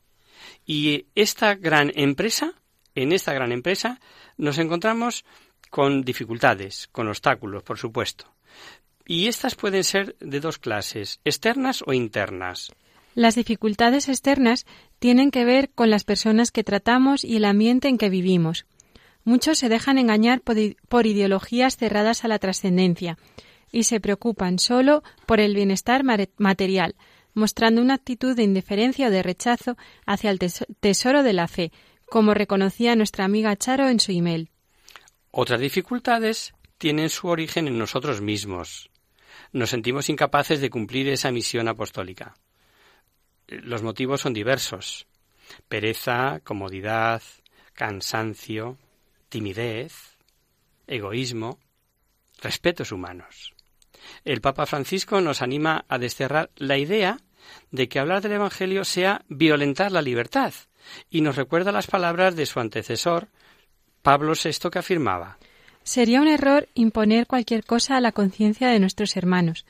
Y 0.66 1.08
esta 1.16 1.56
gran 1.56 1.92
empresa, 1.96 2.54
en 2.96 3.12
esta 3.12 3.34
gran 3.34 3.52
empresa, 3.52 4.00
nos 4.38 4.58
encontramos 4.58 5.26
con 5.70 6.04
dificultades, 6.04 6.88
con 6.92 7.08
obstáculos, 7.08 7.64
por 7.64 7.78
supuesto. 7.78 8.34
Y 9.06 9.28
estas 9.28 9.56
pueden 9.56 9.84
ser 9.84 10.16
de 10.20 10.40
dos 10.40 10.58
clases, 10.58 11.20
externas 11.24 11.84
o 11.86 11.94
internas. 11.94 12.72
Las 13.14 13.36
dificultades 13.36 14.10
externas 14.10 14.66
tienen 15.00 15.32
que 15.32 15.46
ver 15.46 15.70
con 15.70 15.90
las 15.90 16.04
personas 16.04 16.52
que 16.52 16.64
tratamos 16.64 17.24
y 17.24 17.38
el 17.38 17.46
ambiente 17.46 17.88
en 17.88 17.98
que 17.98 18.10
vivimos. 18.10 18.66
Muchos 19.24 19.58
se 19.58 19.70
dejan 19.70 19.98
engañar 19.98 20.42
por, 20.42 21.06
ideologías 21.06 21.78
cerradas 21.78 22.26
a 22.26 22.28
la 22.28 22.40
trascendencia 22.40 23.18
y 23.72 23.84
se 23.84 24.00
preocupan 24.00 24.60
solo 24.60 25.04
por 25.26 25.40
el 25.40 25.56
bienestar 25.56 26.04
material, 26.38 26.96
mostrando 27.36 27.82
una 27.82 27.94
actitud 27.94 28.36
de 28.36 28.44
indiferencia 28.44 29.08
o 29.08 29.12
de 29.12 29.22
rechazo 29.22 29.78
hacia 30.08 30.32
el 30.32 30.40
tesoro 30.80 31.22
de 31.22 31.34
la 31.34 31.48
fe, 31.48 31.72
como 32.10 32.34
reconocía 32.34 32.96
nuestra 32.96 33.26
amiga 33.26 33.56
Charo 33.56 33.88
en 33.90 34.00
su 34.00 34.12
email. 34.12 34.50
Otras 35.32 35.60
dificultades 35.60 36.54
tienen 36.78 37.10
su 37.10 37.28
origen 37.28 37.68
en 37.68 37.78
nosotros 37.78 38.22
mismos. 38.22 38.90
nos 39.52 39.70
sentimos 39.70 40.10
incapaces 40.10 40.60
de 40.60 40.70
cumplir 40.70 41.08
esa 41.08 41.32
misión 41.32 41.68
apostólica. 41.68 42.36
Los 43.48 43.84
motivos 43.84 44.22
son 44.22 44.34
diversos. 44.34 45.08
Pereza, 45.68 46.42
comodidad, 46.44 47.22
cansancio, 47.74 48.78
timidez, 49.30 50.18
egoísmo, 50.88 51.60
respetos 52.42 52.92
humanos. 52.92 53.55
El 54.24 54.42
Papa 54.42 54.66
Francisco 54.66 55.22
nos 55.22 55.42
anima 55.42 55.86
a 55.88 55.98
desterrar 55.98 56.50
la 56.56 56.78
idea 56.78 57.20
de 57.72 57.88
que 57.88 58.00
hablar 58.00 58.22
del 58.22 58.34
Evangelio 58.34 58.84
sea 58.86 59.24
violentar 59.28 59.92
la 59.92 60.02
libertad 60.02 60.54
y 61.10 61.22
nos 61.22 61.36
recuerda 61.36 61.72
las 61.72 61.88
palabras 61.88 62.36
de 62.36 62.46
su 62.46 62.60
antecesor, 62.60 63.28
Pablo 64.02 64.34
VI, 64.34 64.70
que 64.70 64.80
afirmaba 64.80 65.38
Sería 65.84 66.20
un 66.20 66.28
error 66.28 66.68
imponer 66.74 67.28
cualquier 67.28 67.64
cosa 67.64 67.96
a 67.96 68.02
la 68.02 68.12
conciencia 68.12 68.70
de 68.70 68.80
nuestros 68.80 69.16
hermanos, 69.18 69.66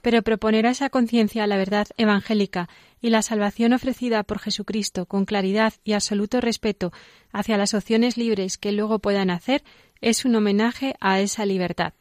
pero 0.00 0.22
proponer 0.22 0.66
a 0.66 0.70
esa 0.70 0.88
conciencia 0.88 1.46
la 1.46 1.58
verdad 1.58 1.86
evangélica 1.98 2.70
y 3.02 3.10
la 3.10 3.20
salvación 3.20 3.74
ofrecida 3.74 4.22
por 4.22 4.38
Jesucristo 4.38 5.04
con 5.04 5.26
claridad 5.26 5.74
y 5.84 5.92
absoluto 5.92 6.40
respeto 6.40 6.92
hacia 7.32 7.58
las 7.58 7.74
opciones 7.74 8.16
libres 8.16 8.56
que 8.56 8.72
luego 8.72 8.98
puedan 8.98 9.28
hacer 9.28 9.62
es 10.00 10.24
un 10.24 10.36
homenaje 10.36 10.94
a 11.00 11.20
esa 11.20 11.44
libertad. 11.44 11.92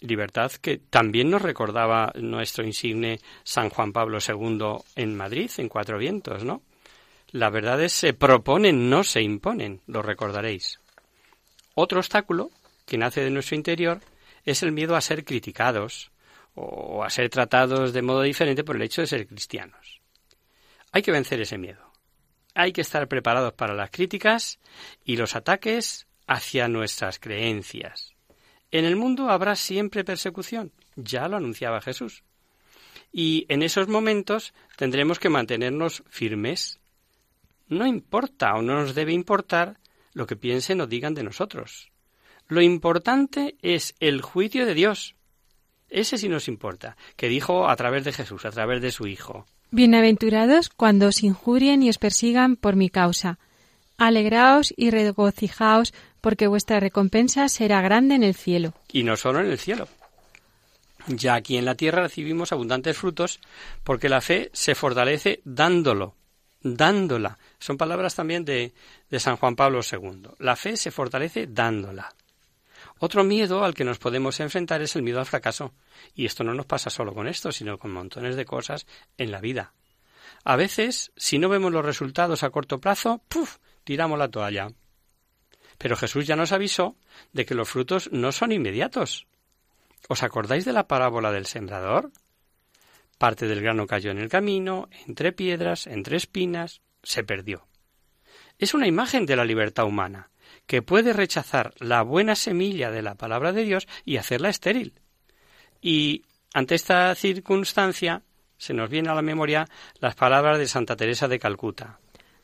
Libertad 0.00 0.52
que 0.52 0.78
también 0.78 1.30
nos 1.30 1.42
recordaba 1.42 2.12
nuestro 2.16 2.64
insigne 2.64 3.20
San 3.42 3.70
Juan 3.70 3.92
Pablo 3.92 4.18
II 4.26 4.78
en 4.96 5.16
Madrid, 5.16 5.50
en 5.58 5.68
Cuatro 5.68 5.98
Vientos, 5.98 6.44
¿no? 6.44 6.62
Las 7.30 7.52
verdades 7.52 7.92
se 7.92 8.12
proponen, 8.12 8.88
no 8.88 9.02
se 9.02 9.22
imponen, 9.22 9.80
lo 9.86 10.02
recordaréis. 10.02 10.78
Otro 11.74 11.98
obstáculo 11.98 12.50
que 12.86 12.98
nace 12.98 13.22
de 13.22 13.30
nuestro 13.30 13.56
interior 13.56 14.00
es 14.44 14.62
el 14.62 14.72
miedo 14.72 14.94
a 14.94 15.00
ser 15.00 15.24
criticados 15.24 16.12
o 16.54 17.02
a 17.02 17.10
ser 17.10 17.30
tratados 17.30 17.92
de 17.92 18.02
modo 18.02 18.22
diferente 18.22 18.62
por 18.62 18.76
el 18.76 18.82
hecho 18.82 19.00
de 19.00 19.08
ser 19.08 19.26
cristianos. 19.26 20.00
Hay 20.92 21.02
que 21.02 21.10
vencer 21.10 21.40
ese 21.40 21.58
miedo. 21.58 21.90
Hay 22.54 22.72
que 22.72 22.82
estar 22.82 23.08
preparados 23.08 23.52
para 23.54 23.74
las 23.74 23.90
críticas 23.90 24.60
y 25.04 25.16
los 25.16 25.34
ataques 25.34 26.06
hacia 26.28 26.68
nuestras 26.68 27.18
creencias. 27.18 28.13
En 28.74 28.84
el 28.84 28.96
mundo 28.96 29.30
habrá 29.30 29.54
siempre 29.54 30.02
persecución, 30.02 30.72
ya 30.96 31.28
lo 31.28 31.36
anunciaba 31.36 31.80
Jesús. 31.80 32.24
Y 33.12 33.46
en 33.48 33.62
esos 33.62 33.86
momentos 33.86 34.52
tendremos 34.76 35.20
que 35.20 35.28
mantenernos 35.28 36.02
firmes. 36.08 36.80
No 37.68 37.86
importa 37.86 38.52
o 38.56 38.62
no 38.62 38.74
nos 38.74 38.96
debe 38.96 39.12
importar 39.12 39.78
lo 40.12 40.26
que 40.26 40.34
piensen 40.34 40.80
o 40.80 40.88
digan 40.88 41.14
de 41.14 41.22
nosotros. 41.22 41.92
Lo 42.48 42.62
importante 42.62 43.54
es 43.62 43.94
el 44.00 44.22
juicio 44.22 44.66
de 44.66 44.74
Dios. 44.74 45.14
Ese 45.88 46.18
sí 46.18 46.28
nos 46.28 46.48
importa, 46.48 46.96
que 47.14 47.28
dijo 47.28 47.68
a 47.68 47.76
través 47.76 48.02
de 48.02 48.12
Jesús, 48.12 48.44
a 48.44 48.50
través 48.50 48.82
de 48.82 48.90
su 48.90 49.06
Hijo. 49.06 49.46
Bienaventurados 49.70 50.68
cuando 50.68 51.06
os 51.06 51.22
injurien 51.22 51.84
y 51.84 51.90
os 51.90 51.98
persigan 51.98 52.56
por 52.56 52.74
mi 52.74 52.90
causa. 52.90 53.38
Alegraos 53.98 54.74
y 54.76 54.90
regocijaos, 54.90 55.94
porque 56.24 56.46
vuestra 56.46 56.80
recompensa 56.80 57.50
será 57.50 57.82
grande 57.82 58.14
en 58.14 58.22
el 58.22 58.34
cielo. 58.34 58.72
Y 58.90 59.02
no 59.02 59.14
solo 59.14 59.40
en 59.40 59.46
el 59.48 59.58
cielo. 59.58 59.88
Ya 61.06 61.34
aquí 61.34 61.58
en 61.58 61.66
la 61.66 61.74
tierra 61.74 62.00
recibimos 62.00 62.50
abundantes 62.50 62.96
frutos, 62.96 63.40
porque 63.82 64.08
la 64.08 64.22
fe 64.22 64.48
se 64.54 64.74
fortalece 64.74 65.42
dándolo, 65.44 66.14
dándola. 66.62 67.38
Son 67.58 67.76
palabras 67.76 68.14
también 68.14 68.42
de, 68.46 68.72
de 69.10 69.20
San 69.20 69.36
Juan 69.36 69.54
Pablo 69.54 69.80
II. 69.82 70.30
La 70.38 70.56
fe 70.56 70.78
se 70.78 70.90
fortalece 70.90 71.46
dándola. 71.46 72.14
Otro 73.00 73.22
miedo 73.22 73.62
al 73.62 73.74
que 73.74 73.84
nos 73.84 73.98
podemos 73.98 74.40
enfrentar 74.40 74.80
es 74.80 74.96
el 74.96 75.02
miedo 75.02 75.18
al 75.18 75.26
fracaso. 75.26 75.74
Y 76.14 76.24
esto 76.24 76.42
no 76.42 76.54
nos 76.54 76.64
pasa 76.64 76.88
solo 76.88 77.12
con 77.12 77.28
esto, 77.28 77.52
sino 77.52 77.76
con 77.76 77.92
montones 77.92 78.34
de 78.34 78.46
cosas 78.46 78.86
en 79.18 79.30
la 79.30 79.42
vida. 79.42 79.74
A 80.42 80.56
veces, 80.56 81.12
si 81.16 81.38
no 81.38 81.50
vemos 81.50 81.70
los 81.70 81.84
resultados 81.84 82.42
a 82.44 82.48
corto 82.48 82.80
plazo, 82.80 83.20
¡puf! 83.28 83.58
tiramos 83.84 84.18
la 84.18 84.30
toalla. 84.30 84.70
Pero 85.78 85.96
Jesús 85.96 86.26
ya 86.26 86.36
nos 86.36 86.52
avisó 86.52 86.96
de 87.32 87.44
que 87.44 87.54
los 87.54 87.68
frutos 87.68 88.10
no 88.12 88.32
son 88.32 88.52
inmediatos. 88.52 89.26
¿Os 90.08 90.22
acordáis 90.22 90.64
de 90.64 90.72
la 90.72 90.86
parábola 90.86 91.32
del 91.32 91.46
sembrador? 91.46 92.10
Parte 93.18 93.46
del 93.46 93.60
grano 93.60 93.86
cayó 93.86 94.10
en 94.10 94.18
el 94.18 94.28
camino, 94.28 94.88
entre 95.06 95.32
piedras, 95.32 95.86
entre 95.86 96.16
espinas, 96.16 96.82
se 97.02 97.24
perdió. 97.24 97.66
Es 98.58 98.74
una 98.74 98.86
imagen 98.86 99.26
de 99.26 99.36
la 99.36 99.44
libertad 99.44 99.86
humana 99.86 100.30
que 100.66 100.82
puede 100.82 101.12
rechazar 101.12 101.74
la 101.78 102.02
buena 102.02 102.34
semilla 102.34 102.90
de 102.90 103.02
la 103.02 103.14
palabra 103.14 103.52
de 103.52 103.64
Dios 103.64 103.86
y 104.04 104.16
hacerla 104.16 104.48
estéril. 104.48 104.94
Y 105.80 106.24
ante 106.52 106.74
esta 106.74 107.14
circunstancia 107.14 108.22
se 108.56 108.74
nos 108.74 108.88
viene 108.88 109.10
a 109.10 109.14
la 109.14 109.22
memoria 109.22 109.66
las 110.00 110.14
palabras 110.14 110.58
de 110.58 110.68
Santa 110.68 110.96
Teresa 110.96 111.28
de 111.28 111.38
Calcuta. 111.38 111.98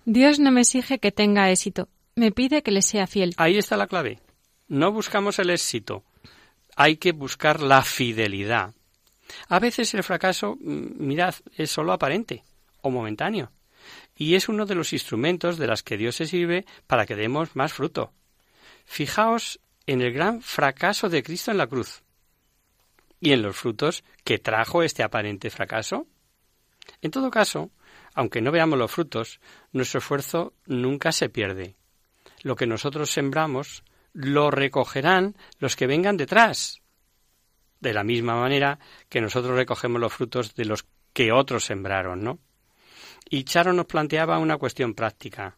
Dios 0.05 0.39
no 0.39 0.51
me 0.51 0.62
exige 0.62 0.99
que 0.99 1.12
tenga 1.12 1.51
éxito, 1.51 1.89
me 2.15 2.33
pide 2.33 2.63
que 2.63 2.71
le 2.71 2.83
sea 2.83 3.07
fiel. 3.07 3.35
Ahí 3.37 3.59
está 3.59 3.77
la 3.77 3.87
clave. 3.87 4.21
No 4.69 4.93
buscamos 4.93 5.39
el 5.39 5.51
éxito, 5.51 6.05
hay 6.77 6.97
que 6.97 7.13
buscar 7.13 7.61
la 7.61 7.83
fidelidad. 7.83 8.75
A 9.49 9.59
veces 9.59 9.95
el 9.95 10.03
fracaso, 10.03 10.57
mm, 10.61 11.07
mirad, 11.07 11.35
es 11.57 11.71
solo 11.71 11.93
aparente 11.93 12.45
o 12.83 12.91
momentáneo 12.91 13.53
y 14.17 14.35
es 14.35 14.49
uno 14.49 14.67
de 14.67 14.75
los 14.75 14.93
instrumentos 14.93 15.57
de 15.57 15.67
las 15.67 15.83
que 15.83 15.97
Dios 15.97 16.17
se 16.17 16.27
sirve 16.27 16.67
para 16.87 17.07
que 17.07 17.17
demos 17.17 17.57
más 17.57 17.73
fruto. 17.73 18.13
Fijaos 18.85 19.61
en 19.87 20.03
el 20.03 20.13
gran 20.13 20.43
fracaso 20.43 21.09
de 21.09 21.23
Cristo 21.23 21.51
en 21.51 21.59
la 21.59 21.67
cruz 21.67 22.03
y 23.19 23.33
en 23.33 23.43
los 23.43 23.57
frutos 23.57 24.05
que 24.25 24.39
trajo 24.39 24.83
este 24.83 25.03
aparente 25.03 25.51
fracaso. 25.51 26.07
En 27.03 27.11
todo 27.11 27.31
caso, 27.31 27.71
aunque 28.15 28.41
no 28.41 28.53
veamos 28.53 28.79
los 28.79 28.91
frutos, 28.91 29.41
nuestro 29.73 29.99
esfuerzo 29.99 30.55
nunca 30.67 31.13
se 31.13 31.29
pierde. 31.29 31.77
Lo 32.43 32.57
que 32.57 32.66
nosotros 32.66 33.11
sembramos 33.11 33.84
lo 34.12 34.51
recogerán 34.51 35.36
los 35.59 35.76
que 35.76 35.86
vengan 35.86 36.16
detrás. 36.16 36.82
De 37.80 37.93
la 37.93 38.05
misma 38.05 38.34
manera 38.36 38.78
que 39.09 39.20
nosotros 39.20 39.57
recogemos 39.57 40.01
los 40.01 40.12
frutos 40.12 40.55
de 40.55 40.64
los 40.64 40.86
que 41.12 41.32
otros 41.32 41.64
sembraron, 41.64 42.22
¿no? 42.22 42.38
Y 43.28 43.45
Charo 43.45 43.72
nos 43.72 43.86
planteaba 43.86 44.38
una 44.38 44.57
cuestión 44.57 44.95
práctica. 44.95 45.57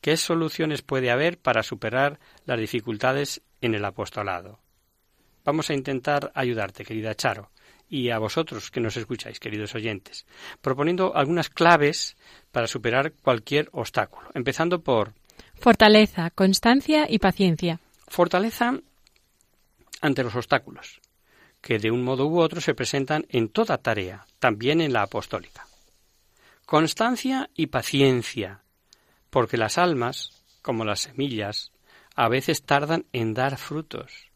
¿Qué 0.00 0.16
soluciones 0.16 0.82
puede 0.82 1.10
haber 1.10 1.38
para 1.38 1.62
superar 1.62 2.18
las 2.44 2.58
dificultades 2.58 3.42
en 3.60 3.74
el 3.74 3.84
apostolado? 3.84 4.60
Vamos 5.44 5.70
a 5.70 5.74
intentar 5.74 6.30
ayudarte, 6.34 6.84
querida 6.84 7.14
Charo, 7.14 7.50
y 7.88 8.10
a 8.10 8.18
vosotros 8.18 8.70
que 8.70 8.80
nos 8.80 8.96
escucháis, 8.96 9.38
queridos 9.38 9.74
oyentes, 9.74 10.26
proponiendo 10.60 11.14
algunas 11.14 11.50
claves 11.50 12.16
para 12.50 12.66
superar 12.66 13.12
cualquier 13.12 13.68
obstáculo, 13.72 14.30
empezando 14.34 14.82
por 14.82 15.14
fortaleza, 15.62 16.30
constancia 16.30 17.06
y 17.08 17.18
paciencia. 17.18 17.80
Fortaleza 18.08 18.74
ante 20.00 20.24
los 20.24 20.34
obstáculos, 20.34 21.00
que 21.60 21.78
de 21.78 21.90
un 21.90 22.04
modo 22.04 22.26
u 22.26 22.40
otro 22.40 22.60
se 22.60 22.74
presentan 22.74 23.24
en 23.28 23.48
toda 23.48 23.78
tarea, 23.78 24.26
también 24.38 24.80
en 24.80 24.92
la 24.92 25.02
apostólica 25.02 25.66
constancia 26.72 27.50
y 27.54 27.66
paciencia, 27.66 28.62
porque 29.28 29.58
las 29.58 29.76
almas, 29.76 30.42
como 30.62 30.86
las 30.86 31.00
semillas, 31.00 31.70
a 32.14 32.30
veces 32.30 32.62
tardan 32.62 33.04
en 33.12 33.34
dar 33.34 33.58
frutos. 33.58 34.30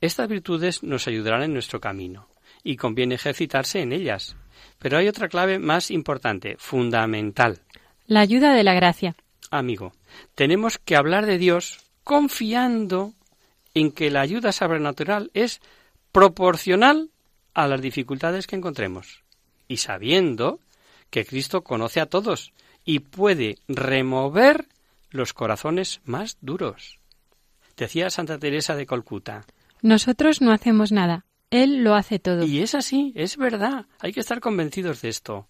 Estas 0.00 0.28
virtudes 0.28 0.84
nos 0.84 1.08
ayudarán 1.08 1.42
en 1.42 1.52
nuestro 1.52 1.80
camino, 1.80 2.28
y 2.62 2.76
conviene 2.76 3.16
ejercitarse 3.16 3.80
en 3.80 3.92
ellas. 3.92 4.36
Pero 4.78 4.98
hay 4.98 5.08
otra 5.08 5.28
clave 5.28 5.58
más 5.58 5.90
importante, 5.90 6.56
fundamental. 6.58 7.62
La 8.06 8.20
ayuda 8.20 8.54
de 8.54 8.62
la 8.62 8.74
gracia. 8.74 9.16
Amigo, 9.50 9.92
tenemos 10.34 10.78
que 10.78 10.96
hablar 10.96 11.26
de 11.26 11.38
Dios 11.38 11.78
confiando 12.04 13.14
en 13.74 13.92
que 13.92 14.10
la 14.10 14.20
ayuda 14.20 14.52
sobrenatural 14.52 15.30
es 15.34 15.60
proporcional 16.12 17.10
a 17.54 17.66
las 17.66 17.80
dificultades 17.80 18.46
que 18.46 18.56
encontremos 18.56 19.22
y 19.68 19.78
sabiendo 19.78 20.60
que 21.10 21.24
Cristo 21.24 21.62
conoce 21.62 22.00
a 22.00 22.06
todos 22.06 22.52
y 22.84 23.00
puede 23.00 23.58
remover 23.68 24.66
los 25.10 25.32
corazones 25.32 26.00
más 26.04 26.38
duros. 26.40 26.98
Decía 27.76 28.10
Santa 28.10 28.38
Teresa 28.38 28.74
de 28.74 28.86
Colcuta. 28.86 29.44
Nosotros 29.82 30.40
no 30.40 30.52
hacemos 30.52 30.92
nada, 30.92 31.24
Él 31.50 31.82
lo 31.82 31.94
hace 31.94 32.18
todo. 32.18 32.44
Y 32.44 32.60
es 32.60 32.74
así, 32.74 33.12
es 33.16 33.36
verdad, 33.36 33.86
hay 33.98 34.12
que 34.12 34.20
estar 34.20 34.40
convencidos 34.40 35.02
de 35.02 35.08
esto. 35.08 35.46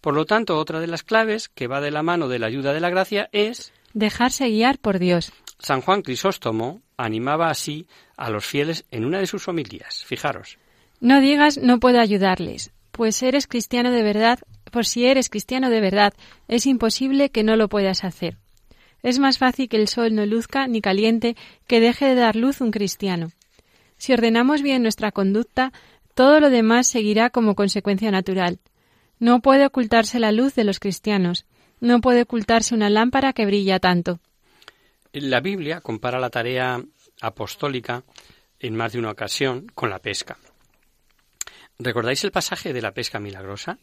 Por 0.00 0.14
lo 0.14 0.24
tanto, 0.24 0.58
otra 0.58 0.80
de 0.80 0.88
las 0.88 1.04
claves 1.04 1.48
que 1.48 1.68
va 1.68 1.80
de 1.80 1.90
la 1.90 2.02
mano 2.02 2.28
de 2.28 2.38
la 2.38 2.46
ayuda 2.46 2.72
de 2.72 2.80
la 2.80 2.90
gracia 2.90 3.28
es 3.32 3.72
dejarse 3.94 4.48
guiar 4.48 4.78
por 4.78 4.98
Dios. 4.98 5.32
San 5.58 5.80
Juan 5.80 6.02
Crisóstomo 6.02 6.82
animaba 6.96 7.50
así 7.50 7.86
a 8.16 8.30
los 8.30 8.44
fieles 8.44 8.84
en 8.90 9.04
una 9.04 9.18
de 9.18 9.26
sus 9.26 9.48
homilías. 9.48 10.04
Fijaros. 10.04 10.58
No 11.00 11.20
digas 11.20 11.58
no 11.58 11.80
puedo 11.80 12.00
ayudarles, 12.00 12.72
pues 12.92 13.22
eres 13.22 13.46
cristiano 13.46 13.90
de 13.90 14.02
verdad 14.02 14.40
por 14.70 14.86
si 14.86 15.06
eres 15.06 15.28
cristiano 15.28 15.70
de 15.70 15.80
verdad, 15.80 16.14
es 16.46 16.66
imposible 16.66 17.30
que 17.30 17.42
no 17.42 17.56
lo 17.56 17.68
puedas 17.68 18.04
hacer. 18.04 18.36
Es 19.02 19.18
más 19.18 19.38
fácil 19.38 19.68
que 19.68 19.76
el 19.76 19.88
sol 19.88 20.14
no 20.14 20.26
luzca 20.26 20.66
ni 20.66 20.80
caliente 20.80 21.36
que 21.66 21.80
deje 21.80 22.06
de 22.06 22.14
dar 22.14 22.36
luz 22.36 22.60
un 22.60 22.70
cristiano. 22.70 23.30
Si 23.96 24.12
ordenamos 24.12 24.62
bien 24.62 24.82
nuestra 24.82 25.12
conducta, 25.12 25.72
Todo 26.14 26.40
lo 26.40 26.50
demás 26.50 26.88
seguirá 26.88 27.30
como 27.30 27.54
consecuencia 27.54 28.10
natural. 28.10 28.58
No 29.20 29.38
puede 29.40 29.64
ocultarse 29.64 30.18
la 30.18 30.32
luz 30.32 30.52
de 30.56 30.64
los 30.64 30.80
cristianos, 30.80 31.46
no 31.80 32.00
puede 32.00 32.22
ocultarse 32.22 32.74
una 32.74 32.90
lámpara 32.90 33.32
que 33.32 33.46
brilla 33.46 33.78
tanto. 33.78 34.20
La 35.12 35.40
Biblia 35.40 35.80
compara 35.80 36.18
la 36.18 36.30
tarea 36.30 36.82
apostólica 37.20 38.04
en 38.60 38.76
más 38.76 38.92
de 38.92 38.98
una 38.98 39.10
ocasión 39.10 39.66
con 39.74 39.90
la 39.90 39.98
pesca. 39.98 40.36
¿Recordáis 41.78 42.24
el 42.24 42.32
pasaje 42.32 42.72
de 42.72 42.82
la 42.82 42.92
pesca 42.92 43.20
milagrosa? 43.20 43.78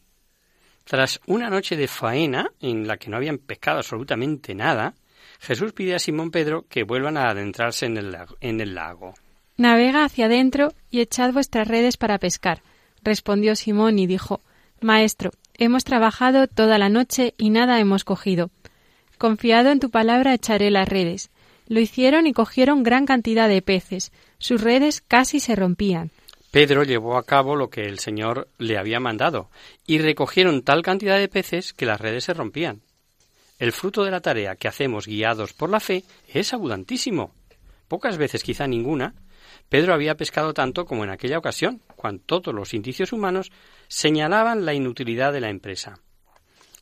Tras 0.84 1.20
una 1.26 1.50
noche 1.50 1.76
de 1.76 1.88
faena 1.88 2.50
en 2.60 2.86
la 2.86 2.96
que 2.96 3.10
no 3.10 3.16
habían 3.16 3.38
pescado 3.38 3.78
absolutamente 3.78 4.54
nada, 4.54 4.94
Jesús 5.40 5.72
pide 5.72 5.94
a 5.94 5.98
Simón 5.98 6.30
Pedro 6.30 6.66
que 6.68 6.84
vuelvan 6.84 7.16
a 7.16 7.28
adentrarse 7.28 7.86
en 7.86 7.96
el 7.96 8.12
lago. 8.12 8.36
En 8.40 8.60
el 8.60 8.74
lago. 8.74 9.14
Navega 9.56 10.04
hacia 10.04 10.26
adentro 10.26 10.72
y 10.90 11.00
echad 11.00 11.32
vuestras 11.32 11.66
redes 11.66 11.96
para 11.96 12.18
pescar. 12.18 12.62
Respondió 13.02 13.56
Simón 13.56 13.98
y 13.98 14.06
dijo, 14.06 14.42
Maestro, 14.80 15.30
hemos 15.58 15.84
trabajado 15.84 16.46
toda 16.46 16.78
la 16.78 16.88
noche 16.88 17.34
y 17.36 17.50
nada 17.50 17.80
hemos 17.80 18.04
cogido. 18.04 18.50
Confiado 19.18 19.70
en 19.70 19.80
tu 19.80 19.90
palabra 19.90 20.34
echaré 20.34 20.70
las 20.70 20.88
redes. 20.88 21.30
Lo 21.68 21.80
hicieron 21.80 22.26
y 22.26 22.32
cogieron 22.32 22.82
gran 22.82 23.06
cantidad 23.06 23.48
de 23.48 23.62
peces. 23.62 24.12
Sus 24.38 24.60
redes 24.60 25.00
casi 25.00 25.40
se 25.40 25.56
rompían. 25.56 26.10
Pedro 26.50 26.84
llevó 26.84 27.16
a 27.16 27.24
cabo 27.24 27.56
lo 27.56 27.68
que 27.68 27.82
el 27.82 27.98
Señor 27.98 28.48
le 28.58 28.78
había 28.78 29.00
mandado, 29.00 29.50
y 29.86 29.98
recogieron 29.98 30.62
tal 30.62 30.82
cantidad 30.82 31.18
de 31.18 31.28
peces 31.28 31.72
que 31.72 31.86
las 31.86 32.00
redes 32.00 32.24
se 32.24 32.34
rompían. 32.34 32.80
El 33.58 33.72
fruto 33.72 34.04
de 34.04 34.10
la 34.10 34.20
tarea 34.20 34.56
que 34.56 34.68
hacemos 34.68 35.06
guiados 35.06 35.52
por 35.52 35.70
la 35.70 35.80
fe 35.80 36.04
es 36.32 36.52
abundantísimo. 36.52 37.32
Pocas 37.88 38.16
veces, 38.16 38.42
quizá 38.42 38.66
ninguna, 38.66 39.14
Pedro 39.68 39.94
había 39.94 40.16
pescado 40.16 40.54
tanto 40.54 40.84
como 40.84 41.04
en 41.04 41.10
aquella 41.10 41.38
ocasión, 41.38 41.80
cuando 41.96 42.22
todos 42.24 42.54
los 42.54 42.74
indicios 42.74 43.12
humanos 43.12 43.50
señalaban 43.88 44.64
la 44.64 44.74
inutilidad 44.74 45.32
de 45.32 45.40
la 45.40 45.50
empresa. 45.50 46.00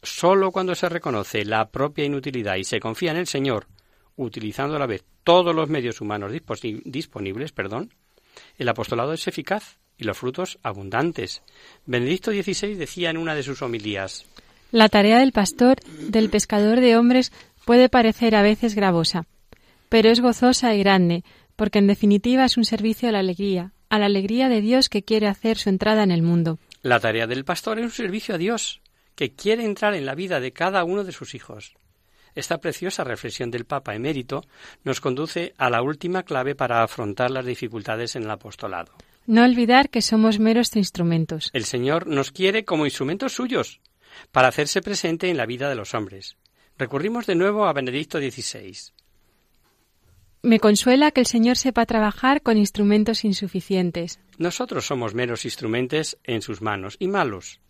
Solo 0.03 0.51
cuando 0.53 0.75
se 0.75 0.89
reconoce 0.89 1.45
la 1.45 1.71
propia 1.71 2.05
inutilidad 2.05 2.57
y 2.57 2.65
se 2.65 2.81
confía 2.81 3.11
en 3.13 3.17
el 3.17 3.27
Señor, 3.27 3.67
utilizando 4.17 4.77
a 4.77 4.79
la 4.79 4.87
vez 4.87 5.05
todos 5.25 5.55
los 5.55 5.71
medios 5.71 6.01
humanos 6.01 6.33
disponibles, 6.85 7.53
perdón, 7.53 7.93
el 8.59 8.69
apostolado 8.69 9.15
es 9.15 9.27
eficaz 9.27 9.79
y 9.97 10.05
los 10.05 10.19
frutos 10.19 10.59
abundantes. 10.63 11.43
Benedicto 11.87 12.31
XVI 12.33 12.75
decía 12.75 13.11
en 13.11 13.17
una 13.17 13.35
de 13.35 13.43
sus 13.43 13.63
homilías 13.63 14.27
La 14.71 14.89
tarea 14.89 15.21
del 15.21 15.33
pastor, 15.33 15.79
del 15.99 16.29
pescador 16.29 16.81
de 16.81 16.97
hombres, 16.97 17.33
puede 17.65 17.89
parecer 17.89 18.35
a 18.35 18.43
veces 18.43 18.75
gravosa, 18.75 19.27
pero 19.89 20.11
es 20.11 20.21
gozosa 20.21 20.75
y 20.75 20.81
grande, 20.81 21.25
porque 21.57 21.79
en 21.79 21.87
definitiva 21.87 22.45
es 22.45 22.57
un 22.57 22.65
servicio 22.65 23.09
a 23.09 23.13
la 23.13 23.21
alegría, 23.21 23.73
a 23.89 23.99
la 23.99 24.07
alegría 24.07 24.49
de 24.49 24.61
Dios 24.61 24.89
que 24.89 25.03
quiere 25.03 25.29
hacer 25.29 25.57
su 25.57 25.69
entrada 25.69 26.03
en 26.03 26.11
el 26.11 26.23
mundo. 26.23 26.59
La 26.83 27.01
tarea 27.01 27.27
del 27.27 27.45
pastor 27.45 27.79
es 27.79 27.85
un 27.85 27.91
servicio 27.91 28.35
a 28.35 28.39
Dios, 28.39 28.81
que 29.15 29.35
quiere 29.35 29.65
entrar 29.65 29.95
en 29.95 30.07
la 30.07 30.15
vida 30.15 30.41
de 30.41 30.53
cada 30.53 30.85
uno 30.85 31.05
de 31.05 31.13
sus 31.13 31.35
hijos. 31.35 31.75
Esta 32.35 32.59
preciosa 32.59 33.05
reflexión 33.05 33.51
del 33.51 33.65
Papa 33.65 33.95
emérito 33.95 34.43
nos 34.83 35.01
conduce 35.01 35.55
a 35.57 35.71
la 35.71 35.83
última 35.83 36.25
clave 36.25 36.55
para 36.55 36.83
afrontar 36.83 37.31
las 37.31 37.47
dificultades 37.47 38.17
en 38.17 38.25
el 38.25 38.31
apostolado. 38.31 38.93
No 39.27 39.45
olvidar 39.45 39.89
que 39.89 40.03
somos 40.03 40.39
meros 40.39 40.75
instrumentos. 40.77 41.51
El 41.53 41.65
Señor 41.65 42.07
nos 42.07 42.33
quiere 42.33 42.65
como 42.65 42.85
instrumentos 42.85 43.33
suyos 43.33 43.81
para 44.33 44.49
hacerse 44.49 44.83
presente 44.83 45.31
en 45.31 45.37
la 45.37 45.47
vida 45.47 45.69
de 45.69 45.77
los 45.77 45.95
hombres. 45.95 46.37
Recurrimos 46.77 47.27
de 47.27 47.37
nuevo 47.37 47.67
a 47.67 47.73
Benedicto 47.73 48.19
XVI. 48.19 48.94
Me 50.45 50.61
consuela 50.61 51.11
que 51.11 51.21
el 51.21 51.27
Señor 51.27 51.57
sepa 51.57 51.87
trabajar 51.87 52.43
con 52.43 52.59
instrumentos 52.59 53.25
insuficientes. 53.25 54.21
Nosotros 54.37 54.85
somos 54.85 55.15
meros 55.15 55.47
instrumentos 55.47 56.19
en 56.23 56.43
sus 56.43 56.61
manos 56.61 56.97
y 56.99 57.09
malos. 57.09 57.61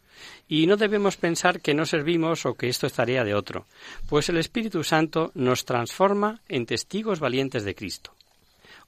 Y 0.49 0.67
no 0.67 0.77
debemos 0.77 1.17
pensar 1.17 1.61
que 1.61 1.73
no 1.73 1.87
servimos 1.87 2.47
o 2.47 2.55
que 2.55 2.69
esto 2.69 2.89
es 2.89 2.95
tarea 2.95 3.23
de 3.23 3.37
otro, 3.37 3.67
pues 4.09 4.29
el 4.29 4.39
Espíritu 4.39 4.83
Santo 4.83 5.31
nos 5.35 5.65
transforma 5.65 6.41
en 6.49 6.67
testigos 6.67 7.21
valientes 7.21 7.65
de 7.65 7.77
Cristo. 7.77 8.13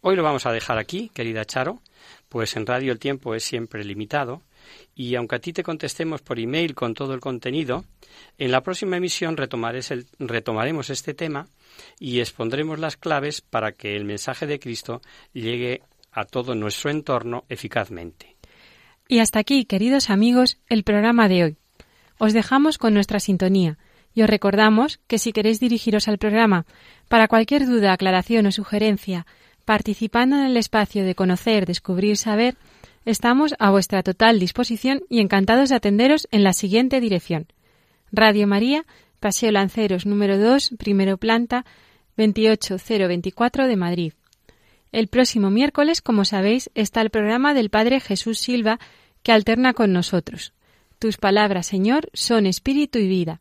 Hoy 0.00 0.16
lo 0.16 0.24
vamos 0.24 0.46
a 0.46 0.52
dejar 0.52 0.78
aquí, 0.78 1.12
querida 1.14 1.44
Charo, 1.44 1.80
pues 2.28 2.56
en 2.56 2.66
radio 2.66 2.90
el 2.90 2.98
tiempo 2.98 3.36
es 3.36 3.44
siempre 3.44 3.84
limitado, 3.84 4.42
y 4.94 5.14
aunque 5.14 5.36
a 5.36 5.38
ti 5.38 5.52
te 5.52 5.62
contestemos 5.62 6.22
por 6.22 6.38
email 6.38 6.74
con 6.74 6.94
todo 6.94 7.14
el 7.14 7.20
contenido, 7.20 7.84
en 8.38 8.50
la 8.50 8.62
próxima 8.62 8.96
emisión 8.96 9.36
retomaremos 9.36 10.90
este 10.90 11.14
tema 11.14 11.48
y 11.98 12.20
expondremos 12.20 12.78
las 12.78 12.96
claves 12.96 13.40
para 13.40 13.72
que 13.72 13.96
el 13.96 14.04
mensaje 14.04 14.46
de 14.46 14.58
Cristo 14.58 15.02
llegue 15.32 15.82
a 16.12 16.24
todo 16.24 16.54
nuestro 16.54 16.90
entorno 16.90 17.44
eficazmente. 17.48 18.36
Y 19.08 19.20
hasta 19.20 19.38
aquí, 19.38 19.64
queridos 19.66 20.10
amigos, 20.10 20.58
el 20.68 20.82
programa 20.82 21.28
de 21.28 21.44
hoy. 21.44 21.56
Os 22.18 22.32
dejamos 22.32 22.78
con 22.78 22.94
nuestra 22.94 23.20
sintonía 23.20 23.78
y 24.14 24.22
os 24.22 24.30
recordamos 24.30 24.98
que 25.06 25.18
si 25.18 25.32
queréis 25.32 25.60
dirigiros 25.60 26.08
al 26.08 26.18
programa 26.18 26.64
para 27.08 27.28
cualquier 27.28 27.66
duda, 27.66 27.92
aclaración 27.92 28.46
o 28.46 28.52
sugerencia, 28.52 29.26
participando 29.66 30.36
en 30.36 30.46
el 30.46 30.56
espacio 30.56 31.04
de 31.04 31.14
conocer, 31.14 31.66
descubrir, 31.66 32.16
saber, 32.16 32.56
estamos 33.06 33.54
a 33.58 33.70
vuestra 33.70 34.02
total 34.02 34.38
disposición 34.38 35.02
y 35.08 35.20
encantados 35.20 35.70
de 35.70 35.76
atenderos 35.76 36.28
en 36.32 36.44
la 36.44 36.52
siguiente 36.52 37.00
dirección. 37.00 37.46
Radio 38.12 38.46
María, 38.46 38.84
Paseo 39.20 39.50
Lanceros 39.52 40.04
número 40.04 40.38
2, 40.38 40.74
primero 40.76 41.16
planta, 41.16 41.64
28024 42.16 43.68
de 43.68 43.76
Madrid. 43.76 44.12
El 44.92 45.08
próximo 45.08 45.50
miércoles, 45.50 46.02
como 46.02 46.24
sabéis, 46.24 46.70
está 46.74 47.00
el 47.00 47.10
programa 47.10 47.54
del 47.54 47.70
Padre 47.70 48.00
Jesús 48.00 48.38
Silva 48.38 48.78
que 49.22 49.32
alterna 49.32 49.72
con 49.72 49.92
nosotros. 49.92 50.52
Tus 50.98 51.16
palabras, 51.16 51.66
Señor, 51.66 52.08
son 52.12 52.46
espíritu 52.46 52.98
y 52.98 53.06
vida. 53.06 53.40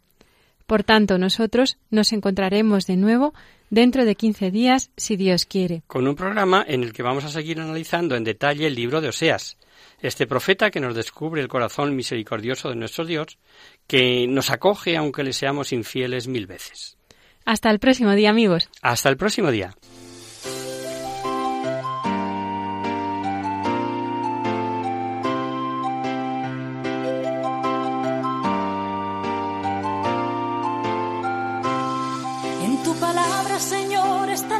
Por 0.66 0.84
tanto, 0.84 1.18
nosotros 1.18 1.78
nos 1.89 2.11
encontraremos 2.11 2.88
de 2.88 2.97
nuevo 2.97 3.34
dentro 3.70 4.05
de 4.05 4.16
15 4.16 4.51
días, 4.51 4.91
si 4.97 5.16
Dios 5.16 5.45
quiere. 5.45 5.84
Con 5.88 6.07
un 6.07 6.16
programa 6.16 6.63
en 6.68 6.84
el 6.84 6.93
que 6.93 7.03
vamos 7.03 7.24
a 7.26 7.30
seguir 7.30 7.59
analizando 7.59 8.16
en 8.16 8.24
detalle 8.24 8.68
el 8.68 8.76
libro 8.76 9.01
de 9.01 9.09
Oseas, 9.09 9.57
este 10.01 10.28
profeta 10.28 10.72
que 10.72 10.80
nos 10.80 10.95
descubre 10.95 11.41
el 11.41 11.47
corazón 11.47 11.95
misericordioso 11.95 12.70
de 12.70 12.76
nuestro 12.76 13.05
Dios, 13.05 13.38
que 13.88 14.28
nos 14.28 14.49
acoge 14.49 14.97
aunque 14.97 15.24
le 15.24 15.34
seamos 15.34 15.72
infieles 15.72 16.28
mil 16.28 16.47
veces. 16.47 16.97
Hasta 17.45 17.70
el 17.70 17.80
próximo 17.80 18.13
día, 18.13 18.32
amigos. 18.32 18.70
Hasta 18.82 19.09
el 19.09 19.18
próximo 19.18 19.51
día. 19.51 19.76